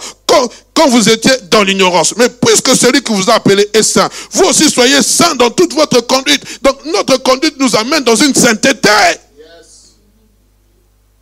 quand, 0.73 0.89
vous 0.89 1.09
étiez 1.09 1.31
dans 1.49 1.63
l'ignorance. 1.63 2.13
Mais 2.17 2.29
puisque 2.29 2.75
celui 2.75 3.01
qui 3.01 3.13
vous 3.13 3.29
a 3.29 3.35
appelé 3.35 3.67
est 3.73 3.83
saint, 3.83 4.09
vous 4.31 4.45
aussi 4.45 4.69
soyez 4.69 5.01
saints 5.01 5.35
dans 5.35 5.49
toute 5.49 5.73
votre 5.73 6.01
conduite. 6.01 6.41
Donc 6.61 6.83
notre 6.85 7.17
conduite 7.17 7.55
nous 7.59 7.75
amène 7.75 8.03
dans 8.03 8.15
une 8.15 8.33
sainteté. 8.33 8.89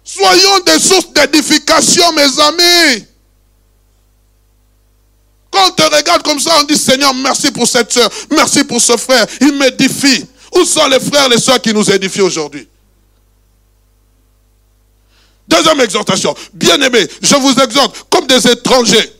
Soyons 0.03 0.59
des 0.65 0.79
sources 0.79 1.13
d'édification, 1.13 2.11
mes 2.13 2.21
amis. 2.21 3.05
Quand 5.51 5.67
on 5.67 5.71
te 5.71 5.95
regarde 5.95 6.23
comme 6.23 6.39
ça, 6.39 6.51
on 6.59 6.63
dit 6.63 6.77
Seigneur, 6.77 7.13
merci 7.13 7.51
pour 7.51 7.67
cette 7.67 7.91
soeur, 7.91 8.09
merci 8.31 8.63
pour 8.63 8.81
ce 8.81 8.95
frère, 8.97 9.25
il 9.41 9.53
m'édifie. 9.57 10.25
Où 10.55 10.65
sont 10.65 10.87
les 10.87 10.99
frères 10.99 11.27
et 11.27 11.29
les 11.29 11.39
soeurs 11.39 11.61
qui 11.61 11.73
nous 11.73 11.89
édifient 11.89 12.21
aujourd'hui? 12.21 12.67
Deuxième 15.47 15.81
exhortation. 15.81 16.33
Bien-aimés, 16.53 17.07
je 17.21 17.35
vous 17.35 17.53
exhorte 17.59 18.05
des 18.31 18.47
étrangers 18.51 19.13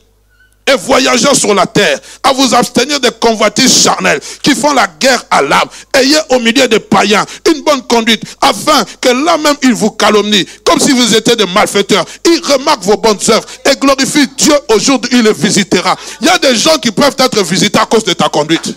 et 0.66 0.74
voyageurs 0.74 1.34
sur 1.34 1.52
la 1.54 1.66
terre 1.66 1.98
à 2.22 2.32
vous 2.32 2.54
abstenir 2.54 2.98
des 3.00 3.10
convoitises 3.10 3.82
charnelles 3.82 4.20
qui 4.42 4.54
font 4.54 4.72
la 4.72 4.86
guerre 4.86 5.22
à 5.30 5.42
l'âme. 5.42 5.68
Ayez 5.92 6.16
au 6.30 6.38
milieu 6.38 6.66
des 6.68 6.78
païens 6.78 7.24
une 7.52 7.62
bonne 7.62 7.82
conduite 7.82 8.22
afin 8.40 8.84
que 9.00 9.08
là 9.08 9.36
même 9.38 9.56
ils 9.62 9.74
vous 9.74 9.90
calomnient 9.90 10.44
comme 10.64 10.78
si 10.78 10.92
vous 10.92 11.14
étiez 11.14 11.36
des 11.36 11.46
malfaiteurs. 11.46 12.04
Ils 12.24 12.40
remarquent 12.52 12.84
vos 12.84 12.96
bonnes 12.96 13.18
œuvres 13.28 13.44
et 13.70 13.76
glorifient 13.76 14.28
Dieu 14.38 14.54
au 14.74 14.78
jour 14.78 15.00
il 15.10 15.22
les 15.22 15.32
visitera. 15.32 15.96
Il 16.20 16.28
y 16.28 16.30
a 16.30 16.38
des 16.38 16.56
gens 16.56 16.78
qui 16.78 16.90
peuvent 16.92 17.16
être 17.18 17.42
visités 17.42 17.78
à 17.78 17.86
cause 17.86 18.04
de 18.04 18.12
ta 18.12 18.28
conduite. 18.28 18.74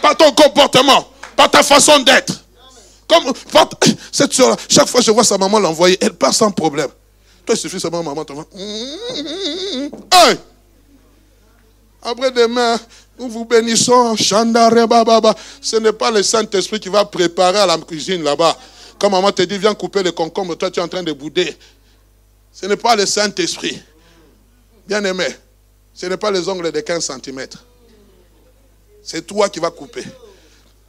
Pas 0.00 0.14
ton 0.14 0.32
comportement 0.32 1.06
par 1.36 1.50
ta 1.50 1.62
façon 1.62 1.98
d'être. 2.00 2.32
Comme 3.06 3.32
cette 4.10 4.32
soeur-là, 4.32 4.56
chaque 4.68 4.88
fois 4.88 5.02
je 5.02 5.10
vois 5.10 5.22
sa 5.22 5.36
maman 5.36 5.60
l'envoyer, 5.60 5.98
elle 6.00 6.14
part 6.14 6.32
sans 6.32 6.50
problème. 6.50 6.88
Toi, 7.44 7.54
il 7.54 7.58
suffit 7.58 7.80
seulement 7.80 8.02
maman 8.02 8.24
te 8.24 8.32
hey! 8.32 10.38
Après 12.02 12.30
demain, 12.32 12.78
nous 13.18 13.28
vous 13.28 13.44
bénissons. 13.44 14.16
Ce 14.16 15.76
n'est 15.76 15.92
pas 15.92 16.10
le 16.10 16.22
Saint-Esprit 16.22 16.80
qui 16.80 16.88
va 16.88 17.04
préparer 17.04 17.58
à 17.58 17.66
la 17.66 17.76
cuisine 17.78 18.22
là-bas. 18.22 18.56
Comme 18.98 19.12
maman 19.12 19.32
te 19.32 19.42
dit, 19.42 19.58
viens 19.58 19.74
couper 19.74 20.02
le 20.02 20.12
concombre, 20.12 20.56
toi 20.56 20.70
tu 20.70 20.80
es 20.80 20.82
en 20.82 20.88
train 20.88 21.02
de 21.02 21.12
bouder. 21.12 21.56
Ce 22.52 22.66
n'est 22.66 22.76
pas 22.76 22.96
le 22.96 23.06
Saint-Esprit. 23.06 23.80
Bien 24.86 25.04
aimé, 25.04 25.26
ce 25.94 26.06
n'est 26.06 26.16
pas 26.16 26.30
les 26.30 26.48
ongles 26.48 26.72
de 26.72 26.80
15 26.80 27.12
cm. 27.24 27.46
C'est 29.02 29.26
toi 29.26 29.48
qui 29.48 29.58
vas 29.58 29.70
couper. 29.70 30.04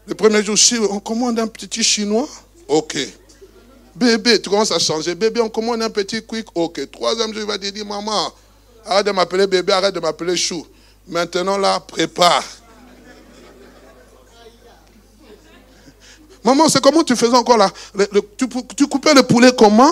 Le 0.06 0.16
premier 0.16 0.44
jour, 0.44 0.58
on 0.92 1.00
commande 1.00 1.40
un 1.40 1.48
petit 1.48 1.84
chinois. 1.84 2.28
Ok. 2.68 2.98
Bébé, 3.96 4.42
tu 4.42 4.50
commences 4.50 4.72
à 4.72 4.80
changer. 4.80 5.14
Bébé, 5.16 5.40
on 5.42 5.50
commande 5.50 5.82
un 5.82 5.90
petit 5.90 6.24
quick. 6.24 6.48
Ok. 6.56 6.90
Troisième 6.92 7.32
jour, 7.34 7.42
il 7.42 7.48
va 7.48 7.58
te 7.58 7.68
dire, 7.68 7.86
maman, 7.86 8.32
arrête 8.86 9.06
de 9.06 9.12
m'appeler 9.12 9.48
bébé, 9.48 9.74
arrête 9.74 9.94
de 9.94 10.00
m'appeler 10.00 10.36
chou. 10.36 10.66
Maintenant, 11.08 11.58
là, 11.58 11.80
prépare. 11.80 12.44
Maman, 16.44 16.68
c'est 16.68 16.82
comment 16.82 17.04
tu 17.04 17.16
faisais 17.16 17.36
encore 17.36 17.58
là? 17.58 17.70
Tu, 18.38 18.88
coupais 18.88 19.14
le 19.14 19.24
poulet 19.24 19.52
comment? 19.58 19.92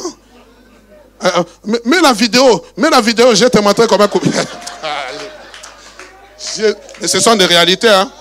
Euh, 1.23 1.29
euh, 1.37 1.79
mets, 1.85 2.01
la 2.01 2.13
vidéo, 2.13 2.65
mets 2.75 2.89
la 2.89 2.99
vidéo, 2.99 3.33
je 3.35 3.43
vais 3.43 3.49
te 3.49 3.59
montrer 3.59 3.87
comment 3.87 4.07
couper. 4.07 4.31
Ce 6.37 7.19
sont 7.19 7.35
des 7.35 7.45
réalités, 7.45 7.87
hein. 7.87 8.11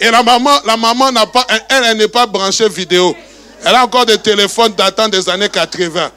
Et 0.00 0.10
la 0.10 0.22
maman, 0.22 0.58
la 0.64 0.76
maman 0.78 1.12
n'a 1.12 1.26
pas, 1.26 1.46
elle, 1.68 1.84
elle 1.84 1.96
n'est 1.98 2.08
pas 2.08 2.26
branchée 2.26 2.68
vidéo. 2.70 3.14
Elle 3.62 3.74
a 3.74 3.84
encore 3.84 4.06
des 4.06 4.16
téléphones 4.16 4.72
datant 4.72 5.08
des 5.08 5.28
années 5.28 5.50
80. 5.50 6.10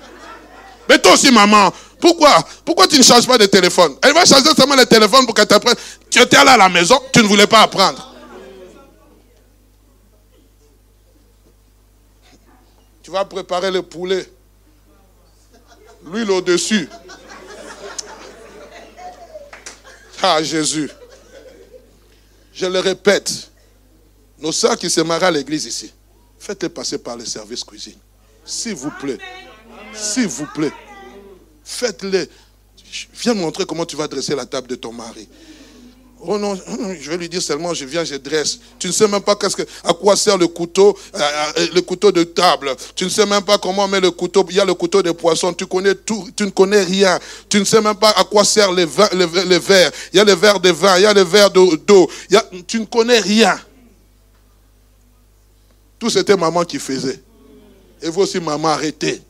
Mais 0.88 1.00
toi 1.00 1.14
aussi, 1.14 1.32
maman, 1.32 1.74
pourquoi 2.00 2.46
Pourquoi 2.64 2.88
tu 2.88 2.98
ne 2.98 3.04
changes 3.04 3.28
pas 3.28 3.38
de 3.38 3.46
téléphone? 3.46 3.96
Elle 4.02 4.14
va 4.14 4.26
changer 4.26 4.54
seulement 4.56 4.76
le 4.76 4.86
téléphone 4.86 5.26
pour 5.26 5.36
qu'elle 5.36 5.48
t'apprenne. 5.48 5.76
Tu 6.10 6.22
étais 6.22 6.44
là 6.44 6.54
à 6.54 6.58
la 6.58 6.70
maison, 6.70 6.98
tu 7.12 7.20
ne 7.20 7.28
voulais 7.28 7.48
pas 7.48 7.62
apprendre. 7.62 8.14
Tu 13.02 13.12
vas 13.12 13.26
préparer 13.26 13.70
le 13.70 13.82
poulet. 13.82 14.26
L'huile 16.06 16.32
au-dessus. 16.32 16.88
Ah, 20.22 20.42
Jésus. 20.42 20.90
Je 22.54 22.66
le 22.66 22.80
répète. 22.80 23.52
Nos 24.44 24.52
soeurs 24.52 24.78
qui 24.78 24.89
se 24.89 25.00
marient 25.00 25.24
à 25.24 25.32
l'église 25.32 25.66
ici, 25.66 25.89
faites-les 26.38 26.68
passer 26.68 26.98
par 26.98 27.16
le 27.16 27.24
service 27.24 27.64
cuisine. 27.64 27.96
S'il 28.46 28.76
vous 28.76 28.91
plaît. 29.00 29.18
S'il 29.94 30.28
vous 30.28 30.46
plaît. 30.54 30.74
Faites-les. 31.64 32.28
Viens 33.22 33.36
montrer 33.36 33.66
comment 33.66 33.86
tu 33.86 33.96
vas 33.96 34.06
dresser 34.06 34.36
la 34.36 34.46
table 34.46 34.68
de 34.68 34.76
ton 34.76 34.91
mari. 34.91 35.30
Oh 36.26 36.38
non, 36.38 36.60
je 37.00 37.10
vais 37.10 37.18
lui 37.18 37.30
dire 37.30 37.41
seulement, 37.41 37.74
je 37.74 37.86
viens, 37.86 38.04
je 38.04 38.16
dresse. 38.16 38.60
Tu 38.80 38.88
ne 38.88 38.91
sais 38.91 39.08
même 39.08 39.22
pas 39.22 39.38
à 39.86 39.94
quoi 39.94 40.18
sert 40.18 40.38
le 40.38 40.48
couteau, 40.48 40.98
euh, 41.16 41.20
euh, 41.58 41.68
le 41.74 41.82
couteau 41.82 42.12
de 42.12 42.24
table. 42.26 42.76
Tu 42.96 43.06
ne 43.06 43.10
sais 43.10 43.26
même 43.26 43.44
pas 43.44 43.58
comment 43.58 43.86
on 43.86 43.88
met 43.88 44.02
le 44.02 44.12
couteau. 44.12 44.46
Il 44.50 44.58
y 44.58 44.60
a 44.60 44.66
le 44.66 44.74
couteau 44.74 45.02
de 45.02 45.12
poisson. 45.12 45.54
Tu 45.54 45.66
connais 45.68 45.96
tout, 45.96 46.28
tu 46.36 46.44
ne 46.44 46.50
connais 46.50 46.84
rien. 46.84 47.18
Tu 47.48 47.60
ne 47.60 47.64
sais 47.64 47.80
même 47.80 47.96
pas 47.96 48.10
à 48.10 48.26
quoi 48.26 48.44
sert 48.44 48.74
les, 48.74 48.88
les, 49.14 49.60
verres. 49.60 49.91
Il 50.12 50.18
y 50.18 50.20
a 50.20 50.26
les 50.26 50.36
verres 50.36 50.60
de 50.60 50.70
vin, 50.70 50.98
il 50.98 51.04
y 51.04 51.06
a 51.06 51.14
les 51.14 51.24
verres 51.24 51.50
d'eau. 51.50 52.10
Tu 52.68 52.82
ne 52.82 52.86
connais 52.86 53.20
rien. 53.20 53.58
Tout 56.04 56.10
c'était 56.10 56.36
maman 56.36 56.66
qui 56.66 56.80
faisait. 56.80 57.18
Et 58.01 58.10
vous 58.10 58.24
aussi, 58.24 58.38
maman, 58.38 58.68
arrêtez. 58.68 59.22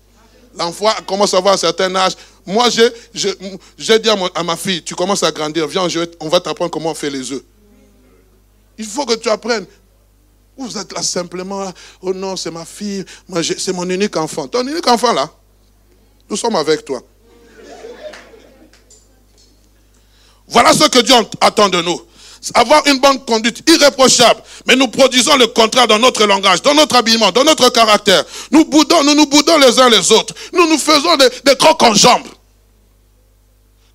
L'enfant 0.57 0.89
commence 1.05 1.35
à 1.35 1.37
avoir 1.37 1.53
un 1.53 1.57
certain 1.57 1.95
âge. 1.95 2.13
Moi, 2.47 2.67
j'ai 3.77 3.99
dit 3.99 4.09
à, 4.09 4.43
ma 4.43 4.57
fille, 4.57 4.81
tu 4.81 4.95
commences 4.95 5.21
à 5.21 5.31
grandir, 5.31 5.67
viens, 5.67 5.87
on 6.19 6.29
va 6.29 6.39
t'apprendre 6.39 6.71
comment 6.71 6.89
on 6.89 6.95
fait 6.95 7.11
les 7.11 7.31
œufs. 7.31 7.43
Il 8.79 8.85
faut 8.85 9.05
que 9.05 9.13
tu 9.13 9.29
apprennes. 9.29 9.67
Vous 10.57 10.75
êtes 10.75 10.91
là 10.93 11.03
simplement, 11.03 11.71
oh 12.01 12.11
non, 12.11 12.35
c'est 12.35 12.49
ma 12.49 12.65
fille, 12.65 13.05
c'est 13.59 13.71
mon 13.71 13.87
unique 13.87 14.17
enfant. 14.17 14.47
Ton 14.47 14.67
unique 14.67 14.87
enfant 14.87 15.13
là, 15.13 15.29
nous 16.27 16.37
sommes 16.37 16.55
avec 16.55 16.83
toi. 16.83 17.03
Voilà 20.47 20.73
ce 20.73 20.89
que 20.89 20.99
Dieu 21.03 21.13
attend 21.39 21.69
de 21.69 21.83
nous 21.83 22.01
avoir 22.53 22.85
une 22.87 22.99
bonne 22.99 23.23
conduite 23.25 23.63
irréprochable. 23.69 24.41
Mais 24.67 24.75
nous 24.75 24.87
produisons 24.87 25.37
le 25.37 25.47
contraire 25.47 25.87
dans 25.87 25.99
notre 25.99 26.25
langage, 26.25 26.61
dans 26.61 26.73
notre 26.73 26.95
habillement, 26.95 27.31
dans 27.31 27.43
notre 27.43 27.69
caractère. 27.69 28.23
Nous 28.51 28.65
boudons, 28.65 29.03
nous 29.03 29.15
nous 29.15 29.27
boudons 29.27 29.57
les 29.57 29.79
uns 29.79 29.89
les 29.89 30.11
autres. 30.11 30.33
Nous 30.51 30.67
nous 30.67 30.77
faisons 30.77 31.15
des, 31.17 31.29
des 31.45 31.55
crocs 31.55 31.81
en 31.83 31.93
jambes. 31.93 32.27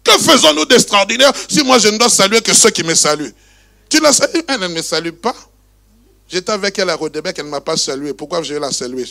Que 0.03 0.13
faisons-nous 0.13 0.65
d'extraordinaire 0.65 1.33
si 1.49 1.63
moi 1.63 1.79
je 1.79 1.89
ne 1.89 1.99
dois 1.99 2.09
saluer 2.09 2.41
que 2.41 2.55
ceux 2.55 2.71
qui 2.71 2.83
me 2.83 2.95
saluent? 2.95 3.35
Tu 3.91 4.01
la 4.01 4.13
salues 4.13 4.43
Elle 4.49 4.61
ne 4.61 4.69
me 4.69 4.83
salue 4.83 5.11
pas. 5.11 5.35
J'étais 6.29 6.53
avec 6.53 6.79
elle 6.79 6.91
à 6.91 6.95
Rodebec, 6.95 7.37
elle 7.39 7.47
ne 7.47 7.51
m'a 7.51 7.61
pas 7.61 7.77
salué. 7.77 8.13
Pourquoi 8.13 8.43
je 8.43 8.55
vais 8.55 8.61
la 8.61 8.71
saluer? 8.71 9.05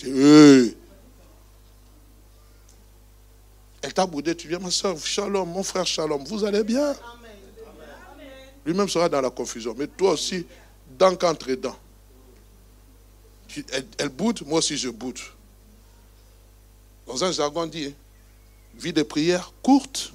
Elle 3.82 3.94
t'a 3.94 4.06
boudé, 4.06 4.36
tu 4.36 4.48
viens 4.48 4.60
ma 4.60 4.72
soeur, 4.72 4.96
shalom, 5.04 5.50
mon 5.50 5.64
frère 5.64 5.86
shalom, 5.86 6.24
vous 6.26 6.44
allez 6.44 6.64
bien? 6.64 6.96
Lui-même 8.68 8.90
sera 8.90 9.08
dans 9.08 9.22
la 9.22 9.30
confusion. 9.30 9.74
Mais 9.78 9.88
toi 9.88 10.12
aussi, 10.12 10.46
dans 11.00 11.16
qu'entre 11.16 11.52
dents. 11.54 11.78
Elle, 13.98 14.10
boude, 14.10 14.42
moi 14.46 14.60
aussi 14.60 14.78
je 14.78 14.90
boude. 14.90 15.20
Dans 17.08 17.24
un 17.24 17.32
jargon 17.32 17.66
dit, 17.66 17.86
hein, 17.86 17.94
vie 18.78 18.92
de 18.92 19.04
prière 19.04 19.54
courte. 19.64 20.12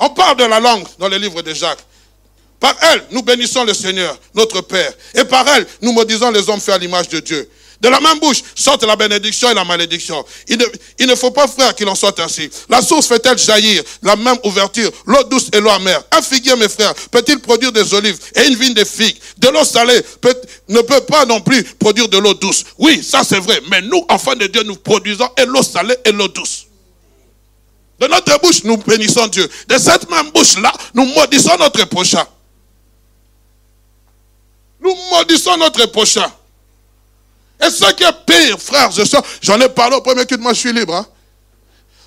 On 0.00 0.10
parle 0.10 0.36
de 0.36 0.44
la 0.44 0.58
langue 0.58 0.86
dans 0.98 1.08
le 1.08 1.18
livre 1.18 1.40
de 1.42 1.54
Jacques. 1.54 1.84
Par 2.58 2.74
elle, 2.82 3.04
nous 3.12 3.22
bénissons 3.22 3.64
le 3.64 3.74
Seigneur, 3.74 4.18
notre 4.34 4.60
Père. 4.60 4.92
Et 5.14 5.24
par 5.24 5.46
elle, 5.46 5.66
nous 5.80 5.92
maudisons 5.92 6.32
les 6.32 6.48
hommes 6.48 6.60
faits 6.60 6.74
à 6.74 6.78
l'image 6.78 7.08
de 7.08 7.20
Dieu. 7.20 7.48
De 7.80 7.88
la 7.88 8.00
même 8.00 8.18
bouche 8.18 8.42
sortent 8.56 8.82
la 8.82 8.96
bénédiction 8.96 9.50
et 9.50 9.54
la 9.54 9.64
malédiction. 9.64 10.24
Il 10.48 11.06
ne, 11.06 11.14
faut 11.14 11.30
pas, 11.30 11.46
frère, 11.46 11.74
qu'il 11.74 11.88
en 11.88 11.94
soit 11.94 12.18
ainsi. 12.18 12.50
La 12.68 12.82
source 12.82 13.06
fait-elle 13.06 13.38
jaillir 13.38 13.84
la 14.02 14.16
même 14.16 14.36
ouverture, 14.42 14.90
l'eau 15.06 15.22
douce 15.24 15.48
et 15.52 15.60
l'eau 15.60 15.70
amère? 15.70 16.02
Un 16.10 16.20
figuier, 16.20 16.56
mes 16.56 16.68
frères, 16.68 16.92
peut-il 17.12 17.38
produire 17.38 17.70
des 17.70 17.94
olives 17.94 18.18
et 18.34 18.48
une 18.48 18.56
vigne 18.56 18.74
de 18.74 18.84
figues? 18.84 19.16
De 19.36 19.48
l'eau 19.48 19.64
salée 19.64 20.00
ne 20.68 20.80
peut 20.80 21.00
pas 21.02 21.24
non 21.24 21.40
plus 21.40 21.62
produire 21.62 22.08
de 22.08 22.18
l'eau 22.18 22.34
douce. 22.34 22.64
Oui, 22.78 23.02
ça 23.02 23.22
c'est 23.22 23.38
vrai. 23.38 23.60
Mais 23.70 23.80
nous, 23.82 24.04
enfants 24.08 24.34
de 24.34 24.48
Dieu, 24.48 24.64
nous 24.64 24.76
produisons 24.76 25.28
et 25.36 25.46
l'eau 25.46 25.62
salée 25.62 25.96
et 26.04 26.10
l'eau 26.10 26.26
douce. 26.26 26.66
De 28.00 28.06
notre 28.08 28.40
bouche, 28.40 28.64
nous 28.64 28.76
bénissons 28.76 29.28
Dieu. 29.28 29.48
De 29.68 29.78
cette 29.78 30.10
même 30.10 30.30
bouche-là, 30.30 30.72
nous 30.94 31.04
maudissons 31.04 31.56
notre 31.58 31.84
prochain. 31.84 32.26
Nous 34.80 34.94
maudissons 35.12 35.56
notre 35.56 35.86
prochain. 35.86 36.32
Et 37.60 37.70
ce 37.70 37.92
qui 37.92 38.04
est 38.04 38.12
pire, 38.26 38.60
frères 38.60 38.98
et 38.98 39.04
sœurs, 39.04 39.24
j'en 39.42 39.60
ai 39.60 39.68
parlé 39.68 39.96
au 39.96 40.00
premier 40.00 40.24
culte, 40.26 40.40
moi 40.40 40.52
je 40.52 40.60
suis 40.60 40.72
libre. 40.72 40.94
Hein. 40.94 41.06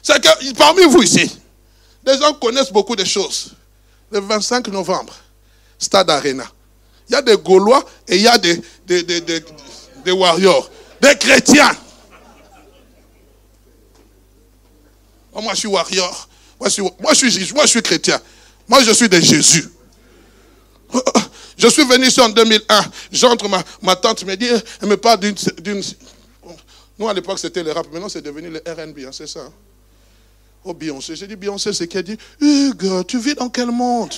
C'est 0.01 0.21
que 0.21 0.53
parmi 0.53 0.83
vous 0.85 1.03
ici, 1.03 1.29
des 2.03 2.17
gens 2.17 2.33
connaissent 2.33 2.71
beaucoup 2.71 2.95
de 2.95 3.03
choses. 3.03 3.51
Le 4.11 4.19
25 4.19 4.67
novembre, 4.69 5.13
Stade 5.77 6.09
Arena. 6.09 6.45
Il 7.09 7.13
y 7.13 7.15
a 7.15 7.21
des 7.21 7.37
Gaulois 7.37 7.83
et 8.07 8.15
il 8.15 8.21
y 8.21 8.27
a 8.27 8.37
des, 8.37 8.61
des, 8.85 9.03
des, 9.03 9.21
des, 9.21 10.11
warriors, 10.11 10.69
des 11.01 11.15
chrétiens. 11.17 11.71
moi 15.33 15.53
je 15.53 15.59
suis 15.59 15.67
warrior. 15.67 16.29
Moi 16.59 16.69
je 16.69 16.73
suis, 16.73 16.81
moi, 16.81 17.13
je 17.13 17.27
suis, 17.29 17.53
moi 17.53 17.65
je 17.65 17.69
suis 17.69 17.81
chrétien. 17.81 18.19
Moi 18.67 18.83
je 18.83 18.91
suis 18.91 19.09
de 19.09 19.19
Jésus. 19.19 19.69
Je 21.61 21.67
suis 21.67 21.83
venu 21.85 22.07
ici 22.07 22.19
en 22.19 22.29
2001. 22.29 22.85
J'entre, 23.11 23.47
ma, 23.83 23.95
tante 23.95 24.25
me 24.25 24.35
dit, 24.35 24.47
elle 24.81 24.87
me 24.87 24.97
parle 24.97 25.19
d'une... 25.19 25.83
Nous, 26.97 27.07
à 27.07 27.13
l'époque, 27.13 27.37
c'était 27.37 27.61
le 27.61 27.71
rap. 27.71 27.85
Maintenant, 27.93 28.09
c'est 28.09 28.23
devenu 28.23 28.49
le 28.49 28.57
RB, 28.59 29.05
hein, 29.05 29.11
c'est 29.11 29.27
ça. 29.27 29.41
Hein. 29.41 29.53
Oh, 30.63 30.73
Beyoncé. 30.73 31.15
J'ai 31.15 31.27
dit, 31.27 31.35
Beyoncé, 31.35 31.71
c'est 31.71 31.87
qu'elle 31.87 32.03
dit, 32.03 32.17
Hugues, 32.39 33.05
tu 33.05 33.19
vis 33.19 33.35
dans 33.35 33.47
quel 33.49 33.67
monde? 33.67 34.11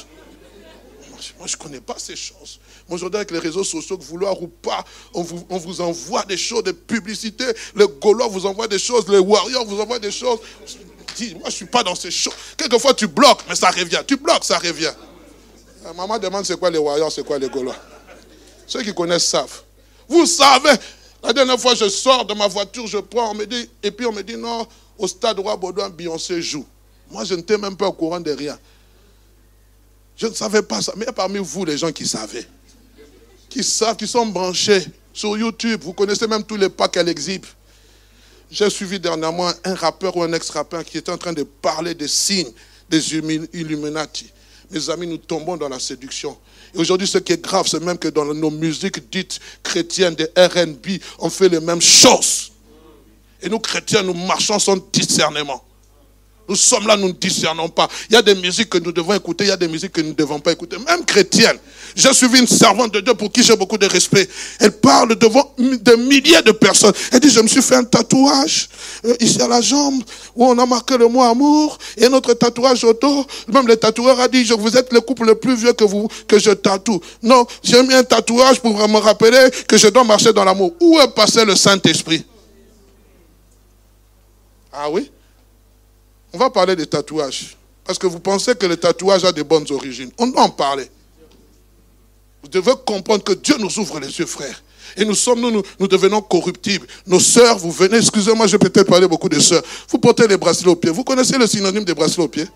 Moi, 1.38 1.48
je 1.48 1.58
ne 1.58 1.62
connais 1.62 1.82
pas 1.82 1.96
ces 1.98 2.16
choses. 2.16 2.60
Moi, 2.88 2.96
aujourd'hui, 2.96 3.18
avec 3.18 3.32
les 3.32 3.40
réseaux 3.40 3.66
sociaux, 3.66 3.98
que 3.98 4.04
vouloir 4.04 4.42
ou 4.42 4.48
pas, 4.48 4.86
on 5.14 5.22
vous, 5.24 5.82
envoie 5.82 6.24
des 6.24 6.38
choses, 6.38 6.64
des 6.64 6.74
publicités. 6.74 7.48
Les 7.76 7.88
Gaulois 8.02 8.30
vous 8.30 8.46
envoient 8.46 8.70
des 8.70 8.80
choses, 8.80 9.06
les 9.10 9.20
Warriors 9.20 9.66
vous 9.66 9.82
envoient 9.82 10.00
des 10.00 10.12
choses. 10.12 10.40
Dis, 11.18 11.34
moi, 11.34 11.44
je 11.44 11.48
ne 11.48 11.52
suis 11.52 11.66
pas 11.66 11.84
dans 11.84 11.96
ces 11.96 12.12
choses. 12.12 12.34
Quelquefois, 12.56 12.94
tu 12.94 13.08
bloques, 13.08 13.42
mais 13.50 13.56
ça 13.56 13.70
revient. 13.70 14.02
Tu 14.08 14.16
bloques, 14.16 14.46
ça 14.46 14.58
revient. 14.60 14.94
Euh, 15.86 15.94
maman 15.94 16.18
demande 16.18 16.46
c'est 16.46 16.58
quoi 16.58 16.70
les 16.70 16.78
Warriors, 16.78 17.12
c'est 17.12 17.26
quoi 17.26 17.38
les 17.38 17.50
Gaulois. 17.50 17.76
Ceux 18.66 18.82
qui 18.82 18.94
connaissent 18.94 19.28
savent. 19.28 19.62
Vous 20.08 20.26
savez, 20.26 20.72
la 21.24 21.34
dernière 21.34 21.60
fois, 21.60 21.76
je 21.76 21.90
sors 21.90 22.26
de 22.26 22.34
ma 22.34 22.48
voiture, 22.48 22.88
je 22.88 22.98
prends, 22.98 23.32
on 23.32 23.34
me 23.34 23.46
dit, 23.46 23.70
et 23.82 23.92
puis 23.92 24.06
on 24.06 24.12
me 24.12 24.22
dit 24.22 24.38
non, 24.38 24.68
au 24.98 25.08
stade 25.08 25.40
Roi 25.40 25.56
Baudouin, 25.58 25.90
Beyoncé 25.90 26.42
joue. 26.42 26.66
Moi, 27.12 27.24
je 27.26 27.36
n'étais 27.36 27.58
même 27.58 27.76
pas 27.76 27.88
au 27.88 27.94
courant 27.94 28.20
de 28.20 28.32
rien. 28.32 28.58
Je 30.16 30.28
ne 30.28 30.34
savais 30.34 30.62
pas 30.62 30.82
ça. 30.82 30.94
Mais 30.96 31.06
parmi 31.06 31.40
vous 31.40 31.66
les 31.66 31.78
gens 31.78 31.92
qui 31.92 32.08
savaient. 32.08 32.48
Qui 33.50 33.64
savent, 33.64 33.98
qui 33.98 34.08
sont 34.08 34.26
branchés 34.26 34.86
sur 35.12 35.38
YouTube. 35.38 35.82
Vous 35.84 35.94
connaissez 35.94 36.28
même 36.28 36.44
tous 36.44 36.56
les 36.56 36.70
pas 36.70 36.88
qu'elle 36.88 37.10
exhibe. 37.10 37.46
J'ai 38.50 38.70
suivi 38.70 39.00
dernièrement 39.00 39.52
un 39.64 39.76
rappeur 39.76 40.16
ou 40.16 40.24
un 40.24 40.32
ex-rappeur 40.34 40.84
qui 40.86 40.98
était 40.98 41.12
en 41.12 41.18
train 41.18 41.34
de 41.34 41.44
parler 41.44 41.96
des 41.96 42.08
signes 42.08 42.52
des 42.90 43.16
Illuminati. 43.16 44.32
Mes 44.74 44.90
amis, 44.90 45.06
nous 45.06 45.18
tombons 45.18 45.56
dans 45.56 45.70
la 45.70 45.80
séduction. 45.80 46.36
Et 46.74 46.80
aujourd'hui, 46.80 47.08
ce 47.08 47.20
qui 47.20 47.34
est 47.34 47.42
grave, 47.42 47.68
c'est 47.68 47.82
même 47.82 47.98
que 47.98 48.08
dans 48.08 48.26
nos 48.26 48.50
musiques 48.50 49.08
dites 49.12 49.40
chrétiennes, 49.62 50.16
des 50.16 50.28
RB, 50.36 51.00
on 51.20 51.30
fait 51.30 51.48
les 51.48 51.60
mêmes 51.60 51.82
choses. 51.82 52.52
Et 53.42 53.50
nous, 53.50 53.60
chrétiens, 53.60 54.02
nous 54.02 54.16
marchons 54.16 54.58
sans 54.58 54.78
discernement. 54.92 55.64
Nous 56.50 56.56
sommes 56.56 56.88
là, 56.88 56.98
nous 56.98 57.10
ne 57.10 57.14
discernons 57.14 57.70
pas. 57.70 57.88
Il 58.10 58.14
y 58.14 58.16
a 58.16 58.24
des 58.24 58.34
musiques 58.34 58.70
que 58.70 58.80
nous 58.80 58.92
devons 58.92 59.14
écouter, 59.14 59.44
il 59.44 59.50
y 59.50 59.52
a 59.52 59.58
des 59.58 59.68
musiques 59.68 59.92
que 59.92 60.02
nous 60.02 60.10
ne 60.10 60.14
devons 60.14 60.40
pas 60.40 60.52
écouter. 60.52 60.78
Même 60.80 61.06
chrétienne. 61.06 61.58
J'ai 61.96 62.14
suivi 62.14 62.40
une 62.40 62.48
servante 62.48 62.94
de 62.94 63.00
Dieu 63.00 63.14
pour 63.14 63.32
qui 63.32 63.44
j'ai 63.44 63.56
beaucoup 63.56 63.78
de 63.78 63.86
respect. 63.86 64.28
Elle 64.60 64.72
parle 64.72 65.16
devant 65.16 65.54
des 65.58 65.98
milliers 65.98 66.42
de 66.42 66.52
personnes. 66.52 66.94
Elle 67.12 67.20
dit, 67.20 67.30
je 67.30 67.40
me 67.40 67.48
suis 67.48 67.62
fait 67.62 67.76
un 67.76 67.84
tatouage 67.84 68.70
euh, 69.06 69.16
ici 69.20 69.42
à 69.42 69.48
la 69.48 69.62
jambe 69.62 70.04
où 70.36 70.46
on 70.46 70.58
a 70.58 70.66
marqué 70.66 70.98
le 70.98 71.08
mot 71.08 71.22
amour 71.22 71.78
et 71.98 72.10
notre 72.10 72.34
tatouage 72.34 72.84
auto. 72.84 73.26
Même 73.48 73.68
le 73.68 73.78
tatoueur 73.78 74.20
a 74.20 74.28
dit, 74.28 74.46
je, 74.46 74.54
vous 74.54 74.76
êtes 74.76 74.92
le 74.92 75.02
couple 75.02 75.26
le 75.26 75.36
plus 75.36 75.56
vieux 75.56 75.74
que 75.74 75.84
vous, 75.84 76.08
que 76.28 76.40
je 76.40 76.52
tatoue. 76.52 77.00
Non, 77.22 77.46
j'ai 77.62 77.82
mis 77.84 77.94
un 77.94 78.04
tatouage 78.04 78.60
pour 78.60 78.76
me 78.88 78.98
rappeler 78.98 79.50
que 79.68 79.78
je 79.78 79.88
dois 79.88 80.04
marcher 80.04 80.34
dans 80.34 80.44
l'amour. 80.44 80.74
Où 80.80 81.00
est 81.00 81.14
passé 81.14 81.46
le 81.46 81.56
Saint-Esprit? 81.56 82.26
Ah 84.72 84.90
oui? 84.90 85.12
On 86.34 86.38
va 86.40 86.50
parler 86.50 86.76
des 86.76 86.88
tatouages. 86.88 87.56
Parce 87.86 88.00
que 88.00 88.08
vous 88.08 88.20
pensez 88.20 88.56
que 88.56 88.66
le 88.66 88.78
tatouage 88.78 89.24
a 89.26 89.32
de 89.32 89.44
bonnes 89.44 89.68
origines. 89.72 90.12
On 90.18 90.28
doit 90.28 90.42
en 90.42 90.50
parler. 90.50 90.90
Vous 92.44 92.50
devez 92.50 92.74
comprendre 92.86 93.24
que 93.24 93.34
Dieu 93.34 93.56
nous 93.58 93.80
ouvre 93.80 94.00
les 94.02 94.20
yeux, 94.20 94.26
frères. 94.26 94.62
Et 94.98 95.06
nous 95.06 95.16
sommes, 95.16 95.40
nous, 95.40 95.64
nous, 95.80 95.88
devenons 95.88 96.22
corruptibles. 96.22 96.86
Nos 97.08 97.20
sœurs, 97.20 97.58
vous 97.58 97.72
venez, 97.72 97.98
excusez-moi, 97.98 98.46
je 98.48 98.58
vais 98.58 98.70
peut-être 98.70 98.90
parler 98.90 99.08
beaucoup 99.08 99.30
de 99.30 99.40
sœurs. 99.40 99.64
Vous 99.88 99.98
portez 99.98 100.28
les 100.28 100.38
bracelets 100.38 100.70
aux 100.70 100.76
pieds. 100.76 100.92
Vous 100.92 101.06
connaissez 101.06 101.38
le 101.38 101.48
synonyme 101.48 101.86
des 101.86 101.94
bracelets 101.94 102.24
aux 102.24 102.28
pieds? 102.28 102.48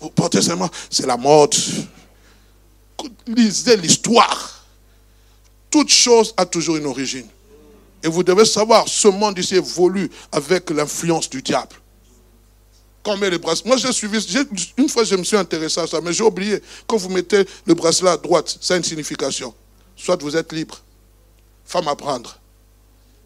Vous 0.00 0.10
portez 0.10 0.42
seulement, 0.42 0.68
c'est 0.90 1.06
la 1.06 1.16
mode. 1.16 1.54
Lisez 3.28 3.76
l'histoire. 3.76 4.66
Toute 5.70 5.90
chose 5.90 6.34
a 6.36 6.44
toujours 6.44 6.76
une 6.76 6.86
origine. 6.86 7.26
Et 8.02 8.08
vous 8.08 8.22
devez 8.22 8.44
savoir, 8.44 8.86
ce 8.88 9.08
monde 9.08 9.38
ici 9.38 9.54
évolue 9.54 10.10
avec 10.32 10.68
l'influence 10.70 11.30
du 11.30 11.40
diable. 11.40 11.76
Les 13.06 13.38
bracelets. 13.38 13.68
Moi, 13.68 13.76
j'ai 13.76 13.92
suivi, 13.92 14.18
une 14.78 14.88
fois, 14.88 15.04
je 15.04 15.14
me 15.14 15.24
suis 15.24 15.36
intéressé 15.36 15.78
à 15.78 15.86
ça, 15.86 16.00
mais 16.00 16.12
j'ai 16.12 16.24
oublié. 16.24 16.62
Quand 16.86 16.96
vous 16.96 17.10
mettez 17.10 17.44
le 17.66 17.74
bracelet 17.74 18.08
à 18.08 18.16
droite, 18.16 18.56
ça 18.60 18.74
a 18.74 18.76
une 18.78 18.84
signification. 18.84 19.54
Soit 19.94 20.20
vous 20.22 20.34
êtes 20.34 20.52
libre, 20.52 20.80
femme 21.66 21.86
à 21.88 21.94
prendre. 21.94 22.38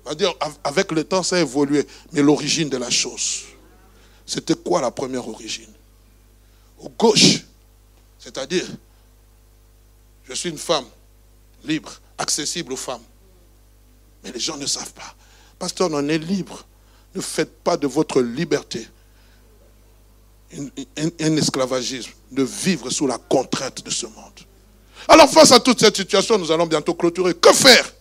C'est-à-dire, 0.04 0.34
avec 0.64 0.90
le 0.90 1.04
temps, 1.04 1.22
ça 1.22 1.36
a 1.36 1.40
évolué. 1.40 1.86
Mais 2.12 2.22
l'origine 2.22 2.68
de 2.68 2.76
la 2.76 2.90
chose, 2.90 3.42
c'était 4.26 4.56
quoi 4.56 4.80
la 4.80 4.90
première 4.90 5.28
origine? 5.28 5.72
Au 6.80 6.88
gauche, 6.88 7.44
c'est-à-dire, 8.18 8.66
je 10.24 10.34
suis 10.34 10.50
une 10.50 10.58
femme 10.58 10.86
libre, 11.64 11.92
accessible 12.18 12.72
aux 12.72 12.76
femmes. 12.76 13.04
Mais 14.24 14.32
les 14.32 14.40
gens 14.40 14.56
ne 14.56 14.66
savent 14.66 14.92
pas. 14.92 15.14
Pasteur, 15.58 15.88
on 15.92 16.08
est 16.08 16.18
libre. 16.18 16.64
Ne 17.14 17.20
faites 17.20 17.62
pas 17.62 17.76
de 17.76 17.86
votre 17.86 18.20
liberté 18.20 18.88
un, 20.56 21.36
esclavagisme, 21.36 22.12
de 22.30 22.42
vivre 22.42 22.90
sous 22.90 23.06
la 23.06 23.18
contrainte 23.18 23.84
de 23.84 23.90
ce 23.90 24.06
monde. 24.06 24.14
Alors 25.06 25.30
face 25.30 25.52
à 25.52 25.60
toute 25.60 25.80
cette 25.80 25.96
situation, 25.96 26.38
nous 26.38 26.50
allons 26.50 26.66
bientôt 26.66 26.94
clôturer. 26.94 27.34
Que 27.34 27.52
faire? 27.52 27.92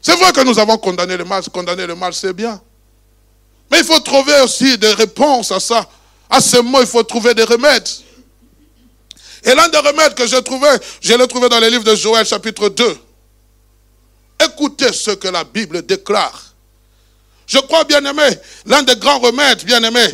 C'est 0.00 0.16
vrai 0.16 0.32
que 0.32 0.42
nous 0.42 0.58
avons 0.58 0.78
condamné 0.78 1.16
le 1.16 1.24
mal. 1.24 1.42
Condamner 1.50 1.86
le 1.86 1.94
mal, 1.94 2.14
c'est 2.14 2.32
bien. 2.32 2.60
Mais 3.70 3.80
il 3.80 3.84
faut 3.84 4.00
trouver 4.00 4.40
aussi 4.42 4.78
des 4.78 4.92
réponses 4.92 5.52
à 5.52 5.60
ça. 5.60 5.88
À 6.30 6.40
ce 6.40 6.58
mot, 6.58 6.80
il 6.80 6.86
faut 6.86 7.02
trouver 7.02 7.34
des 7.34 7.44
remèdes. 7.44 7.88
Et 9.44 9.54
l'un 9.54 9.68
des 9.68 9.78
remèdes 9.78 10.14
que 10.14 10.26
j'ai 10.26 10.42
trouvé, 10.42 10.68
je 11.00 11.14
l'ai 11.14 11.26
trouvé 11.26 11.48
dans 11.48 11.60
le 11.60 11.68
livre 11.68 11.84
de 11.84 11.94
Joël 11.94 12.26
chapitre 12.26 12.68
2. 12.68 12.98
Écoutez 14.44 14.92
ce 14.92 15.12
que 15.12 15.28
la 15.28 15.44
Bible 15.44 15.84
déclare. 15.84 16.54
Je 17.46 17.58
crois, 17.58 17.84
bien 17.84 18.04
aimé, 18.04 18.28
l'un 18.66 18.82
des 18.82 18.96
grands 18.96 19.18
remèdes, 19.18 19.64
bien 19.64 19.82
aimé, 19.82 20.06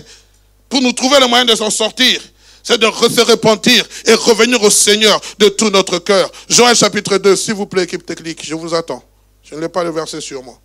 pour 0.69 0.81
nous 0.81 0.93
trouver 0.93 1.21
le 1.21 1.27
moyen 1.27 1.45
de 1.45 1.55
s'en 1.55 1.71
sortir, 1.71 2.21
c'est 2.63 2.79
de 2.79 2.87
se 2.87 3.21
repentir 3.21 3.85
et 4.07 4.15
revenir 4.15 4.63
au 4.63 4.71
Seigneur 4.71 5.21
de 5.39 5.49
tout 5.49 5.71
notre 5.71 5.99
cœur. 5.99 6.31
Joël 6.49 6.75
chapitre 6.75 7.19
2, 7.19 7.37
s'il 7.37 7.55
vous 7.55 7.67
plaît, 7.67 7.85
équipe 7.85 8.07
technique, 8.07 8.41
je 8.43 8.55
vous 8.55 8.75
attends. 8.75 9.05
Je 9.43 9.55
ne 9.55 9.61
l'ai 9.61 9.69
pas 9.69 9.85
le 9.85 9.91
verset 9.91 10.21
sur 10.21 10.43
moi. 10.43 10.59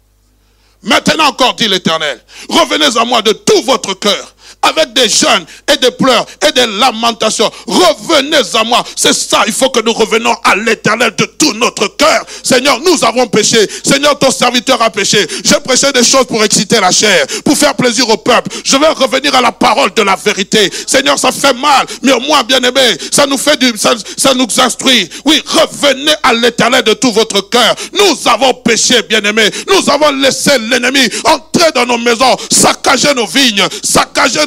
Maintenant 0.81 1.27
encore, 1.27 1.55
dit 1.55 1.67
l'Éternel, 1.67 2.23
revenez 2.47 2.97
à 2.97 3.03
moi 3.03 3.21
de 3.21 3.33
tout 3.33 3.61
votre 3.63 3.93
cœur 3.95 4.33
avec 4.61 4.93
des 4.93 5.07
jeûnes 5.09 5.45
et 5.71 5.77
des 5.77 5.91
pleurs 5.91 6.25
et 6.47 6.51
des 6.51 6.65
lamentations. 6.67 7.49
Revenez 7.67 8.37
à 8.53 8.63
moi. 8.63 8.83
C'est 8.95 9.13
ça, 9.13 9.43
il 9.47 9.53
faut 9.53 9.69
que 9.69 9.79
nous 9.81 9.93
revenons 9.93 10.35
à 10.43 10.55
l'éternel 10.55 11.13
de 11.17 11.25
tout 11.25 11.53
notre 11.53 11.87
cœur. 11.95 12.25
Seigneur, 12.43 12.79
nous 12.81 13.03
avons 13.03 13.27
péché. 13.27 13.57
Seigneur, 13.83 14.17
ton 14.19 14.31
serviteur 14.31 14.81
a 14.81 14.89
péché. 14.89 15.25
J'ai 15.43 15.59
prêché 15.59 15.91
des 15.91 16.03
choses 16.03 16.25
pour 16.25 16.43
exciter 16.43 16.79
la 16.79 16.91
chair, 16.91 17.25
pour 17.45 17.57
faire 17.57 17.75
plaisir 17.75 18.07
au 18.09 18.17
peuple. 18.17 18.49
Je 18.63 18.77
vais 18.77 18.87
revenir 18.89 19.33
à 19.35 19.41
la 19.41 19.51
parole 19.51 19.93
de 19.93 20.01
la 20.01 20.15
vérité. 20.15 20.71
Seigneur, 20.87 21.17
ça 21.17 21.31
fait 21.31 21.53
mal, 21.53 21.85
mais 22.01 22.11
au 22.11 22.19
moins, 22.19 22.43
bien 22.43 22.59
aimé, 22.59 22.97
ça 23.11 23.25
nous 23.25 23.37
fait 23.37 23.57
du, 23.57 23.77
ça, 23.77 23.93
ça 24.17 24.33
nous 24.33 24.47
instruit. 24.59 25.09
Oui, 25.25 25.41
revenez 25.45 26.13
à 26.23 26.33
l'éternel 26.33 26.83
de 26.83 26.93
tout 26.93 27.11
votre 27.11 27.49
cœur. 27.49 27.75
Nous 27.93 28.29
avons 28.29 28.53
péché, 28.53 29.01
bien 29.03 29.21
aimé. 29.23 29.49
Nous 29.67 29.89
avons 29.89 30.11
laissé 30.11 30.51
l'ennemi 30.69 31.07
entrer 31.25 31.71
dans 31.73 31.85
nos 31.85 31.97
maisons, 31.97 32.35
saccager 32.51 33.13
nos 33.13 33.27
vignes, 33.27 33.65
saccager 33.83 34.45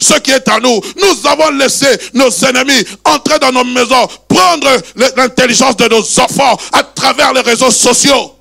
ce 0.00 0.18
qui 0.20 0.30
est 0.30 0.48
à 0.48 0.60
nous. 0.60 0.80
Nous 0.96 1.26
avons 1.26 1.50
laissé 1.50 1.86
nos 2.14 2.30
ennemis 2.44 2.84
entrer 3.04 3.38
dans 3.38 3.52
nos 3.52 3.64
maisons, 3.64 4.06
prendre 4.28 4.68
l'intelligence 5.16 5.76
de 5.76 5.88
nos 5.88 6.20
enfants 6.20 6.56
à 6.72 6.82
travers 6.82 7.32
les 7.32 7.40
réseaux 7.40 7.70
sociaux. 7.70 8.36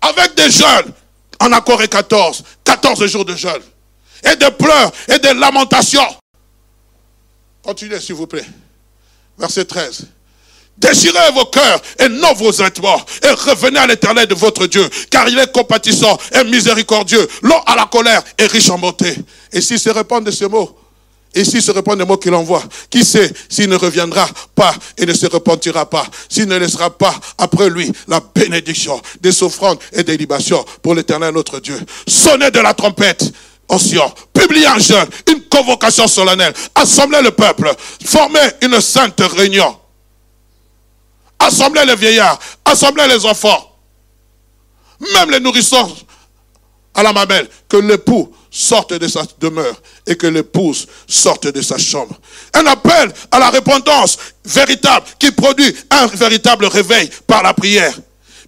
Avec 0.00 0.34
des 0.34 0.50
jeunes, 0.50 0.92
en 1.40 1.52
accord 1.52 1.82
et 1.82 1.88
14, 1.88 2.42
14 2.64 3.06
jours 3.06 3.24
de 3.24 3.36
jeûne, 3.36 3.62
et 4.24 4.36
de 4.36 4.48
pleurs 4.50 4.92
et 5.08 5.18
de 5.18 5.28
lamentations. 5.38 6.16
Continuez, 7.62 8.00
s'il 8.00 8.14
vous 8.14 8.26
plaît. 8.26 8.46
Verset 9.38 9.64
13. 9.64 10.06
Déchirez 10.80 11.30
vos 11.34 11.44
cœurs 11.44 11.82
et 11.98 12.08
non 12.08 12.32
vos 12.32 12.50
vêtements 12.50 13.00
et 13.22 13.30
revenez 13.30 13.78
à 13.78 13.86
l'éternel 13.86 14.26
de 14.26 14.34
votre 14.34 14.66
Dieu, 14.66 14.88
car 15.10 15.28
il 15.28 15.38
est 15.38 15.52
compatissant 15.52 16.18
et 16.32 16.42
miséricordieux, 16.44 17.28
long 17.42 17.60
à 17.66 17.76
la 17.76 17.84
colère 17.84 18.22
et 18.38 18.46
riche 18.46 18.70
en 18.70 18.78
bonté. 18.78 19.14
Et 19.52 19.60
s'il 19.60 19.78
se 19.78 19.90
répand 19.90 20.24
de 20.24 20.30
ces 20.30 20.48
mots, 20.48 20.74
et 21.34 21.44
s'il 21.44 21.62
se 21.62 21.70
répand 21.70 21.98
des 21.98 22.04
mots 22.04 22.16
qu'il 22.16 22.34
envoie, 22.34 22.62
qui 22.88 23.04
sait 23.04 23.30
s'il 23.48 23.68
ne 23.68 23.76
reviendra 23.76 24.26
pas 24.54 24.74
et 24.96 25.04
ne 25.04 25.12
se 25.12 25.26
repentira 25.26 25.88
pas, 25.88 26.06
s'il 26.28 26.46
ne 26.46 26.56
laissera 26.56 26.90
pas 26.90 27.14
après 27.36 27.68
lui 27.68 27.92
la 28.08 28.20
bénédiction 28.34 29.00
des 29.20 29.42
offrandes 29.42 29.78
et 29.92 30.02
des 30.02 30.16
libations 30.16 30.64
pour 30.82 30.94
l'éternel 30.94 31.34
notre 31.34 31.60
Dieu. 31.60 31.78
Sonnez 32.08 32.50
de 32.50 32.58
la 32.58 32.72
trompette 32.72 33.30
en 33.68 33.78
Sion, 33.78 34.10
publiez 34.32 34.66
un 34.66 34.78
jeûne, 34.78 35.06
une 35.28 35.42
convocation 35.42 36.08
solennelle, 36.08 36.54
assemblez 36.74 37.20
le 37.22 37.30
peuple, 37.30 37.70
formez 38.04 38.40
une 38.62 38.80
sainte 38.80 39.20
réunion 39.36 39.76
Assemblez 41.40 41.84
les 41.86 41.96
vieillards, 41.96 42.38
assemblez 42.64 43.08
les 43.08 43.24
enfants, 43.24 43.76
même 45.14 45.30
les 45.30 45.40
nourrissons 45.40 45.96
à 46.94 47.02
la 47.02 47.12
mamelle, 47.12 47.48
que 47.68 47.78
l'époux 47.78 48.32
sorte 48.50 48.92
de 48.92 49.08
sa 49.08 49.22
demeure 49.40 49.80
et 50.06 50.16
que 50.16 50.26
l'épouse 50.26 50.86
sorte 51.08 51.46
de 51.46 51.62
sa 51.62 51.78
chambre. 51.78 52.14
Un 52.52 52.66
appel 52.66 53.12
à 53.30 53.38
la 53.38 53.50
repentance 53.50 54.18
véritable 54.44 55.06
qui 55.18 55.30
produit 55.30 55.74
un 55.90 56.06
véritable 56.06 56.66
réveil 56.66 57.08
par 57.26 57.42
la 57.42 57.54
prière. 57.54 57.94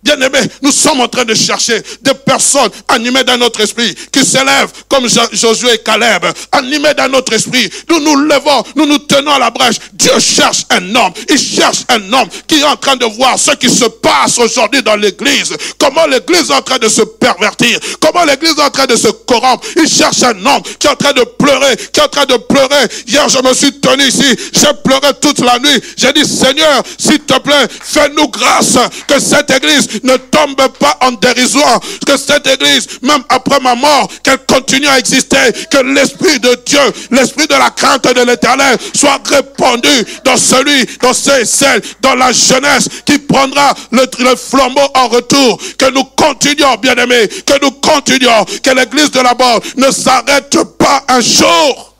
Bien-aimés, 0.03 0.51
nous 0.61 0.73
sommes 0.73 1.01
en 1.01 1.07
train 1.07 1.25
de 1.25 1.35
chercher 1.35 1.81
des 2.01 2.15
personnes 2.15 2.71
animées 2.89 3.23
dans 3.23 3.39
notre 3.39 3.61
esprit, 3.61 3.95
qui 4.11 4.25
s'élèvent 4.25 4.73
comme 4.89 5.07
Josué 5.33 5.75
et 5.75 5.79
Caleb, 5.79 6.25
animées 6.51 6.93
dans 6.95 7.09
notre 7.09 7.33
esprit. 7.35 7.71
Nous 7.89 8.01
nous 8.01 8.17
levons, 8.17 8.65
nous 8.75 8.87
nous 8.87 8.99
tenons 8.99 9.31
à 9.31 9.39
la 9.39 9.51
brèche. 9.51 9.77
Dieu 9.93 10.11
cherche 10.19 10.65
un 10.71 10.95
homme. 10.97 11.13
Il 11.31 11.39
cherche 11.39 11.85
un 11.89 12.13
homme 12.13 12.29
qui 12.49 12.57
est 12.57 12.65
en 12.65 12.77
train 12.77 12.97
de 12.97 13.05
voir 13.05 13.39
ce 13.39 13.53
qui 13.53 13.71
se 13.71 13.85
passe 13.85 14.39
aujourd'hui 14.39 14.83
dans 14.83 14.97
l'église. 14.97 15.53
Comment 15.79 16.07
l'église 16.07 16.51
est 16.51 16.55
en 16.55 16.63
train 16.63 16.79
de 16.79 16.89
se 16.89 17.03
pervertir? 17.03 17.79
Comment 18.01 18.25
l'église 18.25 18.55
est 18.59 18.63
en 18.63 18.71
train 18.71 18.87
de 18.87 18.97
se 18.97 19.09
corrompre? 19.09 19.65
Il 19.77 19.89
cherche 19.89 20.25
un 20.25 20.45
homme 20.45 20.63
qui 20.81 20.89
est 20.89 20.91
en 20.91 20.97
train 20.97 21.13
de 21.13 21.23
pleurer, 21.23 21.77
qui 21.93 22.01
est 22.01 22.03
en 22.03 22.09
train 22.09 22.27
de 22.27 22.37
pleurer. 22.39 22.89
Hier, 23.07 23.29
je 23.29 23.39
me 23.39 23.55
suis 23.55 23.79
tenu 23.79 24.03
ici. 24.03 24.37
J'ai 24.53 24.75
pleuré 24.83 25.13
toute 25.21 25.39
la 25.39 25.61
nuit. 25.61 25.81
J'ai 25.97 26.13
dit, 26.13 26.25
Seigneur, 26.25 26.83
s'il 26.99 27.21
te 27.21 27.39
plaît, 27.39 27.69
fais-nous 27.85 28.29
grâce 28.31 28.79
que 29.07 29.21
cette 29.21 29.51
église 29.51 29.87
ne 30.03 30.17
tombe 30.17 30.69
pas 30.79 30.99
en 31.01 31.13
dérisoire. 31.13 31.81
Que 32.07 32.17
cette 32.17 32.47
église, 32.47 32.87
même 33.03 33.23
après 33.29 33.61
ma 33.61 33.75
mort, 33.75 34.09
qu'elle 34.23 34.45
continue 34.47 34.89
à 34.89 34.99
exister. 34.99 35.37
Que 35.71 35.79
l'esprit 35.79 36.39
de 36.41 36.59
Dieu, 36.67 36.81
l'esprit 37.11 37.47
de 37.47 37.55
la 37.55 37.71
crainte 37.71 38.05
de 38.05 38.23
l'éternel 38.23 38.77
soit 38.95 39.21
répandu 39.29 40.07
dans 40.25 40.37
celui, 40.37 40.87
dans 41.01 41.13
et 41.13 41.45
celles, 41.45 41.83
dans 42.01 42.15
la 42.15 42.33
jeunesse 42.33 42.89
qui 43.05 43.19
prendra 43.19 43.75
le, 43.91 44.07
flambeau 44.37 44.89
en 44.95 45.09
retour. 45.09 45.59
Que 45.79 45.91
nous 45.91 46.05
continuons, 46.05 46.77
bien 46.77 46.95
aimés, 46.95 47.29
que 47.29 47.63
nous 47.63 47.73
continuons, 47.73 48.45
que 48.63 48.71
l'église 48.71 49.11
de 49.11 49.21
la 49.21 49.35
mort 49.35 49.61
ne 49.77 49.91
s'arrête 49.91 50.59
pas 50.79 51.05
un 51.09 51.21
jour 51.21 51.92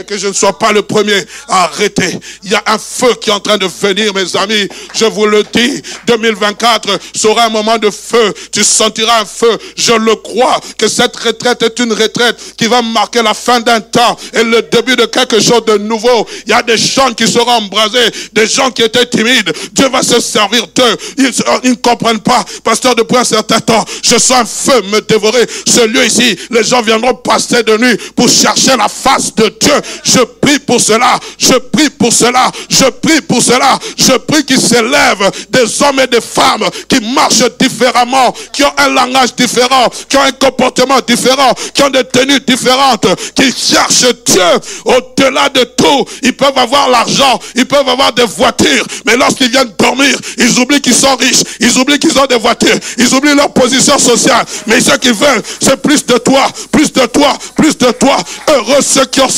et 0.00 0.04
que 0.04 0.16
je 0.16 0.28
ne 0.28 0.32
sois 0.32 0.58
pas 0.58 0.72
le 0.72 0.82
premier 0.82 1.22
à 1.48 1.64
arrêter. 1.64 2.18
Il 2.42 2.50
y 2.50 2.54
a 2.54 2.62
un 2.66 2.78
feu 2.78 3.14
qui 3.20 3.28
est 3.28 3.32
en 3.32 3.40
train 3.40 3.58
de 3.58 3.66
venir, 3.66 4.14
mes 4.14 4.36
amis. 4.36 4.68
Je 4.94 5.04
vous 5.04 5.26
le 5.26 5.42
dis, 5.52 5.82
2024 6.06 6.98
sera 7.14 7.44
un 7.44 7.48
moment 7.50 7.76
de 7.76 7.90
feu. 7.90 8.32
Tu 8.50 8.64
sentiras 8.64 9.20
un 9.20 9.24
feu. 9.24 9.58
Je 9.76 9.92
le 9.92 10.14
crois 10.16 10.58
que 10.78 10.88
cette 10.88 11.16
retraite 11.16 11.62
est 11.62 11.78
une 11.80 11.92
retraite 11.92 12.36
qui 12.56 12.66
va 12.66 12.80
marquer 12.80 13.22
la 13.22 13.34
fin 13.34 13.60
d'un 13.60 13.80
temps 13.80 14.16
et 14.32 14.42
le 14.42 14.62
début 14.62 14.96
de 14.96 15.04
quelque 15.04 15.40
chose 15.40 15.64
de 15.66 15.76
nouveau. 15.76 16.26
Il 16.46 16.50
y 16.50 16.54
a 16.54 16.62
des 16.62 16.78
gens 16.78 17.12
qui 17.12 17.28
seront 17.28 17.50
embrasés, 17.50 18.10
des 18.32 18.46
gens 18.46 18.70
qui 18.70 18.82
étaient 18.82 19.06
timides. 19.06 19.52
Dieu 19.72 19.88
va 19.90 20.02
se 20.02 20.18
servir 20.20 20.66
d'eux. 20.74 20.96
Ils, 21.18 21.70
ne 21.70 21.74
comprennent 21.74 22.20
pas. 22.20 22.44
Pasteur, 22.64 22.94
depuis 22.94 23.18
un 23.18 23.24
certain 23.24 23.60
temps, 23.60 23.84
je 24.02 24.16
sens 24.18 24.30
un 24.32 24.44
feu 24.46 24.82
me 24.90 25.00
dévorer. 25.00 25.46
Ce 25.66 25.80
lieu 25.86 26.06
ici, 26.06 26.38
les 26.50 26.64
gens 26.64 26.80
viendront 26.80 27.14
passer 27.14 27.62
de 27.62 27.76
nuit 27.76 27.98
pour 28.16 28.28
chercher 28.28 28.76
la 28.76 28.88
face 28.88 29.34
de 29.34 29.52
Dieu. 29.60 29.74
Je 30.02 30.20
prie 30.20 30.58
pour 30.58 30.80
cela. 30.80 31.18
Je 31.38 31.54
prie 31.54 31.90
pour 31.90 32.12
cela. 32.12 32.50
Je 32.68 32.84
prie 32.84 33.20
pour 33.22 33.42
cela. 33.42 33.78
Je 33.96 34.12
prie 34.18 34.44
qu'il 34.44 34.60
s'élève 34.60 35.30
des 35.50 35.82
hommes 35.82 36.00
et 36.00 36.06
des 36.06 36.20
femmes 36.20 36.68
qui 36.88 37.00
marchent 37.14 37.44
différemment, 37.58 38.34
qui 38.52 38.62
ont 38.64 38.72
un 38.76 38.88
langage 38.88 39.34
différent, 39.34 39.88
qui 40.08 40.16
ont 40.16 40.22
un 40.22 40.32
comportement 40.32 40.98
différent, 41.06 41.52
qui 41.74 41.82
ont 41.82 41.90
des 41.90 42.04
tenues 42.04 42.40
différentes, 42.40 43.06
qui 43.34 43.52
cherchent 43.52 44.14
Dieu 44.26 44.42
au-delà 44.84 45.48
de 45.48 45.64
tout. 45.64 46.04
Ils 46.22 46.36
peuvent 46.36 46.56
avoir 46.56 46.88
l'argent, 46.88 47.38
ils 47.54 47.66
peuvent 47.66 47.88
avoir 47.88 48.12
des 48.12 48.24
voitures, 48.24 48.86
mais 49.06 49.16
lorsqu'ils 49.16 49.50
viennent 49.50 49.72
dormir, 49.78 50.16
ils 50.38 50.58
oublient 50.58 50.80
qu'ils 50.80 50.94
sont 50.94 51.16
riches, 51.16 51.42
ils 51.60 51.78
oublient 51.78 51.98
qu'ils 51.98 52.18
ont 52.18 52.26
des 52.26 52.38
voitures, 52.38 52.78
ils 52.98 53.14
oublient 53.14 53.34
leur 53.34 53.52
position 53.52 53.98
sociale. 53.98 54.44
Mais 54.66 54.80
ce 54.80 54.96
qu'ils 54.96 55.12
veulent, 55.12 55.42
c'est 55.60 55.80
plus 55.80 56.04
de 56.06 56.18
toi, 56.18 56.48
plus 56.70 56.92
de 56.92 57.06
toi, 57.06 57.36
plus 57.56 57.76
de 57.76 57.90
toi. 57.92 58.16
Heureux 58.48 58.82
ceux 58.82 59.04
qui 59.06 59.20
ont 59.20 59.28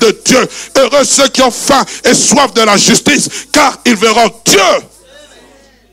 de 0.00 0.20
Dieu. 0.24 0.48
Heureux 0.76 1.04
ceux 1.04 1.28
qui 1.28 1.42
ont 1.42 1.50
faim 1.50 1.84
et 2.04 2.14
soif 2.14 2.52
de 2.54 2.62
la 2.62 2.76
justice, 2.76 3.28
car 3.52 3.78
ils 3.86 3.96
verront 3.96 4.30
Dieu. 4.44 4.60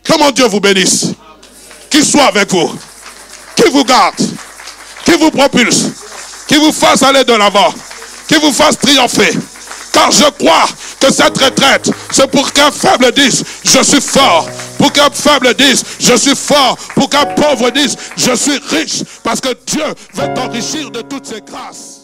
Comment 0.07 0.31
Dieu 0.31 0.45
vous 0.45 0.59
bénisse. 0.59 1.07
Qu'il 1.89 2.05
soit 2.05 2.25
avec 2.25 2.51
vous. 2.51 2.73
Qu'il 3.55 3.71
vous 3.71 3.83
garde. 3.83 4.15
Qu'il 5.03 5.17
vous 5.17 5.31
propulse. 5.31 5.85
Qu'il 6.47 6.59
vous 6.59 6.71
fasse 6.71 7.03
aller 7.03 7.23
de 7.23 7.33
l'avant. 7.33 7.73
Qu'il 8.27 8.39
vous 8.39 8.53
fasse 8.53 8.77
triompher. 8.77 9.31
Car 9.91 10.11
je 10.11 10.29
crois 10.43 10.67
que 10.99 11.11
cette 11.11 11.37
retraite, 11.37 11.89
c'est 12.11 12.29
pour 12.29 12.51
qu'un 12.51 12.69
faible 12.69 13.11
dise, 13.13 13.43
je 13.63 13.81
suis 13.81 14.01
fort. 14.01 14.49
pour 14.77 14.91
qu'un 14.91 15.09
faible 15.09 15.53
dise, 15.55 15.83
je 15.99 16.15
suis 16.15 16.35
fort, 16.35 16.77
pour 16.95 17.09
qu'un 17.09 17.25
pauvre 17.25 17.69
dise, 17.71 17.95
je 18.17 18.35
suis 18.35 18.59
riche, 18.69 19.03
parce 19.23 19.39
que 19.39 19.49
Dieu 19.65 19.85
veut 20.13 20.33
t'enrichir 20.33 20.91
de 20.91 21.01
toutes 21.01 21.25
ses 21.25 21.41
grâces. 21.41 21.94